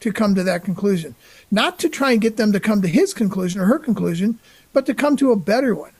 to 0.00 0.12
come 0.12 0.34
to 0.34 0.42
that 0.44 0.64
conclusion. 0.64 1.14
Not 1.50 1.78
to 1.80 1.88
try 1.88 2.12
and 2.12 2.20
get 2.20 2.36
them 2.36 2.52
to 2.52 2.60
come 2.60 2.80
to 2.82 2.88
his 2.88 3.12
conclusion 3.12 3.60
or 3.60 3.66
her 3.66 3.78
conclusion, 3.78 4.38
but 4.72 4.86
to 4.86 4.94
come 4.94 5.16
to 5.16 5.32
a 5.32 5.36
better 5.36 5.74
one. 5.74 5.92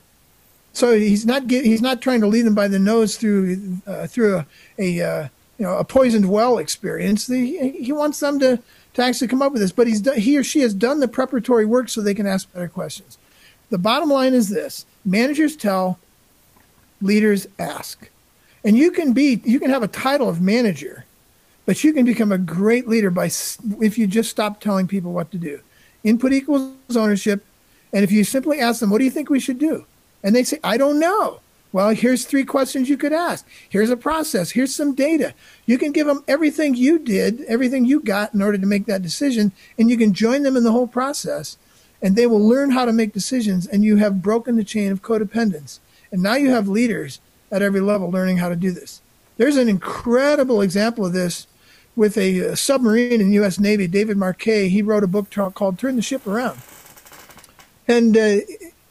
So 0.77 0.95
he's 0.95 1.25
not 1.25 1.47
get, 1.47 1.65
he's 1.65 1.81
not 1.81 2.01
trying 2.01 2.21
to 2.21 2.27
lead 2.27 2.43
them 2.43 2.53
by 2.53 2.67
the 2.67 2.77
nose 2.77 3.17
through 3.17 3.79
uh, 3.87 4.05
through 4.05 4.37
a, 4.37 4.45
a 4.77 5.01
uh, 5.01 5.27
you 5.57 5.65
know 5.65 5.75
a 5.75 5.83
poisoned 5.83 6.29
well 6.29 6.59
experience. 6.59 7.25
The, 7.25 7.71
he 7.71 7.91
wants 7.91 8.19
them 8.19 8.37
to 8.41 8.59
to 8.93 9.01
actually 9.01 9.27
come 9.27 9.41
up 9.41 9.51
with 9.53 9.61
this, 9.63 9.71
but 9.71 9.87
he's 9.87 10.07
he 10.13 10.37
or 10.37 10.43
she 10.43 10.59
has 10.59 10.75
done 10.75 10.99
the 10.99 11.07
preparatory 11.07 11.65
work 11.65 11.89
so 11.89 11.99
they 11.99 12.13
can 12.13 12.27
ask 12.27 12.53
better 12.53 12.67
questions. 12.67 13.17
The 13.71 13.79
bottom 13.79 14.07
line 14.07 14.35
is 14.35 14.49
this: 14.49 14.85
managers 15.03 15.55
tell, 15.55 15.97
leaders 17.01 17.47
ask. 17.57 18.11
And 18.63 18.77
you 18.77 18.91
can 18.91 19.13
be, 19.13 19.41
you 19.45 19.59
can 19.59 19.71
have 19.71 19.81
a 19.81 19.87
title 19.87 20.29
of 20.29 20.41
manager, 20.41 21.05
but 21.65 21.83
you 21.83 21.91
can 21.91 22.05
become 22.05 22.31
a 22.31 22.37
great 22.37 22.87
leader 22.87 23.09
by 23.09 23.31
if 23.81 23.97
you 23.97 24.05
just 24.05 24.29
stop 24.29 24.59
telling 24.59 24.87
people 24.87 25.11
what 25.11 25.31
to 25.31 25.39
do. 25.39 25.59
Input 26.03 26.33
equals 26.33 26.75
ownership. 26.95 27.43
And 27.91 28.03
if 28.03 28.11
you 28.11 28.23
simply 28.23 28.59
ask 28.59 28.79
them, 28.79 28.91
what 28.91 28.99
do 28.99 29.05
you 29.05 29.11
think 29.11 29.31
we 29.31 29.39
should 29.39 29.57
do? 29.57 29.87
And 30.23 30.35
they 30.35 30.43
say, 30.43 30.59
I 30.63 30.77
don't 30.77 30.99
know. 30.99 31.39
Well, 31.73 31.89
here's 31.89 32.25
three 32.25 32.45
questions 32.45 32.89
you 32.89 32.97
could 32.97 33.13
ask. 33.13 33.45
Here's 33.69 33.89
a 33.89 33.97
process. 33.97 34.51
Here's 34.51 34.73
some 34.73 34.95
data. 34.95 35.33
You 35.65 35.77
can 35.77 35.91
give 35.91 36.07
them 36.07 36.23
everything 36.27 36.75
you 36.75 36.97
did, 36.97 37.41
everything 37.41 37.85
you 37.85 37.99
got 37.99 38.33
in 38.33 38.41
order 38.41 38.57
to 38.57 38.65
make 38.65 38.85
that 38.85 39.01
decision, 39.01 39.51
and 39.77 39.89
you 39.89 39.97
can 39.97 40.13
join 40.13 40.43
them 40.43 40.55
in 40.55 40.63
the 40.63 40.71
whole 40.71 40.87
process. 40.87 41.57
And 42.01 42.15
they 42.15 42.27
will 42.27 42.45
learn 42.45 42.71
how 42.71 42.85
to 42.85 42.93
make 42.93 43.13
decisions, 43.13 43.67
and 43.67 43.83
you 43.83 43.97
have 43.97 44.21
broken 44.21 44.55
the 44.55 44.63
chain 44.63 44.91
of 44.91 45.01
codependence. 45.01 45.79
And 46.11 46.23
now 46.23 46.35
you 46.35 46.51
have 46.51 46.67
leaders 46.67 47.19
at 47.51 47.61
every 47.61 47.81
level 47.81 48.09
learning 48.09 48.37
how 48.37 48.49
to 48.49 48.55
do 48.55 48.71
this. 48.71 49.01
There's 49.37 49.57
an 49.57 49.69
incredible 49.69 50.61
example 50.61 51.05
of 51.05 51.13
this 51.13 51.47
with 51.95 52.17
a, 52.17 52.39
a 52.39 52.55
submarine 52.55 53.21
in 53.21 53.29
the 53.29 53.35
U.S. 53.35 53.59
Navy, 53.59 53.87
David 53.87 54.17
Marquet. 54.17 54.69
He 54.69 54.81
wrote 54.81 55.03
a 55.03 55.07
book 55.07 55.29
called 55.31 55.79
Turn 55.79 55.95
the 55.95 56.01
Ship 56.01 56.25
Around. 56.25 56.59
And 57.87 58.15
uh, 58.15 58.37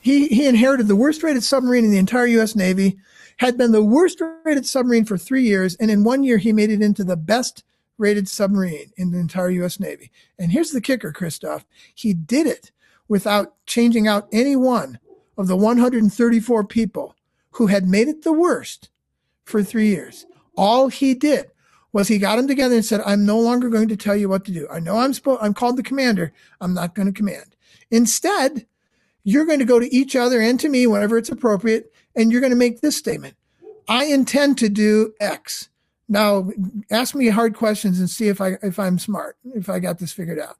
he, 0.06 0.28
he 0.28 0.46
inherited 0.46 0.86
the 0.86 0.94
worst 0.94 1.24
rated 1.24 1.42
submarine 1.42 1.84
in 1.84 1.90
the 1.90 1.98
entire 1.98 2.28
U.S. 2.28 2.54
Navy, 2.54 2.96
had 3.38 3.58
been 3.58 3.72
the 3.72 3.82
worst 3.82 4.22
rated 4.44 4.64
submarine 4.64 5.04
for 5.04 5.18
three 5.18 5.42
years, 5.42 5.74
and 5.80 5.90
in 5.90 6.04
one 6.04 6.22
year 6.22 6.38
he 6.38 6.52
made 6.52 6.70
it 6.70 6.80
into 6.80 7.02
the 7.02 7.16
best 7.16 7.64
rated 7.98 8.28
submarine 8.28 8.92
in 8.96 9.10
the 9.10 9.18
entire 9.18 9.50
U.S. 9.50 9.80
Navy. 9.80 10.12
And 10.38 10.52
here's 10.52 10.70
the 10.70 10.80
kicker, 10.80 11.10
Christoph. 11.10 11.66
He 11.92 12.14
did 12.14 12.46
it 12.46 12.70
without 13.08 13.54
changing 13.66 14.06
out 14.06 14.28
any 14.30 14.54
one 14.54 15.00
of 15.36 15.48
the 15.48 15.56
134 15.56 16.62
people 16.62 17.16
who 17.50 17.66
had 17.66 17.88
made 17.88 18.06
it 18.06 18.22
the 18.22 18.32
worst 18.32 18.90
for 19.44 19.64
three 19.64 19.88
years. 19.88 20.24
All 20.56 20.86
he 20.86 21.14
did 21.14 21.46
was 21.92 22.06
he 22.06 22.18
got 22.18 22.36
them 22.36 22.46
together 22.46 22.76
and 22.76 22.84
said, 22.84 23.00
I'm 23.04 23.26
no 23.26 23.40
longer 23.40 23.68
going 23.70 23.88
to 23.88 23.96
tell 23.96 24.14
you 24.14 24.28
what 24.28 24.44
to 24.44 24.52
do. 24.52 24.68
I 24.70 24.78
know 24.78 24.98
I'm 24.98 25.12
supposed, 25.12 25.42
I'm 25.42 25.52
called 25.52 25.76
the 25.76 25.82
commander. 25.82 26.32
I'm 26.60 26.74
not 26.74 26.94
going 26.94 27.06
to 27.06 27.12
command. 27.12 27.56
Instead, 27.90 28.66
you're 29.26 29.44
going 29.44 29.58
to 29.58 29.64
go 29.64 29.80
to 29.80 29.94
each 29.94 30.16
other 30.16 30.40
and 30.40 30.58
to 30.60 30.68
me 30.68 30.86
whenever 30.86 31.18
it's 31.18 31.30
appropriate. 31.30 31.92
And 32.14 32.32
you're 32.32 32.40
going 32.40 32.52
to 32.52 32.56
make 32.56 32.80
this 32.80 32.96
statement. 32.96 33.34
I 33.88 34.06
intend 34.06 34.56
to 34.58 34.68
do 34.68 35.12
X. 35.20 35.68
Now 36.08 36.50
ask 36.90 37.14
me 37.14 37.28
hard 37.28 37.54
questions 37.54 37.98
and 37.98 38.08
see 38.08 38.28
if 38.28 38.40
I, 38.40 38.56
if 38.62 38.78
I'm 38.78 38.98
smart, 38.98 39.36
if 39.54 39.68
I 39.68 39.80
got 39.80 39.98
this 39.98 40.12
figured 40.12 40.38
out. 40.38 40.56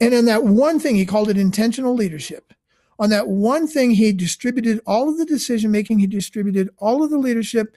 And 0.00 0.12
in 0.12 0.26
that 0.26 0.44
one 0.44 0.80
thing, 0.80 0.96
he 0.96 1.06
called 1.06 1.30
it 1.30 1.38
intentional 1.38 1.94
leadership 1.94 2.52
on 2.98 3.10
that 3.10 3.28
one 3.28 3.66
thing, 3.66 3.92
he 3.92 4.12
distributed 4.12 4.80
all 4.86 5.08
of 5.08 5.18
the 5.18 5.24
decision 5.24 5.70
making, 5.70 5.98
he 5.98 6.06
distributed 6.06 6.70
all 6.78 7.02
of 7.02 7.10
the 7.10 7.18
leadership. 7.18 7.76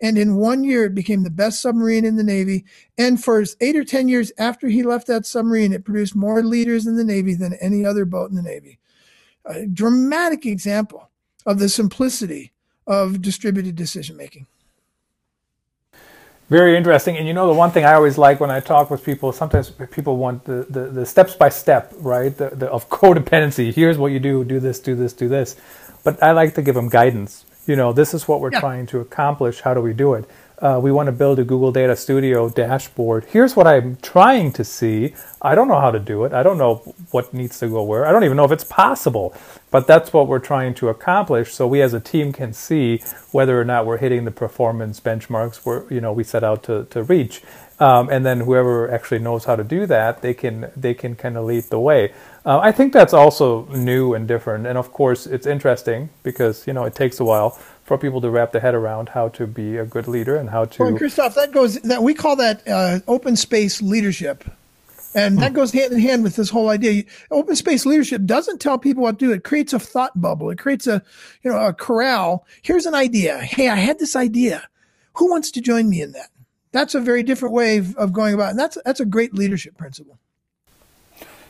And 0.00 0.16
in 0.16 0.36
one 0.36 0.62
year, 0.62 0.84
it 0.84 0.94
became 0.94 1.24
the 1.24 1.30
best 1.30 1.60
submarine 1.60 2.04
in 2.04 2.16
the 2.16 2.22
Navy. 2.22 2.64
And 2.96 3.22
for 3.22 3.44
eight 3.60 3.76
or 3.76 3.84
10 3.84 4.08
years 4.08 4.30
after 4.38 4.68
he 4.68 4.82
left 4.82 5.08
that 5.08 5.26
submarine, 5.26 5.72
it 5.72 5.84
produced 5.84 6.14
more 6.14 6.42
leaders 6.42 6.86
in 6.86 6.96
the 6.96 7.04
Navy 7.04 7.34
than 7.34 7.54
any 7.54 7.84
other 7.84 8.04
boat 8.04 8.30
in 8.30 8.36
the 8.36 8.42
Navy. 8.42 8.78
A 9.44 9.66
dramatic 9.66 10.46
example 10.46 11.10
of 11.46 11.58
the 11.58 11.68
simplicity 11.68 12.52
of 12.86 13.22
distributed 13.22 13.76
decision 13.76 14.16
making. 14.16 14.46
Very 16.48 16.76
interesting. 16.76 17.16
And 17.18 17.26
you 17.26 17.34
know, 17.34 17.46
the 17.46 17.52
one 17.52 17.70
thing 17.70 17.84
I 17.84 17.92
always 17.92 18.16
like 18.16 18.40
when 18.40 18.50
I 18.50 18.60
talk 18.60 18.90
with 18.90 19.04
people, 19.04 19.32
sometimes 19.32 19.70
people 19.90 20.16
want 20.16 20.44
the, 20.44 20.66
the, 20.70 20.86
the 20.86 21.06
steps 21.06 21.34
by 21.34 21.50
step, 21.50 21.92
right? 21.98 22.34
The, 22.34 22.50
the, 22.50 22.68
of 22.68 22.88
codependency. 23.00 23.72
Here's 23.72 23.98
what 23.98 24.12
you 24.12 24.18
do, 24.18 24.44
do 24.44 24.58
this, 24.58 24.80
do 24.80 24.94
this, 24.94 25.12
do 25.12 25.28
this. 25.28 25.56
But 26.04 26.22
I 26.22 26.32
like 26.32 26.54
to 26.54 26.62
give 26.62 26.74
them 26.74 26.88
guidance. 26.88 27.44
You 27.66 27.76
know, 27.76 27.92
this 27.92 28.14
is 28.14 28.26
what 28.26 28.40
we're 28.40 28.52
yeah. 28.52 28.60
trying 28.60 28.86
to 28.86 29.00
accomplish. 29.00 29.60
How 29.60 29.74
do 29.74 29.82
we 29.82 29.92
do 29.92 30.14
it? 30.14 30.24
Uh, 30.60 30.80
we 30.82 30.90
want 30.90 31.06
to 31.06 31.12
build 31.12 31.38
a 31.38 31.44
Google 31.44 31.70
Data 31.70 31.94
Studio 31.94 32.48
dashboard. 32.48 33.24
Here's 33.26 33.54
what 33.54 33.66
I'm 33.66 33.96
trying 33.96 34.52
to 34.52 34.64
see. 34.64 35.14
I 35.40 35.54
don't 35.54 35.68
know 35.68 35.80
how 35.80 35.90
to 35.90 36.00
do 36.00 36.24
it. 36.24 36.32
I 36.32 36.42
don't 36.42 36.58
know 36.58 36.76
what 37.10 37.32
needs 37.32 37.58
to 37.60 37.68
go 37.68 37.82
where. 37.82 38.06
I 38.06 38.12
don't 38.12 38.24
even 38.24 38.36
know 38.36 38.44
if 38.44 38.50
it's 38.50 38.64
possible. 38.64 39.34
But 39.70 39.86
that's 39.86 40.12
what 40.12 40.28
we're 40.28 40.38
trying 40.38 40.74
to 40.74 40.88
accomplish 40.88 41.52
so 41.52 41.66
we 41.66 41.82
as 41.82 41.92
a 41.92 42.00
team 42.00 42.32
can 42.32 42.52
see 42.52 43.02
whether 43.32 43.60
or 43.60 43.64
not 43.64 43.84
we're 43.84 43.98
hitting 43.98 44.24
the 44.24 44.30
performance 44.30 44.98
benchmarks 44.98 45.64
we 45.64 45.94
you 45.94 46.00
know 46.00 46.12
we 46.12 46.24
set 46.24 46.42
out 46.42 46.62
to, 46.64 46.84
to 46.86 47.02
reach. 47.02 47.42
Um, 47.80 48.08
and 48.10 48.26
then 48.26 48.40
whoever 48.40 48.90
actually 48.90 49.20
knows 49.20 49.44
how 49.44 49.54
to 49.54 49.62
do 49.62 49.86
that, 49.86 50.20
they 50.20 50.34
can 50.34 50.70
they 50.76 50.94
can 50.94 51.14
kind 51.14 51.36
of 51.36 51.44
lead 51.44 51.64
the 51.64 51.78
way. 51.78 52.12
Uh, 52.44 52.58
I 52.58 52.72
think 52.72 52.92
that's 52.92 53.12
also 53.12 53.66
new 53.66 54.14
and 54.14 54.26
different. 54.26 54.66
And 54.66 54.76
of 54.76 54.92
course, 54.92 55.26
it's 55.26 55.46
interesting 55.46 56.08
because 56.22 56.66
you 56.66 56.72
know 56.72 56.84
it 56.84 56.94
takes 56.94 57.20
a 57.20 57.24
while 57.24 57.58
for 57.88 57.96
people 57.96 58.20
to 58.20 58.28
wrap 58.28 58.52
their 58.52 58.60
head 58.60 58.74
around 58.74 59.08
how 59.08 59.30
to 59.30 59.46
be 59.46 59.78
a 59.78 59.84
good 59.86 60.06
leader 60.06 60.36
and 60.36 60.50
how 60.50 60.66
to. 60.66 60.82
Well, 60.82 60.96
Christoph, 60.96 61.34
that 61.36 61.52
goes 61.52 61.80
that 61.80 62.02
we 62.02 62.12
call 62.12 62.36
that 62.36 62.62
uh, 62.68 63.00
open 63.08 63.34
space 63.34 63.80
leadership, 63.80 64.44
and 65.14 65.38
that 65.38 65.52
hmm. 65.52 65.56
goes 65.56 65.72
hand 65.72 65.94
in 65.94 65.98
hand 65.98 66.22
with 66.22 66.36
this 66.36 66.50
whole 66.50 66.68
idea. 66.68 67.04
Open 67.30 67.56
space 67.56 67.86
leadership 67.86 68.26
doesn't 68.26 68.60
tell 68.60 68.78
people 68.78 69.04
what 69.04 69.18
to 69.18 69.26
do. 69.26 69.32
It 69.32 69.42
creates 69.42 69.72
a 69.72 69.78
thought 69.78 70.20
bubble. 70.20 70.50
It 70.50 70.58
creates 70.58 70.86
a 70.86 71.02
you 71.42 71.50
know 71.50 71.58
a 71.58 71.72
corral. 71.72 72.46
Here's 72.60 72.84
an 72.84 72.94
idea. 72.94 73.38
Hey, 73.38 73.70
I 73.70 73.76
had 73.76 73.98
this 73.98 74.14
idea. 74.14 74.68
Who 75.14 75.30
wants 75.30 75.50
to 75.52 75.62
join 75.62 75.88
me 75.88 76.02
in 76.02 76.12
that? 76.12 76.28
That's 76.72 76.94
a 76.94 77.00
very 77.00 77.22
different 77.22 77.54
way 77.54 77.78
of, 77.78 77.96
of 77.96 78.12
going 78.12 78.34
about, 78.34 78.48
it. 78.48 78.50
and 78.50 78.58
that's 78.58 78.76
that's 78.84 79.00
a 79.00 79.06
great 79.06 79.32
leadership 79.32 79.78
principle. 79.78 80.18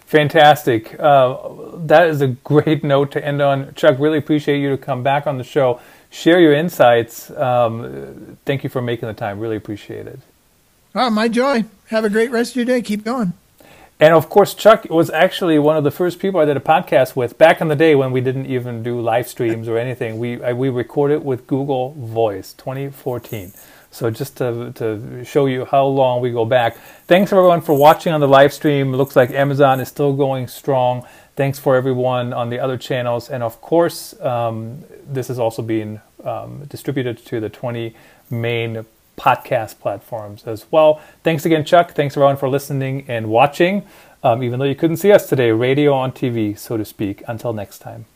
Fantastic. 0.07 0.99
Uh, 0.99 1.37
that 1.79 2.09
is 2.09 2.23
a 2.23 2.29
great 2.29 2.85
note 2.85 3.11
to 3.11 3.23
end 3.23 3.43
on. 3.43 3.75
Chuck, 3.75 3.99
really 3.99 4.17
appreciate 4.17 4.61
you 4.61 4.71
to 4.71 4.79
come 4.79 5.03
back 5.03 5.27
on 5.27 5.37
the 5.37 5.45
show 5.45 5.81
share 6.11 6.41
your 6.41 6.55
insights. 6.55 7.31
Um, 7.31 8.39
thank 8.45 8.65
you 8.65 8.71
for 8.71 8.83
making 8.83 9.09
the 9.09 9.15
time. 9.15 9.41
Really 9.41 9.57
appreciate 9.57 10.07
it. 10.07 10.21
Oh, 10.95 11.11
my 11.11 11.29
joy. 11.29 11.65
Have 11.89 12.05
a 12.05 12.11
great 12.11 12.31
rest 12.31 12.53
of 12.53 12.57
your 12.57 12.65
day. 12.65 12.83
Keep 12.83 13.05
going. 13.05 13.33
And 14.01 14.15
of 14.15 14.29
course, 14.29 14.55
Chuck 14.55 14.87
was 14.91 15.11
actually 15.11 15.59
one 15.59 15.77
of 15.77 15.83
the 15.83 15.91
first 15.91 16.21
people 16.21 16.39
I 16.39 16.45
did 16.45 16.57
a 16.57 16.61
podcast 16.61 17.17
with 17.17 17.37
back 17.37 17.61
in 17.61 17.67
the 17.67 17.75
day 17.75 17.97
when 17.97 18.13
we 18.13 18.21
didn't 18.21 18.47
even 18.47 18.83
do 18.85 19.01
live 19.01 19.27
streams 19.27 19.67
or 19.67 19.77
anything. 19.77 20.19
We 20.19 20.37
we 20.37 20.69
recorded 20.69 21.25
with 21.25 21.49
Google 21.49 21.95
Voice 21.95 22.53
2014. 22.53 23.53
So 23.91 24.11
just 24.11 24.37
to, 24.37 24.73
to 24.77 25.25
show 25.25 25.47
you 25.47 25.65
how 25.65 25.87
long 25.87 26.21
we 26.21 26.31
go 26.31 26.45
back. 26.45 26.77
Thanks 27.07 27.33
everyone 27.33 27.61
for 27.61 27.75
watching 27.75 28.13
on 28.13 28.21
the 28.21 28.29
live 28.29 28.53
stream. 28.53 28.93
Looks 28.95 29.17
like 29.17 29.31
Amazon 29.31 29.81
is 29.81 29.89
still 29.89 30.13
going 30.13 30.47
strong. 30.47 31.07
Thanks 31.39 31.61
for 31.61 31.77
everyone 31.77 32.33
on 32.33 32.51
the 32.51 32.59
other 32.59 32.77
channels. 32.77 33.31
And 33.31 33.45
of 33.45 33.61
course, 33.61 34.13
um, 34.21 34.85
this 35.07 35.31
is 35.31 35.39
also 35.39 35.63
being 35.63 36.01
um, 36.25 36.65
distributed 36.65 37.17
to 37.27 37.39
the 37.39 37.49
20 37.49 37.95
main 38.29 38.85
podcast 39.17 39.79
platforms 39.79 40.43
as 40.49 40.67
well. 40.73 41.01
Thanks 41.23 41.47
again, 41.47 41.65
Chuck. 41.65 41.93
Thanks 41.93 42.17
everyone 42.17 42.39
for 42.39 42.49
listening 42.49 43.05
and 43.07 43.29
watching. 43.29 43.87
Um, 44.25 44.43
even 44.43 44.59
though 44.59 44.65
you 44.65 44.75
couldn't 44.75 44.97
see 44.97 45.13
us 45.13 45.29
today, 45.29 45.53
radio 45.53 45.93
on 45.93 46.11
TV, 46.11 46.59
so 46.59 46.77
to 46.77 46.85
speak. 46.85 47.23
Until 47.29 47.53
next 47.53 47.79
time. 47.79 48.07